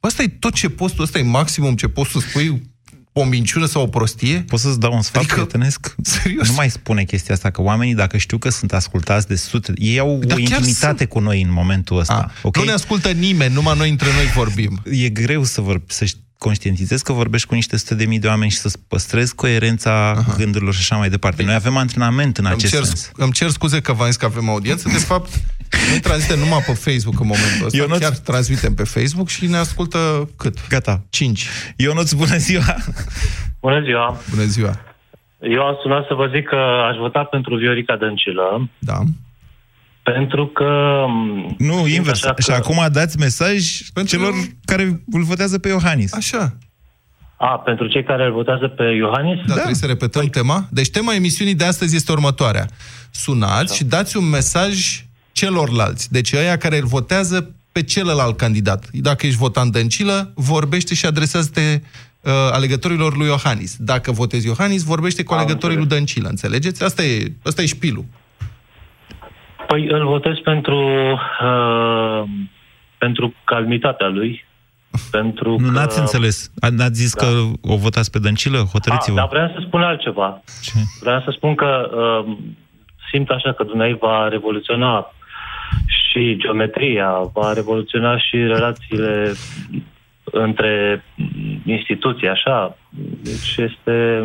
Asta 0.00 0.22
e 0.22 0.28
tot 0.28 0.54
ce 0.54 0.68
poți 0.68 0.94
tu, 0.94 1.02
asta 1.02 1.18
e 1.18 1.22
maximum 1.22 1.74
ce 1.74 1.88
poți 1.88 2.10
să 2.10 2.18
spui 2.18 2.67
o 3.18 3.24
minciună 3.24 3.66
sau 3.66 3.82
o 3.82 3.86
prostie? 3.86 4.44
Poți 4.48 4.62
să-ți 4.62 4.80
dau 4.80 4.92
un 4.92 5.02
sfat 5.02 5.22
adică, 5.22 5.34
prietenesc? 5.34 5.94
Serios? 6.02 6.48
Nu 6.48 6.54
mai 6.54 6.70
spune 6.70 7.04
chestia 7.04 7.34
asta, 7.34 7.50
că 7.50 7.62
oamenii, 7.62 7.94
dacă 7.94 8.16
știu 8.16 8.38
că 8.38 8.50
sunt 8.50 8.72
ascultați 8.72 9.26
de 9.28 9.36
sute, 9.36 9.72
ei 9.76 9.98
au 9.98 10.18
Dar 10.26 10.38
o 10.38 10.40
chiar 10.40 10.58
intimitate 10.58 10.96
sunt. 10.96 11.08
cu 11.08 11.18
noi 11.18 11.42
în 11.42 11.52
momentul 11.52 11.98
ăsta. 11.98 12.14
A, 12.14 12.32
okay? 12.42 12.62
Nu 12.62 12.68
ne 12.68 12.74
ascultă 12.74 13.10
nimeni, 13.10 13.54
numai 13.54 13.76
noi 13.76 13.90
între 13.90 14.08
noi 14.14 14.26
vorbim. 14.34 14.82
E 14.90 15.08
greu 15.08 15.44
să, 15.44 15.60
vor, 15.60 15.82
să 15.86 16.04
conștientizezi 16.38 17.04
că 17.04 17.12
vorbești 17.12 17.46
cu 17.48 17.54
niște 17.54 17.76
sute 17.76 17.94
de 17.94 18.04
mii 18.04 18.18
de 18.18 18.26
oameni 18.26 18.50
și 18.50 18.56
să 18.56 18.78
păstrezi 18.88 19.34
coerența 19.34 20.10
Aha. 20.10 20.34
gândurilor 20.36 20.72
și 20.74 20.80
așa 20.80 20.96
mai 20.96 21.08
departe. 21.10 21.42
Noi 21.42 21.54
avem 21.54 21.76
antrenament 21.76 22.36
în 22.36 22.44
Îmi 22.44 22.54
acest 22.54 22.72
cer, 22.72 22.82
sens. 22.82 23.10
îmi 23.16 23.32
cer 23.32 23.48
scuze 23.48 23.80
că 23.80 23.92
v-am 23.92 24.06
zis 24.06 24.16
că 24.16 24.24
avem 24.24 24.48
audiență. 24.48 24.88
De 24.88 24.98
fapt, 24.98 25.30
noi 25.90 26.00
transmitem 26.00 26.38
numai 26.38 26.62
pe 26.66 26.72
Facebook 26.72 27.20
în 27.20 27.26
momentul 27.26 27.66
ăsta. 27.66 27.78
Ionuț- 27.84 28.00
Chiar 28.00 28.16
transmitem 28.16 28.74
pe 28.74 28.82
Facebook 28.84 29.28
și 29.28 29.46
ne 29.46 29.56
ascultă 29.56 30.28
cât? 30.36 30.68
Gata. 30.68 31.02
5. 31.10 31.46
Ionuț, 31.76 32.12
bună 32.12 32.36
ziua! 32.36 32.74
Bună 33.60 33.80
ziua! 33.84 34.20
Bună 34.30 34.44
ziua! 34.44 34.80
Eu 35.40 35.62
am 35.62 35.78
sunat 35.82 36.06
să 36.06 36.14
vă 36.14 36.30
zic 36.34 36.48
că 36.48 36.56
aș 36.90 36.96
vota 36.96 37.24
pentru 37.24 37.56
Viorica 37.56 37.96
Dăncilă. 37.96 38.68
Da. 38.78 38.98
Pentru 40.12 40.46
că... 40.46 41.04
Nu, 41.58 41.86
invers. 41.86 42.22
așa 42.22 42.34
că- 42.34 42.42
Și 42.42 42.50
acum 42.50 42.86
dați 42.92 43.18
mesaj 43.18 43.80
pentru... 43.92 44.16
celor 44.16 44.32
care 44.64 45.02
îl 45.10 45.22
votează 45.22 45.58
pe 45.58 45.68
Iohannis. 45.68 46.12
Așa. 46.12 46.56
A, 47.36 47.46
pentru 47.64 47.86
cei 47.86 48.04
care 48.04 48.24
îl 48.24 48.32
votează 48.32 48.66
pe 48.68 48.82
Iohannis? 48.82 49.38
Da, 49.46 49.54
trebuie 49.54 49.74
să 49.74 49.86
repetăm 49.86 50.26
tema. 50.26 50.66
Deci 50.70 50.90
tema 50.90 51.14
emisiunii 51.14 51.54
de 51.54 51.64
astăzi 51.64 51.96
este 51.96 52.12
următoarea. 52.12 52.66
Sunați 53.10 53.76
și 53.76 53.84
dați 53.84 54.16
un 54.16 54.28
mesaj 54.28 55.04
celorlalți. 55.32 56.12
Deci 56.12 56.32
ăia 56.32 56.56
care 56.56 56.78
îl 56.78 56.86
votează 56.86 57.54
pe 57.72 57.82
celălalt 57.82 58.36
candidat. 58.36 58.88
Dacă 58.92 59.26
ești 59.26 59.38
votant 59.38 59.72
Dăncilă, 59.72 60.32
vorbește 60.34 60.94
și 60.94 61.06
adresează-te 61.06 61.80
uh, 62.20 62.32
alegătorilor 62.52 63.16
lui 63.16 63.26
Iohannis. 63.26 63.76
Dacă 63.78 64.12
votezi 64.12 64.46
Iohannis, 64.46 64.82
vorbește 64.82 65.22
cu 65.22 65.32
Am 65.32 65.38
alegătorii 65.38 65.76
lui 65.76 65.86
Dăncilă. 65.86 66.28
Înțelegeți? 66.28 66.82
Asta 66.82 67.02
e, 67.02 67.32
asta 67.44 67.62
e 67.62 67.66
șpilul. 67.66 68.04
Păi 69.68 69.86
îl 69.88 70.04
votez 70.06 70.34
pentru... 70.44 70.78
Uh, 71.42 72.22
pentru 72.98 73.34
calmitatea 73.44 74.06
lui. 74.08 74.44
Pentru 75.10 75.50
Nu, 75.58 75.66
că... 75.66 75.70
n-ați 75.78 75.98
înțeles. 75.98 76.52
A- 76.60 76.68
N-ați 76.68 77.00
zis 77.00 77.14
da. 77.14 77.26
că 77.26 77.32
o 77.62 77.76
votați 77.76 78.10
pe 78.10 78.18
Dăncilă? 78.18 78.58
A, 78.58 78.68
Hotărâți-vă. 78.72 79.16
dar 79.16 79.28
vreau 79.28 79.48
să 79.48 79.62
spun 79.66 79.82
altceva. 79.82 80.42
Ce? 80.62 80.72
Vreau 81.00 81.20
să 81.20 81.30
spun 81.36 81.54
că 81.54 81.90
uh, 82.26 82.36
simt 83.10 83.28
așa 83.30 83.52
că 83.52 83.62
Dumnezeu 83.64 83.98
va 84.00 84.28
revoluționa 84.28 85.12
și 85.86 86.36
geometria, 86.38 87.10
va 87.32 87.52
revoluționa 87.52 88.18
și 88.18 88.36
relațiile 88.36 89.32
între 90.24 91.04
instituții, 91.64 92.28
așa. 92.28 92.76
Deci 93.22 93.56
este... 93.56 94.24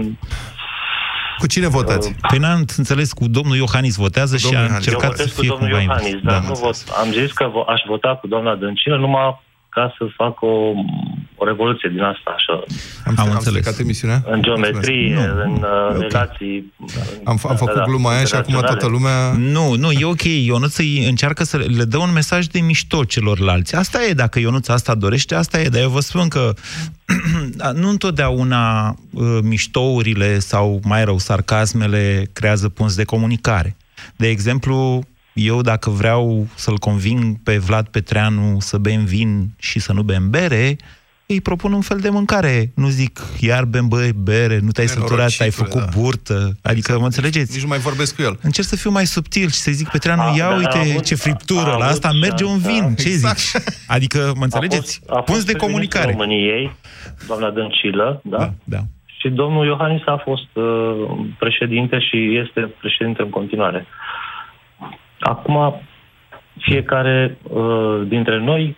Cu 1.39 1.47
cine 1.47 1.67
votați? 1.67 2.15
Păi 2.29 2.37
n-am 2.37 2.65
înțeles, 2.77 3.13
cu 3.13 3.27
domnul 3.27 3.55
Iohannis 3.55 3.95
votează 3.95 4.37
și 4.37 4.55
a 4.55 4.65
Eu 4.67 4.75
încercat 4.75 5.09
votez 5.09 5.25
să 5.27 5.33
cu 5.35 5.39
fie 5.39 5.49
domnul 5.49 5.67
cumva 5.69 5.81
Iohannis, 5.83 6.07
invers. 6.13 6.23
dar 6.33 6.41
Da. 6.41 6.47
nu 6.47 6.53
vot. 6.53 6.75
Am 7.01 7.11
zis 7.11 7.31
că 7.31 7.49
vo- 7.51 7.67
aș 7.67 7.81
vota 7.87 8.15
cu 8.21 8.27
doamna 8.27 8.55
Dăncilă 8.55 8.97
numai 8.97 9.21
ca 9.73 9.93
să 9.97 10.05
fac 10.15 10.41
o, 10.41 10.71
o 11.35 11.45
revoluție 11.45 11.89
din 11.89 12.01
asta, 12.01 12.35
așa. 12.35 12.63
Am, 13.05 13.15
am 13.17 13.31
înțeles. 13.31 13.79
emisiunea? 13.79 14.23
În 14.25 14.41
geometrie, 14.41 15.15
Mulțumesc. 15.15 15.45
în 15.45 15.51
uh, 15.51 15.95
ok. 15.95 16.01
relații... 16.01 16.73
Am, 17.23 17.39
am 17.47 17.55
făcut 17.55 17.75
da, 17.75 17.83
gluma 17.83 18.11
aia 18.15 18.25
și 18.25 18.35
acum 18.35 18.53
toată 18.53 18.87
lumea... 18.87 19.31
Nu, 19.37 19.75
nu, 19.75 19.91
e 19.91 20.05
ok. 20.05 20.23
Ionuț 20.23 20.77
îi 20.77 21.05
încearcă 21.07 21.43
să 21.43 21.57
le, 21.57 21.63
le 21.63 21.83
dă 21.83 21.97
un 21.97 22.11
mesaj 22.13 22.45
de 22.45 22.59
mișto 22.59 23.03
celorlalți. 23.03 23.75
Asta 23.75 24.03
e, 24.03 24.13
dacă 24.13 24.39
Ionuț 24.39 24.67
asta 24.67 24.95
dorește, 24.95 25.35
asta 25.35 25.61
e. 25.61 25.67
Dar 25.67 25.81
eu 25.81 25.89
vă 25.89 25.99
spun 25.99 26.27
că 26.27 26.53
nu 27.81 27.89
întotdeauna 27.89 28.87
uh, 28.87 29.39
miștourile 29.41 30.39
sau, 30.39 30.79
mai 30.83 31.03
rău, 31.03 31.17
sarcasmele 31.17 32.29
creează 32.33 32.69
punți 32.69 32.95
de 32.95 33.03
comunicare. 33.03 33.75
De 34.15 34.27
exemplu, 34.27 35.03
eu 35.33 35.61
dacă 35.61 35.89
vreau 35.89 36.47
să-l 36.55 36.77
conving 36.77 37.35
pe 37.43 37.57
Vlad 37.57 37.87
Petreanu 37.87 38.57
să 38.59 38.77
bem 38.77 39.05
vin 39.05 39.49
și 39.59 39.79
să 39.79 39.93
nu 39.93 40.01
bem 40.01 40.29
bere, 40.29 40.75
îi 41.25 41.41
propun 41.41 41.73
un 41.73 41.81
fel 41.81 41.97
de 41.99 42.09
mâncare. 42.09 42.71
Nu 42.75 42.87
zic, 42.87 43.19
iar 43.39 43.65
bem 43.65 43.87
băi, 43.87 44.11
bere, 44.15 44.59
nu 44.61 44.71
te-ai 44.71 44.87
săturat, 44.87 45.31
ai 45.39 45.49
făcut 45.49 45.79
da. 45.81 45.89
burtă. 45.99 46.57
Adică, 46.61 46.99
mă 46.99 47.05
înțelegeți? 47.05 47.51
Nici 47.53 47.61
nu 47.61 47.67
mai 47.67 47.77
vorbesc 47.77 48.15
cu 48.15 48.21
el. 48.21 48.39
Încerc 48.41 48.67
să 48.67 48.75
fiu 48.75 48.89
mai 48.91 49.05
subtil 49.05 49.47
și 49.49 49.55
să-i 49.55 49.73
zic, 49.73 49.87
Petreanu, 49.89 50.21
A, 50.21 50.33
ia 50.35 50.43
dar 50.43 50.51
a 50.53 50.57
uite 50.57 50.77
avut- 50.77 51.03
ce 51.05 51.15
friptură, 51.15 51.71
a 51.73 51.77
la 51.77 51.85
asta 51.85 52.07
avut 52.07 52.19
merge 52.21 52.43
un 52.43 52.59
șansa. 52.61 52.69
vin. 52.71 52.95
Ce 52.95 53.07
Exact. 53.07 53.37
zici? 53.39 53.61
Adică, 53.87 54.33
mă 54.37 54.43
înțelegeți? 54.43 54.99
A 55.01 55.05
fost, 55.05 55.09
a 55.09 55.13
fost 55.13 55.25
Punți 55.25 55.45
de 55.45 55.51
prim-ministrul 55.51 55.67
comunicare. 55.67 56.11
României, 56.11 56.75
doamna 57.27 57.49
Dăncilă, 57.49 58.21
da? 58.23 58.37
Da, 58.37 58.53
da. 58.63 58.79
Și 59.19 59.29
domnul 59.29 59.65
Iohannis 59.65 60.01
a 60.05 60.21
fost 60.23 60.49
uh, 60.53 60.63
președinte 61.39 61.99
și 61.99 62.17
este 62.43 62.61
președinte 62.79 63.21
în 63.21 63.29
continuare. 63.29 63.85
Acum, 65.23 65.81
fiecare 66.59 67.37
uh, 67.43 68.07
dintre 68.07 68.39
noi 68.39 68.77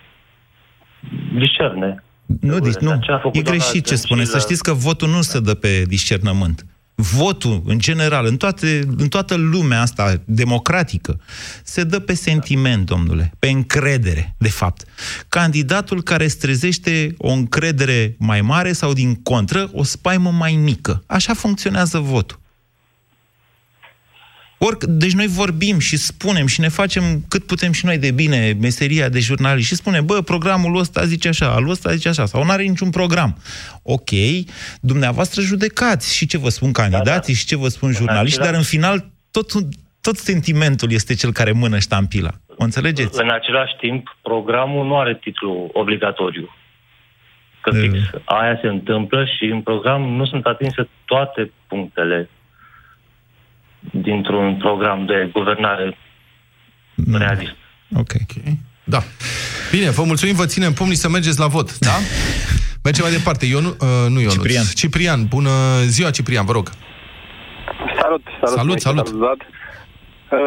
discerne. 1.38 2.04
Nu, 2.40 2.60
deci, 2.60 2.76
nu. 2.76 2.98
Ce 3.02 3.12
a 3.12 3.18
făcut 3.18 3.36
E 3.36 3.42
doamna 3.42 3.62
greșit 3.64 3.86
ce 3.86 3.96
spune. 3.96 4.24
Să 4.24 4.32
Dăncilă? 4.32 4.54
știți 4.54 4.64
că 4.64 4.74
votul 4.74 5.10
nu 5.10 5.22
se 5.22 5.40
dă 5.40 5.54
pe 5.54 5.84
discernământ. 5.88 6.66
Votul, 6.96 7.62
în 7.66 7.80
general, 7.80 8.26
în, 8.26 8.38
toate, 8.38 8.84
în 8.98 9.08
toată 9.08 9.36
lumea 9.36 9.82
asta 9.82 10.14
democratică, 10.26 11.20
se 11.64 11.84
dă 11.84 12.00
pe 12.00 12.14
sentiment, 12.14 12.86
domnule, 12.86 13.32
pe 13.40 13.48
încredere, 13.48 14.36
de 14.38 14.50
fapt. 14.50 14.84
Candidatul 15.30 16.02
care 16.02 16.24
îți 16.24 16.38
trezește 16.38 17.14
o 17.18 17.32
încredere 17.32 18.16
mai 18.20 18.42
mare 18.42 18.72
sau, 18.72 18.94
din 18.94 19.16
contră, 19.16 19.70
o 19.74 19.84
spaimă 19.84 20.32
mai 20.32 20.60
mică. 20.64 21.04
Așa 21.08 21.34
funcționează 21.34 21.98
votul. 22.00 22.40
Oric, 24.58 24.84
deci 24.84 25.14
noi 25.14 25.28
vorbim 25.28 25.80
și 25.80 25.98
spunem 25.98 26.46
și 26.48 26.60
ne 26.60 26.68
facem 26.68 27.04
cât 27.28 27.46
putem 27.46 27.72
și 27.72 27.86
noi 27.86 27.98
de 27.98 28.12
bine 28.12 28.58
meseria 28.62 29.10
de 29.10 29.20
jurnalist 29.20 29.68
și 29.68 29.76
spunem, 29.76 30.06
bă, 30.06 30.22
programul 30.22 30.80
ăsta 30.80 31.06
zice 31.06 31.28
așa, 31.28 31.48
al 31.50 31.70
ăsta 31.70 31.92
zice 31.92 32.10
așa, 32.10 32.26
sau 32.26 32.44
nu 32.44 32.52
are 32.52 32.64
niciun 32.64 32.90
program. 32.90 33.38
Ok, 33.84 34.10
dumneavoastră 34.82 35.42
judecați 35.42 36.16
și 36.16 36.28
ce 36.28 36.38
vă 36.38 36.50
spun 36.50 36.72
candidații 36.72 37.12
da, 37.12 37.22
da. 37.28 37.34
și 37.34 37.46
ce 37.46 37.58
vă 37.58 37.68
spun 37.68 37.92
jurnaliști, 37.92 38.40
dar 38.40 38.54
în 38.54 38.64
final 38.64 39.06
tot, 39.32 39.52
tot 40.02 40.18
sentimentul 40.18 40.92
este 40.92 41.14
cel 41.16 41.32
care 41.32 41.52
mână 41.52 41.80
ștampila. 41.80 42.32
O 42.58 42.64
înțelegeți? 42.64 43.22
În 43.22 43.30
același 43.30 43.76
timp, 43.80 44.18
programul 44.22 44.86
nu 44.86 45.00
are 45.00 45.16
titlu 45.16 45.70
obligatoriu. 45.74 46.56
Că 47.62 47.72
fix 47.72 47.98
aia 48.26 48.60
se 48.62 48.68
întâmplă 48.68 49.26
și 49.26 49.46
în 49.46 49.62
program 49.62 50.02
nu 50.02 50.26
sunt 50.26 50.46
atinse 50.46 50.90
toate 51.06 51.52
punctele 51.68 52.30
dintr-un 53.92 54.56
program 54.56 55.06
de 55.06 55.30
guvernare 55.34 55.98
realist. 57.12 57.56
Ok. 57.98 58.12
Da. 58.84 59.00
Bine, 59.72 59.90
vă 59.90 60.04
mulțumim, 60.04 60.36
vă 60.36 60.46
ținem 60.46 60.74
pumnii 60.74 60.96
să 60.96 61.10
mergeți 61.10 61.40
la 61.40 61.48
vot, 61.48 61.78
da? 61.78 61.96
Mergem 62.84 63.04
mai 63.04 63.14
departe. 63.14 63.46
Ionu, 63.46 63.68
uh, 63.68 64.10
nu 64.10 64.20
Ionuț. 64.20 64.34
Ciprian. 64.34 64.64
Ciprian. 64.76 65.20
Bună 65.36 65.50
ziua, 65.86 66.10
Ciprian, 66.10 66.46
vă 66.46 66.52
rog. 66.52 66.70
Salut, 68.02 68.24
salut. 68.40 68.58
Salut, 68.58 68.80
salut. 68.80 69.08
salut 69.08 69.22
Vlad. 69.22 69.40
Uh, 70.30 70.40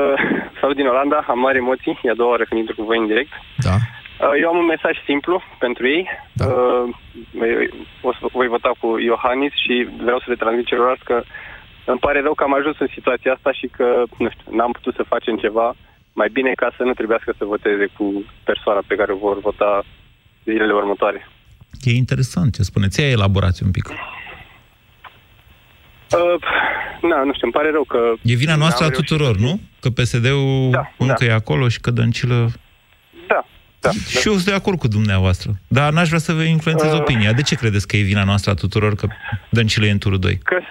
salut 0.61 0.77
din 0.77 0.87
Olanda, 0.87 1.25
am 1.29 1.39
mari 1.39 1.59
emoții, 1.59 1.99
e 2.03 2.11
a 2.11 2.15
doua 2.15 2.31
oară 2.31 2.45
când 2.45 2.61
intru 2.61 2.75
cu 2.75 2.85
voi 2.91 2.99
în 2.99 3.07
direct. 3.07 3.33
Da. 3.57 3.75
Uh, 3.75 4.35
eu 4.43 4.49
am 4.49 4.59
un 4.63 4.69
mesaj 4.75 4.95
simplu 5.05 5.43
pentru 5.59 5.89
ei. 5.95 6.05
Da. 6.33 6.47
Uh, 6.47 6.85
o 8.09 8.13
să 8.13 8.19
voi 8.33 8.49
vota 8.55 8.71
cu 8.81 8.89
Iohannis 8.99 9.53
și 9.65 9.75
vreau 10.03 10.19
să 10.19 10.27
le 10.29 10.41
transmit 10.43 10.67
celorlalți 10.67 11.05
că 11.05 11.17
îmi 11.93 12.05
pare 12.07 12.21
rău 12.21 12.35
că 12.35 12.45
am 12.45 12.55
ajuns 12.55 12.77
în 12.79 12.91
situația 12.97 13.33
asta 13.33 13.53
și 13.53 13.67
că, 13.77 13.87
nu 14.19 14.29
știu, 14.31 14.57
n-am 14.57 14.73
putut 14.73 14.95
să 14.95 15.11
facem 15.15 15.37
ceva 15.37 15.75
mai 16.13 16.29
bine 16.33 16.53
ca 16.63 16.69
să 16.77 16.83
nu 16.83 16.93
trebuiască 16.93 17.35
să 17.39 17.45
voteze 17.45 17.87
cu 17.97 18.25
persoana 18.45 18.81
pe 18.87 18.95
care 18.95 19.13
o 19.13 19.17
vor 19.27 19.41
vota 19.41 19.85
zilele 20.45 20.73
următoare. 20.73 21.29
E 21.83 21.91
interesant 22.05 22.55
ce 22.55 22.63
spuneți. 22.63 23.01
Ia 23.01 23.09
elaborați 23.09 23.63
un 23.63 23.71
pic. 23.71 23.87
Uh, 23.89 23.95
na, 27.11 27.23
nu 27.25 27.33
știu, 27.33 27.47
îmi 27.49 27.53
pare 27.53 27.71
rău 27.71 27.85
că... 27.85 27.99
E 28.23 28.35
vina 28.35 28.55
noastră 28.57 28.85
a 28.85 28.89
n-am 28.89 28.97
reușit. 28.97 29.09
tuturor, 29.09 29.37
nu? 29.37 29.61
Că 29.81 29.89
PSD-ul 29.91 30.71
Da, 30.71 30.93
încă 30.99 31.25
da. 31.25 31.25
e 31.25 31.33
acolo 31.33 31.69
și 31.69 31.81
că 31.81 31.91
Dăncilă... 31.91 32.51
Da, 33.27 33.45
da. 33.81 33.91
Și 33.91 34.27
eu 34.29 34.33
sunt 34.33 34.45
de 34.45 34.53
acord 34.53 34.79
cu 34.79 34.89
dumneavoastră. 34.89 35.51
Dar 35.69 35.93
n-aș 35.93 36.07
vrea 36.07 36.19
să 36.19 36.33
vă 36.33 36.43
influențez 36.43 36.93
Uh. 36.93 36.99
opinia. 37.01 37.33
De 37.33 37.43
ce 37.43 37.55
credeți 37.55 37.87
că 37.87 37.97
e 37.97 38.03
vina 38.03 38.25
noastră 38.25 38.51
a 38.51 38.55
tuturor 38.55 38.95
că 38.95 39.07
Dăncilă 39.51 39.87
e 39.87 39.91
în 39.91 39.99
turul 39.99 40.19
2? 40.19 40.39
Că, 40.39 40.59
uh, 40.61 40.67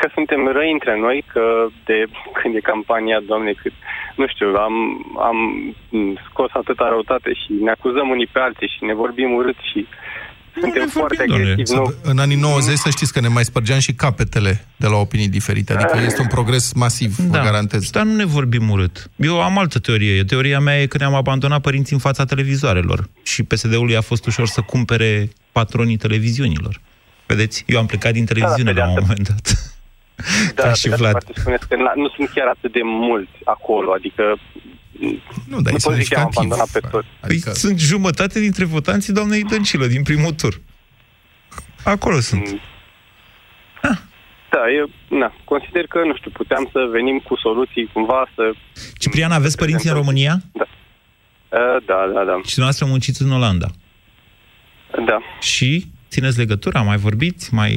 că 0.00 0.06
suntem 0.14 0.40
răi 0.56 0.72
între 0.72 0.94
noi, 0.98 1.24
că 1.32 1.44
de 1.84 1.98
când 2.38 2.54
e 2.54 2.70
campania, 2.72 3.18
doamne, 3.30 3.52
cât, 3.62 3.72
nu 4.16 4.26
știu, 4.26 4.48
am, 4.66 4.74
am 5.28 5.38
scos 6.28 6.50
atâta 6.52 6.88
răutate 6.88 7.30
și 7.42 7.50
ne 7.66 7.70
acuzăm 7.70 8.08
unii 8.08 8.32
pe 8.32 8.38
alții 8.38 8.72
și 8.74 8.84
ne 8.84 8.94
vorbim 8.94 9.30
urât 9.34 9.58
și 9.70 9.86
suntem 10.60 10.88
foarte 10.88 11.24
Domnule, 11.26 11.50
agresivi. 11.50 11.78
Nu, 11.78 11.92
În 12.02 12.18
anii 12.18 12.36
90 12.36 12.76
să 12.76 12.90
știți 12.90 13.12
că 13.12 13.20
ne 13.20 13.28
mai 13.28 13.44
spărgeam 13.44 13.78
și 13.78 13.92
capetele 13.92 14.64
de 14.76 14.86
la 14.86 14.96
opinii 14.96 15.28
diferite. 15.28 15.72
Adică 15.72 15.98
este 16.04 16.20
un 16.20 16.26
progres 16.26 16.72
masiv, 16.72 17.16
vă 17.16 17.38
garantez. 17.38 17.90
Dar 17.90 18.04
nu 18.04 18.14
ne 18.14 18.24
vorbim 18.24 18.70
urât. 18.70 19.10
Eu 19.16 19.42
am 19.42 19.58
altă 19.58 19.78
teorie. 19.78 20.24
Teoria 20.24 20.60
mea 20.60 20.80
e 20.80 20.86
că 20.86 20.98
ne-am 20.98 21.14
abandonat 21.14 21.60
părinții 21.60 21.94
în 21.94 22.00
fața 22.00 22.24
televizoarelor. 22.24 23.08
Și 23.22 23.42
PSD-ului 23.42 23.96
a 23.96 24.00
fost 24.00 24.26
ușor 24.26 24.46
să 24.46 24.60
cumpere 24.60 25.28
patronii 25.52 25.96
televiziunilor. 25.96 26.80
Vedeți? 27.34 27.64
Eu 27.66 27.78
am 27.78 27.86
plecat 27.86 28.12
din 28.12 28.24
televiziune 28.24 28.72
la 28.72 28.88
un 28.88 28.96
moment 29.00 29.28
dat. 29.28 29.46
da, 30.54 30.62
Ca 30.68 30.72
și 30.72 30.88
pe 30.88 30.88
de 30.88 30.94
altă 30.94 31.02
Vlad. 31.02 31.12
parte 31.12 31.32
spuneți 31.40 31.68
că 31.68 31.74
na- 31.76 31.94
nu 31.96 32.08
sunt 32.08 32.28
chiar 32.34 32.46
atât 32.46 32.72
de 32.72 32.80
mulți 32.82 33.36
acolo, 33.44 33.92
adică 33.92 34.22
nu, 35.48 35.60
dar 35.60 35.72
nu 35.72 35.78
e 35.78 35.82
pot 35.82 35.94
zic 35.94 36.08
că 36.14 36.20
am 36.20 36.30
semnificativ. 36.30 36.36
abandonat 36.36 36.68
pe 36.70 36.80
toți. 36.90 37.06
Adică... 37.20 37.48
Păi 37.50 37.54
sunt 37.64 37.78
jumătate 37.78 38.40
dintre 38.40 38.64
votanții 38.64 39.12
doamnei 39.12 39.42
Dăncilă 39.44 39.86
din 39.86 40.02
primul 40.02 40.32
tur. 40.32 40.60
Acolo 41.84 42.20
sunt. 42.20 42.60
Da, 44.52 44.62
eu 44.78 44.90
na, 45.18 45.32
consider 45.44 45.86
că, 45.86 45.98
nu 46.04 46.16
știu, 46.16 46.30
puteam 46.30 46.68
să 46.72 46.78
venim 46.92 47.18
cu 47.18 47.36
soluții 47.36 47.90
cumva 47.92 48.26
să... 48.34 48.42
Ciprian, 48.98 49.30
aveți 49.32 49.56
părinți 49.56 49.86
în 49.88 49.94
România? 49.94 50.34
Uh, 50.52 51.76
da, 51.86 52.10
da, 52.14 52.24
da. 52.24 52.34
Și 52.44 52.54
dumneavoastră 52.54 52.86
munciți 52.86 53.22
în 53.22 53.32
Olanda. 53.32 53.66
Da. 55.06 55.18
Și 55.40 55.86
țineți 56.10 56.38
legătura? 56.38 56.80
Mai 56.80 56.96
vorbiți? 56.96 57.54
Mai 57.54 57.72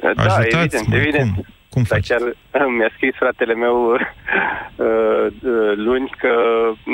Da, 0.00 0.08
ajutați? 0.16 0.56
evident, 0.56 0.86
mai 0.88 0.98
evident. 0.98 1.32
Cum? 1.34 1.44
Cum 1.72 1.82
Dar 1.88 2.00
chiar 2.10 2.24
mi-a 2.76 2.90
scris 2.96 3.14
fratele 3.22 3.54
meu 3.54 3.76
uh, 3.92 3.98
uh, 4.86 5.72
luni 5.86 6.08
că 6.22 6.32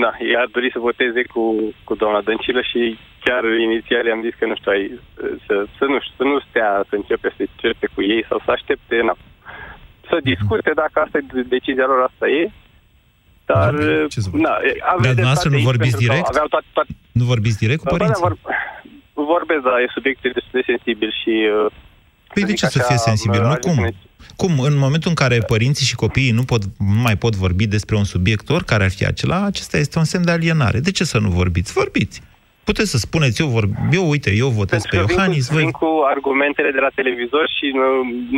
na, 0.02 0.10
ea 0.32 0.40
ar 0.44 0.50
dori 0.56 0.68
să 0.74 0.86
voteze 0.88 1.22
cu, 1.32 1.42
cu 1.86 1.94
doamna 1.94 2.20
Dăncilă 2.26 2.62
și 2.70 2.98
chiar 3.24 3.42
inițial 3.68 4.04
i-am 4.06 4.22
zis 4.26 4.34
că 4.38 4.44
nu 4.46 4.56
știu, 4.56 4.70
ai, 4.74 4.84
uh, 4.92 5.34
să, 5.46 5.54
să, 5.78 5.84
nu 5.92 5.98
știu, 6.00 6.14
să 6.20 6.24
nu 6.30 6.36
stea 6.48 6.70
să 6.88 6.94
începe 6.96 7.28
să 7.36 7.42
certe 7.62 7.86
cu 7.94 8.00
ei 8.12 8.22
sau 8.28 8.38
să 8.44 8.50
aștepte 8.50 8.96
na, 9.08 9.14
să 10.08 10.16
discute 10.30 10.70
dacă 10.82 10.96
asta 11.04 11.18
e 11.18 11.42
decizia 11.56 11.86
lor, 11.90 12.00
asta 12.10 12.26
e. 12.40 12.42
Dar, 13.50 13.72
na, 14.44 14.52
aveți 14.92 15.06
Dar 15.06 15.14
dumneavoastră 15.18 15.48
dreptate 15.48 15.54
nu 15.54 15.56
aici, 15.56 15.70
vorbiți 15.70 15.96
pentru 15.96 16.06
că 16.06 16.12
direct? 16.12 16.28
Aveau 16.34 16.48
toate, 16.54 16.68
toate, 16.76 16.90
Nu 17.18 17.24
vorbiți 17.32 17.58
direct 17.64 17.80
cu 17.82 17.84
Da, 17.84 17.90
da, 17.90 17.96
părinții? 17.96 18.22
vor, 18.26 18.34
vorbesc, 19.14 19.60
dar 19.62 19.78
e 19.84 19.90
subiect 19.94 20.22
destul 20.22 20.50
de 20.52 20.62
sensibil 20.66 21.10
și... 21.22 21.32
uh, 21.64 21.72
Păi 22.34 22.42
de 22.42 22.48
zic 22.48 22.56
ce 22.58 22.66
să 22.66 22.78
așa, 22.78 22.88
fie 22.88 22.96
sensibil? 22.96 23.40
uh, 23.40 23.46
Nu 23.46 23.50
aș 23.52 23.58
cum? 23.58 23.72
spune- 23.72 23.94
Cum? 24.36 24.58
În 24.60 24.76
momentul 24.78 25.08
în 25.08 25.14
care 25.14 25.38
părinții 25.38 25.86
și 25.86 25.94
copiii 25.94 26.30
nu, 26.30 26.42
pot, 26.44 26.62
nu 26.78 27.00
mai 27.02 27.16
pot 27.16 27.34
vorbi 27.36 27.66
despre 27.66 27.96
un 27.96 28.04
subiect, 28.04 28.48
oricare 28.50 28.84
ar 28.84 28.90
fi 28.90 29.04
acela, 29.06 29.44
acesta 29.44 29.76
este 29.78 29.98
un 29.98 30.04
semn 30.04 30.24
de 30.24 30.30
alienare. 30.30 30.80
De 30.80 30.90
ce 30.90 31.04
să 31.04 31.18
nu 31.18 31.28
vorbiți? 31.30 31.72
Vorbiți. 31.72 32.22
Puteți 32.64 32.90
să 32.90 32.98
spuneți, 32.98 33.40
eu, 33.42 33.48
vor... 33.48 33.64
eu 33.98 34.08
uite, 34.10 34.30
eu 34.42 34.48
votez 34.48 34.82
pe 34.82 34.88
Pentru 34.90 35.06
că 35.06 35.12
Iohannis, 35.12 35.44
vin, 35.48 35.54
cu, 35.54 35.54
voi... 35.54 35.62
vin 35.62 35.70
cu 35.70 35.90
argumentele 36.14 36.70
de 36.70 36.80
la 36.86 36.90
televizor 36.94 37.44
și 37.56 37.66
nu, 37.80 37.86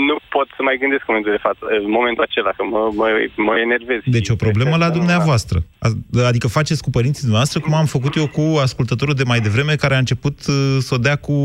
nu 0.09 0.17
pot 0.35 0.47
să 0.57 0.61
mai 0.63 0.77
gândesc 0.81 1.03
în 1.07 1.11
momentul 1.15 1.33
de 1.37 1.43
față, 1.47 1.63
în 1.85 1.91
momentul 1.99 2.23
acela, 2.29 2.51
că 2.57 2.63
mă, 2.73 2.81
mă, 3.01 3.07
mă 3.49 3.55
enervez. 3.67 4.01
Deci 4.05 4.29
o 4.29 4.35
problemă 4.47 4.77
la 4.77 4.91
dumneavoastră. 4.91 5.59
A- 5.87 6.27
Adică 6.31 6.47
faceți 6.49 6.83
cu 6.83 6.91
părinții 6.91 7.21
dumneavoastră 7.29 7.61
cum 7.61 7.75
am 7.75 7.87
făcut 7.97 8.13
eu 8.21 8.27
cu 8.37 8.45
ascultătorul 8.67 9.15
de 9.15 9.23
mai 9.33 9.41
devreme 9.41 9.75
care 9.75 9.95
a 9.95 9.99
început 10.05 10.37
uh, 10.49 10.55
să 10.87 10.95
o 10.95 10.99
dea 11.07 11.17
cu 11.17 11.37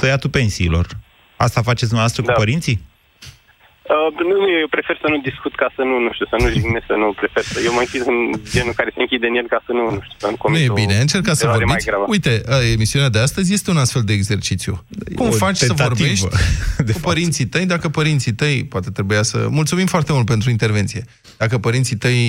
tăiatul 0.00 0.30
pensiilor. 0.30 0.86
Asta 1.36 1.60
faceți 1.68 1.90
dumneavoastră 1.92 2.22
Da. 2.22 2.32
cu 2.32 2.38
părinții? 2.38 2.80
Uh, 3.94 4.08
nu, 4.28 4.34
nu, 4.42 4.48
eu 4.62 4.68
prefer 4.76 4.96
să 5.02 5.08
nu 5.12 5.18
discut 5.30 5.54
ca 5.62 5.68
să 5.76 5.82
nu, 5.90 5.96
nu 6.04 6.10
știu, 6.16 6.26
să 6.32 6.36
nu 6.42 6.46
jignesc, 6.56 6.86
să 6.92 6.96
nu 7.02 7.06
prefer 7.20 7.42
să... 7.50 7.56
Eu 7.68 7.72
mă 7.76 7.82
închid 7.84 8.02
în 8.12 8.18
genul 8.54 8.74
care 8.80 8.90
se 8.94 9.00
închide 9.04 9.26
în 9.30 9.36
el 9.40 9.46
ca 9.54 9.60
să 9.66 9.72
nu, 9.78 9.84
nu 9.96 10.00
știu, 10.06 10.18
să 10.22 10.26
nu 10.26 10.30
Nu 10.30 10.42
comit 10.44 10.66
e 10.66 10.74
o 10.74 10.78
bine, 10.82 10.96
încercați 11.06 11.38
să 11.38 11.44
eroare 11.44 11.64
mai 11.64 11.74
vorbiți. 11.74 11.90
gravă. 11.90 12.04
Uite, 12.14 12.32
a, 12.54 12.56
emisiunea 12.76 13.10
de 13.16 13.20
astăzi 13.26 13.48
este 13.56 13.68
un 13.74 13.80
astfel 13.84 14.02
de 14.08 14.12
exercițiu. 14.20 14.72
Cum 15.18 15.26
o 15.26 15.30
faci 15.44 15.56
să 15.56 15.66
tentativă, 15.66 15.88
vorbești 15.88 16.26
cu 16.92 17.00
părinții 17.08 17.46
tăi, 17.46 17.66
dacă 17.74 17.86
părinții 17.88 18.32
tăi, 18.32 18.56
poate 18.72 18.90
trebuia 18.90 19.22
să... 19.22 19.38
Mulțumim 19.50 19.86
foarte 19.86 20.12
mult 20.12 20.26
pentru 20.26 20.50
intervenție. 20.50 21.02
Dacă 21.42 21.58
părinții 21.58 21.96
tăi 21.96 22.20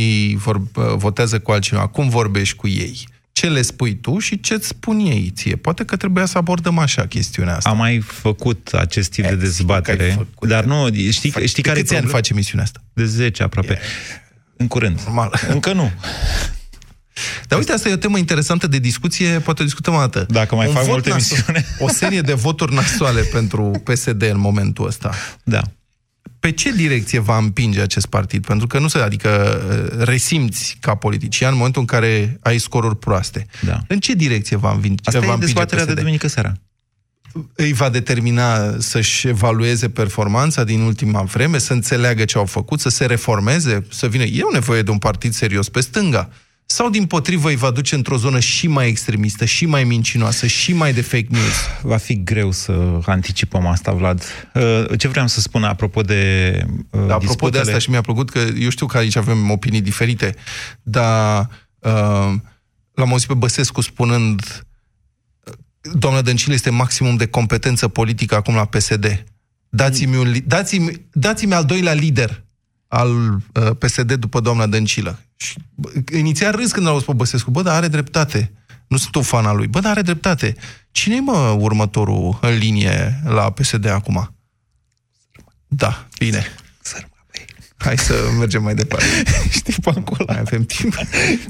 vor, 0.46 0.58
votează 1.06 1.40
cu 1.40 1.52
altcineva, 1.52 1.88
cum 1.88 2.10
vorbești 2.10 2.56
cu 2.56 2.68
ei? 2.68 3.08
Ce 3.38 3.50
le 3.50 3.62
spui 3.62 3.96
tu 3.96 4.20
și 4.20 4.40
ce 4.40 4.54
îți 4.54 4.68
spun 4.68 5.00
ei 5.00 5.32
ție? 5.36 5.56
Poate 5.56 5.86
că 5.86 5.96
trebuia 5.96 6.26
să 6.26 6.38
abordăm 6.38 6.78
așa 6.78 7.06
chestiunea 7.08 7.56
asta. 7.56 7.70
Am 7.70 7.78
mai 7.78 8.00
făcut 8.00 8.70
acest 8.74 9.12
tip 9.12 9.28
de 9.28 9.36
dezbatere, 9.36 10.28
dar 10.42 10.64
nu, 10.64 10.88
știi, 11.10 11.34
știi 11.46 11.64
care 11.64 11.78
e 11.78 11.82
câți 11.82 11.94
ani 11.96 12.02
problem- 12.02 12.10
faci 12.10 12.30
emisiunea 12.30 12.66
asta? 12.66 12.80
De 12.94 13.06
10 13.06 13.44
aproape. 13.44 13.80
În 14.58 14.68
curând. 14.68 15.00
Normal. 15.06 15.40
Încă 15.54 15.74
nu. 15.74 15.92
Dar 17.48 17.60
uite, 17.60 17.72
asta 17.72 17.90
e 17.90 17.94
o 17.94 17.96
temă 17.98 18.18
interesantă 18.18 18.68
de 18.68 18.80
discuție, 18.80 19.40
poate 19.40 19.62
o 19.62 19.66
discutăm 19.66 19.94
o 19.94 19.98
dată. 20.00 20.26
Dacă 20.30 20.56
mai 20.56 20.68
fac 20.68 20.84
vot 20.84 20.92
multe 20.92 21.10
naso- 21.10 21.14
emisiune. 21.14 21.66
O 21.80 21.90
serie 21.90 22.22
de 22.22 22.34
voturi 22.34 22.74
nasoale 22.74 23.22
pentru 23.22 23.72
PSD 23.86 24.22
în 24.22 24.40
momentul 24.40 24.88
ăsta. 24.88 25.14
Da. 25.44 25.62
Pe 26.48 26.54
ce 26.54 26.72
direcție 26.72 27.20
va 27.20 27.38
împinge 27.38 27.82
acest 27.82 28.06
partid? 28.06 28.46
Pentru 28.46 28.68
că 28.68 28.80
nu 28.80 28.88
se, 28.88 28.98
adică 28.98 29.62
resimți 29.98 30.78
ca 30.80 30.96
politician 30.96 31.52
în 31.52 31.58
momentul 31.58 31.82
în 31.82 31.88
care 31.88 32.40
ai 32.42 32.58
scoruri 32.58 32.98
proaste. 32.98 33.46
Da. 33.62 33.80
În 33.88 34.00
ce 34.00 34.14
direcție 34.14 34.58
va 34.58 34.72
împinge, 34.72 35.02
Asta 35.04 35.20
va 35.20 35.26
e 35.26 35.30
împinge 35.30 35.46
dezbaterea 35.46 35.84
de 35.84 35.90
PSD? 35.90 36.00
duminică 36.00 36.28
seara. 36.28 36.54
Îi 37.56 37.74
va 37.74 37.90
determina 37.90 38.80
să-și 38.80 39.28
evalueze 39.28 39.90
performanța 39.90 40.64
din 40.64 40.80
ultima 40.80 41.22
vreme, 41.22 41.58
să 41.58 41.74
înțeleagă 41.74 42.26
ce 42.26 42.38
au 42.38 42.46
făcut, 42.46 42.80
să 42.80 42.90
se 42.90 43.06
reformeze, 43.06 43.86
să 43.90 44.08
vină. 44.08 44.24
E 44.24 44.42
o 44.42 44.54
nevoie 44.54 44.82
de 44.82 44.92
un 44.92 44.98
partid 44.98 45.34
serios 45.34 45.70
pe 45.70 45.80
stânga. 45.80 46.30
Sau, 46.70 46.90
din 46.90 47.06
potrivă, 47.06 47.50
îi 47.50 47.56
va 47.56 47.72
duce 47.72 47.96
într-o 47.96 48.18
zonă 48.18 48.40
și 48.40 48.68
mai 48.68 48.88
extremistă, 48.88 49.46
și 49.46 49.66
mai 49.66 49.84
mincinoasă, 49.84 50.48
și 50.48 50.74
mai 50.74 50.94
de 50.94 51.02
fake 51.02 51.28
news? 51.30 51.56
Va 51.82 51.98
fi 51.98 52.24
greu 52.24 52.52
să 52.52 53.00
anticipăm 53.06 53.66
asta, 53.66 53.92
Vlad. 53.92 54.24
Uh, 54.54 54.86
Ce 54.98 55.08
vreau 55.08 55.28
să 55.28 55.40
spun 55.42 55.64
apropo 55.64 56.02
de 56.02 56.52
uh, 56.90 57.02
Apropo 57.02 57.18
disputele... 57.20 57.64
de 57.64 57.68
asta 57.70 57.80
și 57.80 57.90
mi-a 57.90 58.02
plăcut 58.02 58.30
că 58.30 58.40
eu 58.60 58.70
știu 58.70 58.86
că 58.86 58.98
aici 58.98 59.16
avem 59.16 59.50
opinii 59.50 59.82
diferite, 59.82 60.36
dar 60.82 61.50
uh, 61.80 62.34
l-am 62.94 63.10
auzit 63.10 63.28
pe 63.28 63.34
Băsescu 63.34 63.82
spunând 63.82 64.66
doamna 65.94 66.22
Dăncilă 66.22 66.54
este 66.54 66.70
maximum 66.70 67.16
de 67.16 67.28
competență 67.28 67.88
politică 67.88 68.36
acum 68.36 68.56
la 68.56 68.66
PSD. 68.66 69.24
Dați-mi, 69.70 70.18
un, 70.18 70.32
li- 70.32 70.44
dați-mi, 70.48 70.92
dați-mi 71.12 71.54
al 71.54 71.66
doilea 71.66 71.94
lider 71.94 72.44
al 72.88 73.10
uh, 73.10 73.70
PSD 73.80 74.14
după 74.14 74.40
doamna 74.40 74.68
Dăncilă. 74.68 75.20
Și, 75.38 75.58
bă, 75.76 75.90
inițial 76.14 76.52
râs 76.56 76.72
când 76.72 76.86
l-au 76.86 76.94
auzit 76.94 77.08
pe 77.08 77.14
Băsescu. 77.14 77.52
Bă, 77.52 77.62
dar 77.62 77.76
are 77.76 77.88
dreptate. 77.88 78.52
Nu 78.88 78.98
sunt 78.98 79.16
un 79.16 79.22
fan 79.22 79.46
al 79.46 79.56
lui. 79.56 79.68
Bă, 79.68 79.80
dar 79.80 79.92
are 79.92 80.02
dreptate. 80.02 80.56
Cine-i, 80.92 81.20
mă, 81.20 81.56
următorul 81.60 82.38
în 82.42 82.58
linie 82.58 83.22
la 83.24 83.52
PSD 83.52 83.86
acum? 83.86 84.36
Da, 85.68 86.08
bine. 86.18 86.46
Hai 87.78 87.98
să 87.98 88.14
mergem 88.38 88.64
mai 88.64 88.76
departe. 88.76 89.06
Știi 89.58 89.76
bancul 89.82 90.26
Mai 90.28 90.40
avem 90.40 90.64
timp. 90.64 90.96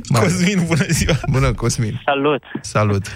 Cosmin, 0.08 0.64
bună 0.66 0.86
ziua! 0.90 1.20
Bună, 1.30 1.54
Cosmin. 1.54 2.02
Salut! 2.06 2.44
Salut. 2.62 3.08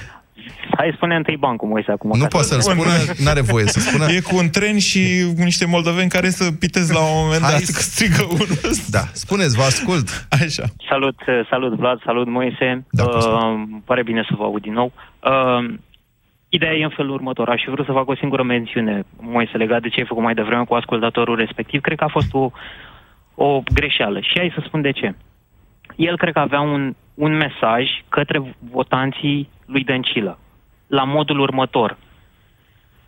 Hai 0.78 0.92
spune 0.96 1.16
întâi 1.16 1.38
bancul, 1.38 1.68
Moise, 1.68 1.92
acum. 1.92 2.10
Nu 2.14 2.22
ca 2.22 2.28
poate 2.28 2.48
să-l 2.48 2.60
spună, 2.62 2.90
n-are 3.24 3.42
voie 3.42 3.66
să 3.66 3.80
spună. 3.80 4.06
E 4.12 4.20
cu 4.20 4.36
un 4.36 4.50
tren 4.50 4.78
și 4.80 5.02
cu 5.36 5.44
niște 5.44 5.66
moldoveni 5.66 6.10
care 6.10 6.30
să 6.30 6.52
pitez 6.52 6.90
la 6.92 7.00
un 7.00 7.12
moment 7.24 7.42
Hai 7.42 7.52
dat, 7.52 7.62
să- 7.62 7.72
că 7.72 7.82
strigă 7.82 8.24
unul. 8.34 8.48
Da, 8.90 9.04
spuneți, 9.14 9.56
vă 9.56 9.64
ascult. 9.64 10.28
Așa. 10.30 10.64
Salut, 10.90 11.18
salut 11.50 11.74
Vlad, 11.74 12.02
salut 12.06 12.28
Moise. 12.28 12.86
Da, 12.92 13.04
uh, 13.04 13.62
pare 13.86 14.04
bine 14.04 14.26
să 14.30 14.36
vă 14.38 14.44
aud 14.44 14.62
din 14.62 14.74
nou. 14.74 14.92
Uh, 15.24 15.74
ideea 16.50 16.74
e 16.74 16.84
în 16.84 16.94
felul 16.96 17.14
următor. 17.14 17.50
Aș 17.50 17.62
fi 17.64 17.70
vrut 17.70 17.86
să 17.86 17.92
fac 17.92 18.08
o 18.10 18.16
singură 18.16 18.44
mențiune, 18.44 19.04
Moise, 19.20 19.58
legat 19.58 19.82
de 19.82 19.90
ce 19.90 20.00
ai 20.00 20.06
făcut 20.08 20.24
mai 20.24 20.34
devreme 20.34 20.64
cu 20.64 20.74
ascultatorul 20.74 21.36
respectiv. 21.36 21.82
Cred 21.82 21.98
că 21.98 22.04
a 22.04 22.08
fost 22.18 22.34
o, 22.34 22.50
o 23.36 23.62
greșeală. 23.74 24.20
Și 24.20 24.34
hai 24.38 24.52
să 24.56 24.64
spun 24.66 24.82
de 24.82 24.92
ce. 24.92 25.16
El 25.96 26.18
cred 26.18 26.34
că 26.34 26.40
avea 26.40 26.60
un, 26.62 26.96
un 27.14 27.32
mesaj 27.38 27.84
către 28.10 28.56
votanții 28.72 29.50
lui 29.66 29.84
Dăncilă. 29.84 30.40
La 30.92 31.04
modul 31.04 31.40
următor. 31.40 31.98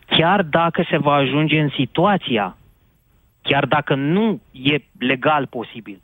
Chiar 0.06 0.42
dacă 0.42 0.86
se 0.90 0.96
va 0.96 1.12
ajunge 1.12 1.60
în 1.60 1.70
situația, 1.78 2.56
chiar 3.42 3.64
dacă 3.66 3.94
nu 3.94 4.40
e 4.50 4.76
legal 4.98 5.46
posibil, 5.46 6.00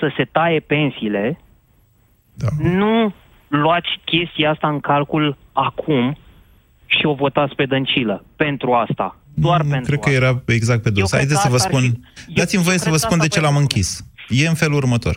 să 0.00 0.12
se 0.16 0.24
taie 0.24 0.60
pensiile, 0.60 1.38
da. 2.34 2.46
nu 2.58 3.14
luați 3.48 3.88
chestia 4.04 4.50
asta 4.50 4.68
în 4.68 4.80
calcul 4.80 5.36
acum 5.52 6.16
și 6.86 7.06
o 7.06 7.14
votați 7.14 7.54
pe 7.54 7.66
Dăncilă 7.66 8.24
pentru 8.36 8.72
asta. 8.72 9.16
Doar 9.34 9.62
Nu, 9.62 9.70
pentru 9.70 9.98
Cred 9.98 9.98
că 10.04 10.08
asta. 10.08 10.24
era 10.24 10.42
exact 10.46 10.82
pe 10.82 10.90
dos. 10.90 11.10
cred 11.10 11.20
Haideți 11.20 11.40
că 11.40 11.44
să 11.44 11.48
vă 11.48 11.54
asta 11.56 11.68
ar 11.68 11.74
spun... 11.74 11.90
fi- 11.90 12.00
eu- 12.28 12.34
Dați-mi 12.34 12.62
voie 12.62 12.76
eu 12.76 12.82
să 12.82 12.88
vă 12.90 12.96
cred 12.96 13.00
că 13.00 13.06
spun 13.06 13.18
de 13.18 13.24
asta 13.24 13.34
ce 13.34 13.40
l-am 13.44 13.52
voiam 13.52 13.62
închis. 13.62 14.04
E 14.28 14.48
în 14.48 14.54
felul 14.54 14.76
următor. 14.76 15.16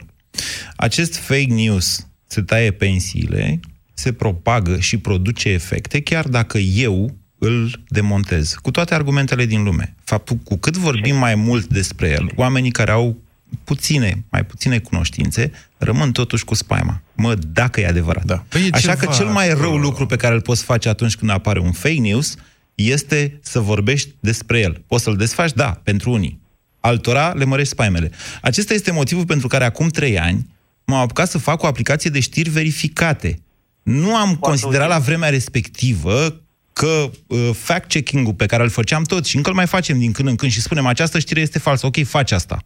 Acest 0.75 1.19
fake 1.19 1.53
news 1.53 2.07
se 2.27 2.41
taie 2.41 2.71
pensiile, 2.71 3.59
se 3.97 4.11
propagă 4.13 4.79
și 4.79 4.97
produce 4.97 5.49
efecte, 5.49 6.01
chiar 6.01 6.27
dacă 6.27 6.57
eu 6.57 7.15
îl 7.37 7.83
demontez, 7.87 8.53
cu 8.53 8.71
toate 8.71 8.93
argumentele 8.93 9.45
din 9.45 9.63
lume. 9.63 9.95
Faptul 10.03 10.35
cu 10.35 10.57
cât 10.57 10.77
vorbim 10.77 11.15
mai 11.15 11.35
mult 11.35 11.67
despre 11.67 12.09
el, 12.09 12.31
oamenii 12.35 12.71
care 12.71 12.91
au 12.91 13.17
puține, 13.63 14.23
mai 14.31 14.45
puține 14.45 14.79
cunoștințe, 14.79 15.51
rămân 15.77 16.11
totuși 16.11 16.45
cu 16.45 16.53
spaima. 16.53 17.01
Mă, 17.15 17.35
dacă 17.35 17.79
e 17.81 17.87
adevărat. 17.87 18.23
Da. 18.23 18.45
Păi 18.47 18.61
e 18.61 18.69
Așa 18.71 18.81
ceva 18.81 18.95
că 18.95 19.15
cel 19.15 19.25
mai 19.25 19.47
rău 19.47 19.57
acolo. 19.57 19.77
lucru 19.77 20.05
pe 20.05 20.15
care 20.15 20.33
îl 20.33 20.41
poți 20.41 20.63
face 20.63 20.89
atunci 20.89 21.15
când 21.15 21.31
apare 21.31 21.59
un 21.59 21.71
fake 21.71 21.99
news 21.99 22.35
este 22.75 23.39
să 23.41 23.59
vorbești 23.59 24.09
despre 24.19 24.59
el. 24.59 24.83
Poți 24.87 25.03
să-l 25.03 25.15
desfaci? 25.15 25.53
Da, 25.53 25.79
pentru 25.83 26.11
unii. 26.11 26.39
Altora 26.79 27.33
le 27.33 27.45
mărești 27.45 27.71
spaimele. 27.71 28.11
Acesta 28.41 28.73
este 28.73 28.91
motivul 28.91 29.25
pentru 29.25 29.47
care 29.47 29.63
acum 29.63 29.87
trei 29.87 30.19
ani 30.19 30.47
m-am 30.85 30.99
apucat 30.99 31.29
să 31.29 31.37
fac 31.37 31.63
o 31.63 31.67
aplicație 31.67 32.09
de 32.09 32.19
știri 32.19 32.49
verificate. 32.49 33.41
Nu 33.87 34.15
am 34.15 34.35
considerat 34.35 34.87
la 34.87 34.99
vremea 34.99 35.29
respectivă 35.29 36.41
că 36.73 37.09
uh, 37.27 37.49
fact-checking-ul 37.53 38.33
pe 38.33 38.45
care 38.45 38.63
îl 38.63 38.69
făceam 38.69 39.03
toți 39.03 39.29
și 39.29 39.35
încă 39.35 39.49
îl 39.49 39.55
mai 39.55 39.67
facem 39.67 39.99
din 39.99 40.11
când 40.11 40.27
în 40.27 40.35
când 40.35 40.51
și 40.51 40.61
spunem 40.61 40.85
această 40.85 41.19
știre 41.19 41.41
este 41.41 41.59
falsă, 41.59 41.85
ok, 41.85 42.05
faci 42.05 42.31
asta. 42.31 42.59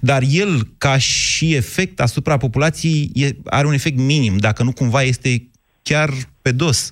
Dar 0.00 0.22
el, 0.28 0.68
ca 0.78 0.98
și 0.98 1.54
efect 1.54 2.00
asupra 2.00 2.36
populației, 2.36 3.10
e, 3.14 3.36
are 3.44 3.66
un 3.66 3.72
efect 3.72 3.98
minim, 3.98 4.36
dacă 4.36 4.62
nu 4.62 4.72
cumva 4.72 5.02
este 5.02 5.50
chiar 5.82 6.10
pe 6.42 6.52
dos. 6.52 6.90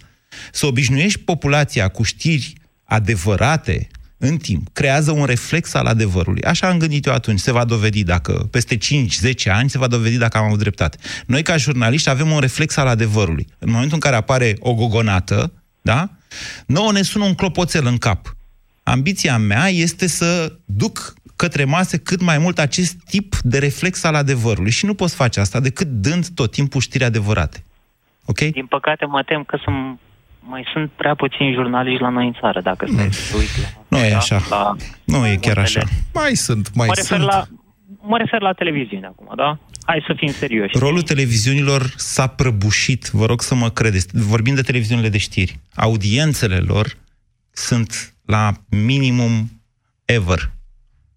Să 0.53 0.67
obișnuiești 0.67 1.21
populația 1.21 1.89
cu 1.89 2.03
știri 2.03 2.53
adevărate 2.85 3.89
în 4.23 4.37
timp, 4.37 4.69
creează 4.73 5.11
un 5.11 5.25
reflex 5.25 5.75
al 5.75 5.87
adevărului. 5.87 6.43
Așa 6.43 6.69
am 6.69 6.79
gândit 6.79 7.07
eu 7.07 7.13
atunci. 7.13 7.39
Se 7.39 7.53
va 7.53 7.65
dovedi 7.65 8.03
dacă, 8.03 8.49
peste 8.51 8.77
5-10 8.77 8.79
ani, 9.45 9.71
se 9.71 9.79
va 9.79 9.87
dovedi 9.87 10.17
dacă 10.17 10.39
am 10.39 10.45
avut 10.45 10.59
dreptate. 10.59 10.99
Noi, 11.27 11.43
ca 11.43 11.57
jurnaliști, 11.57 12.09
avem 12.09 12.31
un 12.31 12.39
reflex 12.39 12.77
al 12.77 12.87
adevărului. 12.87 13.47
În 13.59 13.71
momentul 13.71 13.95
în 13.95 14.01
care 14.01 14.17
apare 14.17 14.57
o 14.59 14.75
gogonată, 14.75 15.53
da? 15.81 16.11
Nouă 16.67 16.93
ne 16.93 17.03
sună 17.03 17.25
un 17.25 17.35
clopoțel 17.35 17.87
în 17.87 17.99
cap. 17.99 18.37
Ambiția 18.83 19.39
mea 19.39 19.69
este 19.69 20.07
să 20.07 20.53
duc 20.65 21.15
către 21.37 21.65
mase 21.65 21.99
cât 21.99 22.21
mai 22.21 22.39
mult 22.39 22.59
acest 22.59 22.97
tip 23.09 23.37
de 23.43 23.59
reflex 23.59 24.05
al 24.05 24.15
adevărului. 24.15 24.71
Și 24.71 24.87
nu 24.87 24.95
poți 24.95 25.15
face 25.15 25.41
asta 25.41 25.61
decât 25.61 25.87
dând 25.87 26.29
tot 26.29 26.51
timpul 26.51 26.81
știri 26.81 27.05
adevărate. 27.05 27.65
Ok? 28.25 28.39
Din 28.39 28.67
păcate 28.67 29.05
mă 29.05 29.23
tem 29.23 29.43
că 29.45 29.59
sunt, 29.65 29.99
mai 30.51 30.65
sunt 30.73 30.91
prea 30.91 31.15
puțini 31.15 31.53
jurnaliști 31.55 32.03
la 32.03 32.09
noi 32.09 32.27
în 32.27 32.35
țară, 32.41 32.61
dacă 32.61 32.87
stai 32.93 33.05
Mm. 33.05 33.11
să 33.11 33.31
te 33.31 33.37
uiți 33.39 33.61
la... 33.61 33.69
Nu 33.89 33.99
e 34.05 34.15
așa. 34.15 34.41
La, 34.51 34.77
Nu 35.05 35.27
e 35.27 35.37
chiar 35.37 35.59
așa. 35.59 35.83
Mai 36.15 36.35
sunt, 36.35 36.75
mai 36.75 36.87
mă, 36.87 36.93
refer 36.97 37.17
sunt. 37.19 37.29
la, 37.31 37.47
mă 38.03 38.17
refer 38.19 38.41
la 38.41 38.53
televiziune 38.53 39.07
acum, 39.07 39.33
da? 39.37 39.59
Hai 39.85 40.05
să 40.07 40.15
fim 40.17 40.33
serioși. 40.33 40.79
Rolul 40.79 41.03
televiziunilor 41.03 41.93
s-a 41.97 42.27
prăbușit, 42.27 43.09
vă 43.13 43.27
rog 43.27 43.43
să 43.43 43.55
mă 43.55 43.69
credeți. 43.71 44.07
Vorbim 44.13 44.55
de 44.55 44.63
televiziunile 44.63 45.09
de 45.09 45.19
știri. 45.19 45.59
Audiențele 45.75 46.57
lor 46.57 46.97
sunt 47.51 48.15
la 48.25 48.53
minimum 48.69 49.63
ever. 50.05 50.51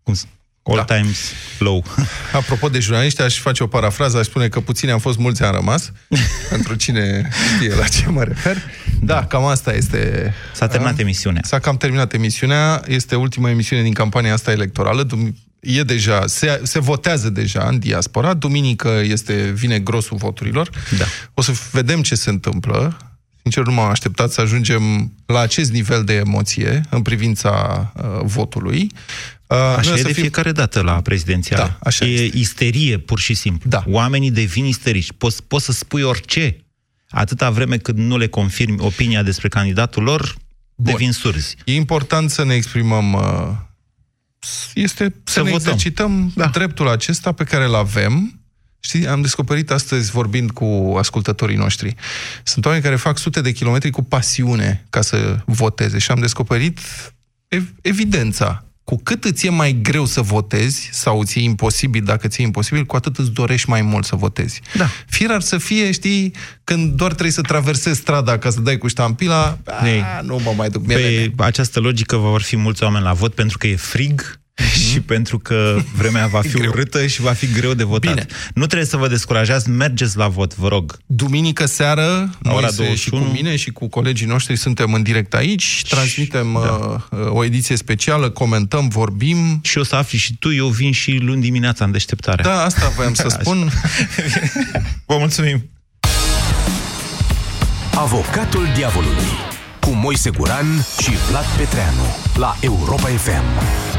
Cum 0.03 0.13
s- 0.13 0.27
all 0.63 0.83
da. 0.85 0.95
times 0.95 1.31
low. 1.59 1.83
Apropo 2.33 2.69
de 2.69 2.79
jurnaliști, 2.79 3.21
aș 3.21 3.39
face 3.39 3.63
o 3.63 3.67
parafrază, 3.67 4.17
aș 4.17 4.25
spune 4.25 4.47
că 4.47 4.59
puțini 4.59 4.91
am 4.91 4.99
fost, 4.99 5.17
mulți 5.17 5.43
am 5.43 5.55
rămas. 5.55 5.91
pentru 6.49 6.75
cine 6.75 7.29
știe 7.55 7.75
la 7.75 7.87
ce 7.87 8.09
mă 8.09 8.23
refer. 8.23 8.57
Da, 9.01 9.25
cam 9.25 9.45
asta 9.45 9.73
este... 9.73 10.33
S-a 10.53 10.67
terminat 10.67 10.99
emisiunea. 10.99 11.41
S-a 11.45 11.59
cam 11.59 11.77
terminat 11.77 12.13
emisiunea. 12.13 12.81
Este 12.87 13.15
ultima 13.15 13.49
emisiune 13.49 13.81
din 13.81 13.93
campania 13.93 14.33
asta 14.33 14.51
electorală. 14.51 15.03
Dum- 15.03 15.35
E 15.63 15.83
deja, 15.83 16.27
se, 16.27 16.61
se 16.63 16.79
votează 16.79 17.29
deja 17.29 17.67
în 17.67 17.79
diaspora. 17.79 18.33
Duminică 18.33 19.01
este, 19.03 19.33
vine 19.33 19.79
grosul 19.79 20.17
voturilor. 20.17 20.69
Da. 20.97 21.05
O 21.33 21.41
să 21.41 21.51
vedem 21.71 22.01
ce 22.01 22.15
se 22.15 22.29
întâmplă. 22.29 22.97
Sincer, 23.41 23.63
nu 23.63 23.71
m-am 23.71 23.89
așteptat 23.89 24.31
să 24.31 24.41
ajungem 24.41 25.11
la 25.25 25.39
acest 25.39 25.71
nivel 25.71 26.03
de 26.03 26.13
emoție 26.13 26.81
în 26.89 27.01
privința 27.01 27.91
uh, 27.95 28.03
votului. 28.23 28.91
Uh, 29.53 29.59
noi 29.59 29.75
Așa 29.77 29.91
o 29.91 29.93
e 29.93 29.97
să 29.97 30.03
de 30.03 30.11
fim- 30.13 30.21
fiecare 30.21 30.51
dată 30.51 30.81
la 30.81 31.01
prezidențial. 31.01 31.57
Da, 31.59 31.77
așa 31.89 32.05
e 32.05 32.09
este. 32.09 32.37
isterie, 32.37 32.97
pur 32.97 33.19
și 33.19 33.33
simplu. 33.33 33.69
Da. 33.69 33.83
Oamenii 33.87 34.31
devin 34.31 34.65
isterici. 34.65 35.11
Poți, 35.17 35.43
poți 35.43 35.65
să 35.65 35.71
spui 35.71 36.01
orice. 36.01 36.57
Atâta 37.09 37.49
vreme 37.49 37.77
cât 37.77 37.97
nu 37.97 38.17
le 38.17 38.27
confirmi 38.27 38.77
opinia 38.79 39.23
despre 39.23 39.47
candidatul 39.47 40.03
lor, 40.03 40.35
devin 40.75 41.11
surzi. 41.11 41.55
E 41.65 41.73
important 41.75 42.29
să 42.29 42.43
ne 42.43 42.53
exprimăm, 42.53 43.13
uh, 43.13 43.49
este 44.73 45.03
să, 45.23 45.33
Să 45.33 45.41
ne 45.43 45.49
votăm. 45.49 45.55
exercităm 45.73 46.31
da. 46.35 46.45
dreptul 46.47 46.87
acesta 46.89 47.31
pe 47.31 47.43
care 47.43 47.65
îl 47.65 47.75
avem. 47.75 48.37
Știi, 48.79 49.07
am 49.07 49.21
descoperit 49.21 49.71
astăzi, 49.71 50.11
vorbind 50.11 50.51
cu 50.51 50.95
ascultătorii 50.97 51.55
noștri, 51.55 51.95
sunt 52.43 52.65
oameni 52.65 52.83
care 52.83 52.95
fac 52.95 53.17
sute 53.17 53.41
de 53.41 53.51
kilometri 53.51 53.89
cu 53.89 54.03
pasiune 54.03 54.85
ca 54.89 55.01
să 55.01 55.39
voteze 55.45 55.97
și 55.97 56.11
am 56.11 56.19
descoperit 56.19 56.79
ev- 57.47 57.73
evidența. 57.81 58.62
Cu 58.83 58.99
cât 59.03 59.23
îți 59.23 59.45
e 59.45 59.49
mai 59.49 59.79
greu 59.81 60.05
să 60.05 60.21
votezi, 60.21 60.89
sau 60.91 61.23
ți 61.23 61.39
e 61.39 61.41
imposibil, 61.41 62.03
dacă 62.03 62.27
ți 62.27 62.41
e 62.41 62.43
imposibil, 62.43 62.85
cu 62.85 62.95
atât 62.95 63.17
îți 63.17 63.31
dorești 63.31 63.69
mai 63.69 63.81
mult 63.81 64.05
să 64.05 64.15
votezi. 64.15 64.61
Da. 64.77 64.87
Fier 65.07 65.31
ar 65.31 65.41
să 65.41 65.57
fie, 65.57 65.91
știi, 65.91 66.33
când 66.63 66.93
doar 66.93 67.11
trebuie 67.11 67.31
să 67.31 67.41
traversezi 67.41 67.99
strada 67.99 68.37
ca 68.37 68.49
să 68.49 68.59
dai 68.59 68.77
cu 68.77 68.87
ștampila, 68.87 69.57
Ei, 69.85 70.01
a, 70.01 70.21
nu 70.21 70.39
mă 70.43 70.53
mai 70.57 70.69
duc. 70.69 70.85
Pe 70.85 71.31
Pe 71.35 71.43
această 71.43 71.79
logică 71.79 72.15
vor 72.15 72.41
fi 72.41 72.55
mulți 72.55 72.83
oameni 72.83 73.03
la 73.03 73.13
vot 73.13 73.33
pentru 73.33 73.57
că 73.57 73.67
e 73.67 73.75
frig 73.75 74.41
și 74.89 74.99
pentru 75.01 75.39
că 75.39 75.79
vremea 75.95 76.27
va 76.27 76.41
fi 76.51 76.55
urâtă 76.55 77.07
și 77.07 77.21
va 77.21 77.31
fi 77.31 77.51
greu 77.51 77.73
de 77.73 77.83
votat. 77.83 78.13
Bine. 78.13 78.25
Nu 78.53 78.65
trebuie 78.65 78.87
să 78.87 78.97
vă 78.97 79.07
descurajați, 79.07 79.69
mergeți 79.69 80.17
la 80.17 80.27
vot, 80.27 80.55
vă 80.55 80.67
rog. 80.67 80.97
Duminică 81.05 81.65
seară, 81.65 82.29
La 82.41 82.51
ora 82.51 82.59
Moise 82.61 82.75
21. 82.75 82.95
și 82.95 83.27
cu 83.27 83.33
mine 83.35 83.55
și 83.55 83.71
cu 83.71 83.87
colegii 83.87 84.27
noștri 84.27 84.55
suntem 84.55 84.93
în 84.93 85.03
direct 85.03 85.33
aici, 85.33 85.81
transmitem 85.89 86.59
da. 86.63 87.03
uh, 87.09 87.27
o 87.29 87.43
ediție 87.43 87.75
specială, 87.75 88.29
comentăm, 88.29 88.87
vorbim. 88.87 89.59
Și 89.63 89.77
o 89.77 89.83
să 89.83 89.95
afli 89.95 90.17
și 90.17 90.37
tu, 90.39 90.53
eu 90.53 90.67
vin 90.67 90.91
și 90.91 91.11
luni 91.21 91.41
dimineața 91.41 91.85
în 91.85 91.91
deșteptare. 91.91 92.43
Da, 92.43 92.63
asta 92.63 92.91
voiam 92.95 93.13
să 93.13 93.25
Așa. 93.27 93.37
spun. 93.39 93.71
Vă 95.05 95.17
mulțumim! 95.17 95.69
Avocatul 97.95 98.67
diavolului 98.75 99.31
cu 99.79 99.89
Moise 99.89 100.29
Guran 100.29 100.85
și 101.01 101.11
Vlad 101.29 101.45
Petreanu 101.57 102.15
la 102.35 102.57
Europa 102.61 103.07
FM. 103.07 103.92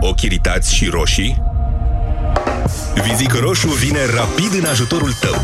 Ochi 0.00 0.22
iritați 0.22 0.74
și 0.74 0.88
roșii? 0.88 1.42
Vizic 3.08 3.32
roșu 3.32 3.68
vine 3.68 4.00
rapid 4.14 4.52
în 4.58 4.64
ajutorul 4.64 5.12
tău. 5.20 5.34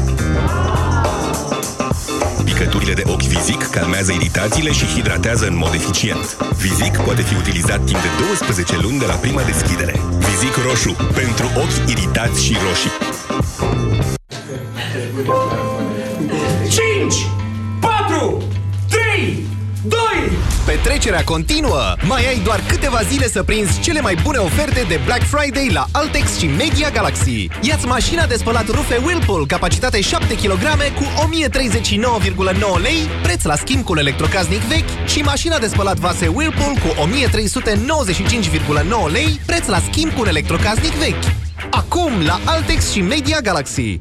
Picăturile 2.44 2.92
de 2.92 3.02
ochi 3.06 3.22
Vizic 3.22 3.62
calmează 3.62 4.12
iritațiile 4.12 4.72
și 4.72 4.86
hidratează 4.86 5.46
în 5.46 5.56
mod 5.56 5.74
eficient. 5.74 6.36
Vizic 6.56 6.96
poate 6.96 7.22
fi 7.22 7.34
utilizat 7.34 7.84
timp 7.84 8.00
de 8.02 8.08
12 8.26 8.78
luni 8.82 8.98
de 8.98 9.06
la 9.06 9.14
prima 9.14 9.42
deschidere. 9.42 10.00
Vizic 10.18 10.54
roșu 10.66 10.96
pentru 11.14 11.46
ochi 11.56 11.90
iritați 11.90 12.44
și 12.44 12.56
roșii. 12.66 12.90
5, 16.70 17.14
4, 17.80 18.42
3, 18.88 19.46
2, 19.82 19.98
Petrecerea 20.66 21.24
continuă! 21.24 21.94
Mai 22.06 22.26
ai 22.26 22.38
doar 22.38 22.60
câteva 22.68 23.02
zile 23.02 23.28
să 23.28 23.42
prinzi 23.42 23.80
cele 23.80 24.00
mai 24.00 24.16
bune 24.22 24.38
oferte 24.38 24.84
de 24.88 25.00
Black 25.04 25.22
Friday 25.22 25.68
la 25.72 25.86
Altex 25.92 26.38
și 26.38 26.46
Media 26.46 26.90
Galaxy. 26.90 27.48
Iați 27.60 27.86
mașina 27.86 28.26
de 28.26 28.34
spălat 28.34 28.66
rufe 28.66 29.00
Whirlpool, 29.04 29.46
capacitate 29.46 30.00
7 30.00 30.34
kg 30.34 30.62
cu 30.94 31.04
1039,9 31.04 32.82
lei, 32.82 33.08
preț 33.22 33.42
la 33.42 33.56
schimb 33.56 33.84
cu 33.84 33.92
un 33.92 33.98
electrocasnic 33.98 34.60
vechi 34.60 35.08
și 35.08 35.20
mașina 35.20 35.58
de 35.58 35.66
spălat 35.66 35.96
vase 35.96 36.26
Whirlpool 36.26 36.72
cu 36.72 37.08
1395,9 37.08 39.12
lei, 39.12 39.40
preț 39.46 39.66
la 39.66 39.78
schimb 39.90 40.12
cu 40.12 40.20
un 40.20 40.28
electrocasnic 40.28 40.92
vechi. 40.92 41.24
Acum 41.70 42.12
la 42.26 42.40
Altex 42.44 42.92
și 42.92 43.00
Media 43.00 43.40
Galaxy. 43.40 44.00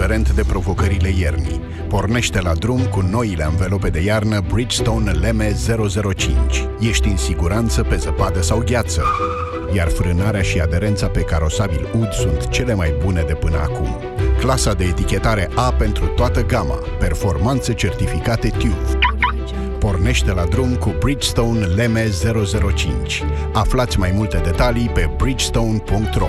Indiferent 0.00 0.34
de 0.34 0.50
provocările 0.52 1.08
iernii, 1.18 1.60
pornește 1.88 2.40
la 2.40 2.54
drum 2.54 2.80
cu 2.80 3.00
noile 3.00 3.44
anvelope 3.44 3.88
de 3.88 4.00
iarnă 4.00 4.40
Bridgestone 4.52 5.10
Leme 5.10 5.56
005. 6.14 6.66
Ești 6.80 7.08
în 7.08 7.16
siguranță 7.16 7.82
pe 7.82 7.96
zăpadă 7.96 8.42
sau 8.42 8.62
gheață, 8.66 9.02
iar 9.74 9.88
frânarea 9.88 10.42
și 10.42 10.58
aderența 10.58 11.06
pe 11.06 11.20
carosabil 11.20 11.88
UD 11.98 12.12
sunt 12.12 12.48
cele 12.48 12.74
mai 12.74 12.94
bune 13.02 13.24
de 13.26 13.34
până 13.34 13.56
acum. 13.56 13.88
Clasa 14.38 14.72
de 14.72 14.84
etichetare 14.84 15.50
A 15.54 15.72
pentru 15.72 16.06
toată 16.06 16.44
gama, 16.46 16.78
performanțe 16.98 17.74
certificate 17.74 18.48
TÜV. 18.48 18.98
Pornește 19.78 20.32
la 20.32 20.44
drum 20.44 20.74
cu 20.74 20.94
Bridgestone 20.98 21.64
Leme 21.64 22.10
005. 22.74 23.22
Aflați 23.52 23.98
mai 23.98 24.10
multe 24.14 24.40
detalii 24.44 24.88
pe 24.88 25.10
bridgestone.ro 25.16 26.28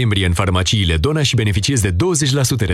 noiembrie 0.00 0.26
în 0.26 0.32
farmaciile 0.32 0.96
Dona 0.96 1.22
și 1.22 1.34
beneficiezi 1.34 1.82
de 1.82 1.90
20% 1.90 2.66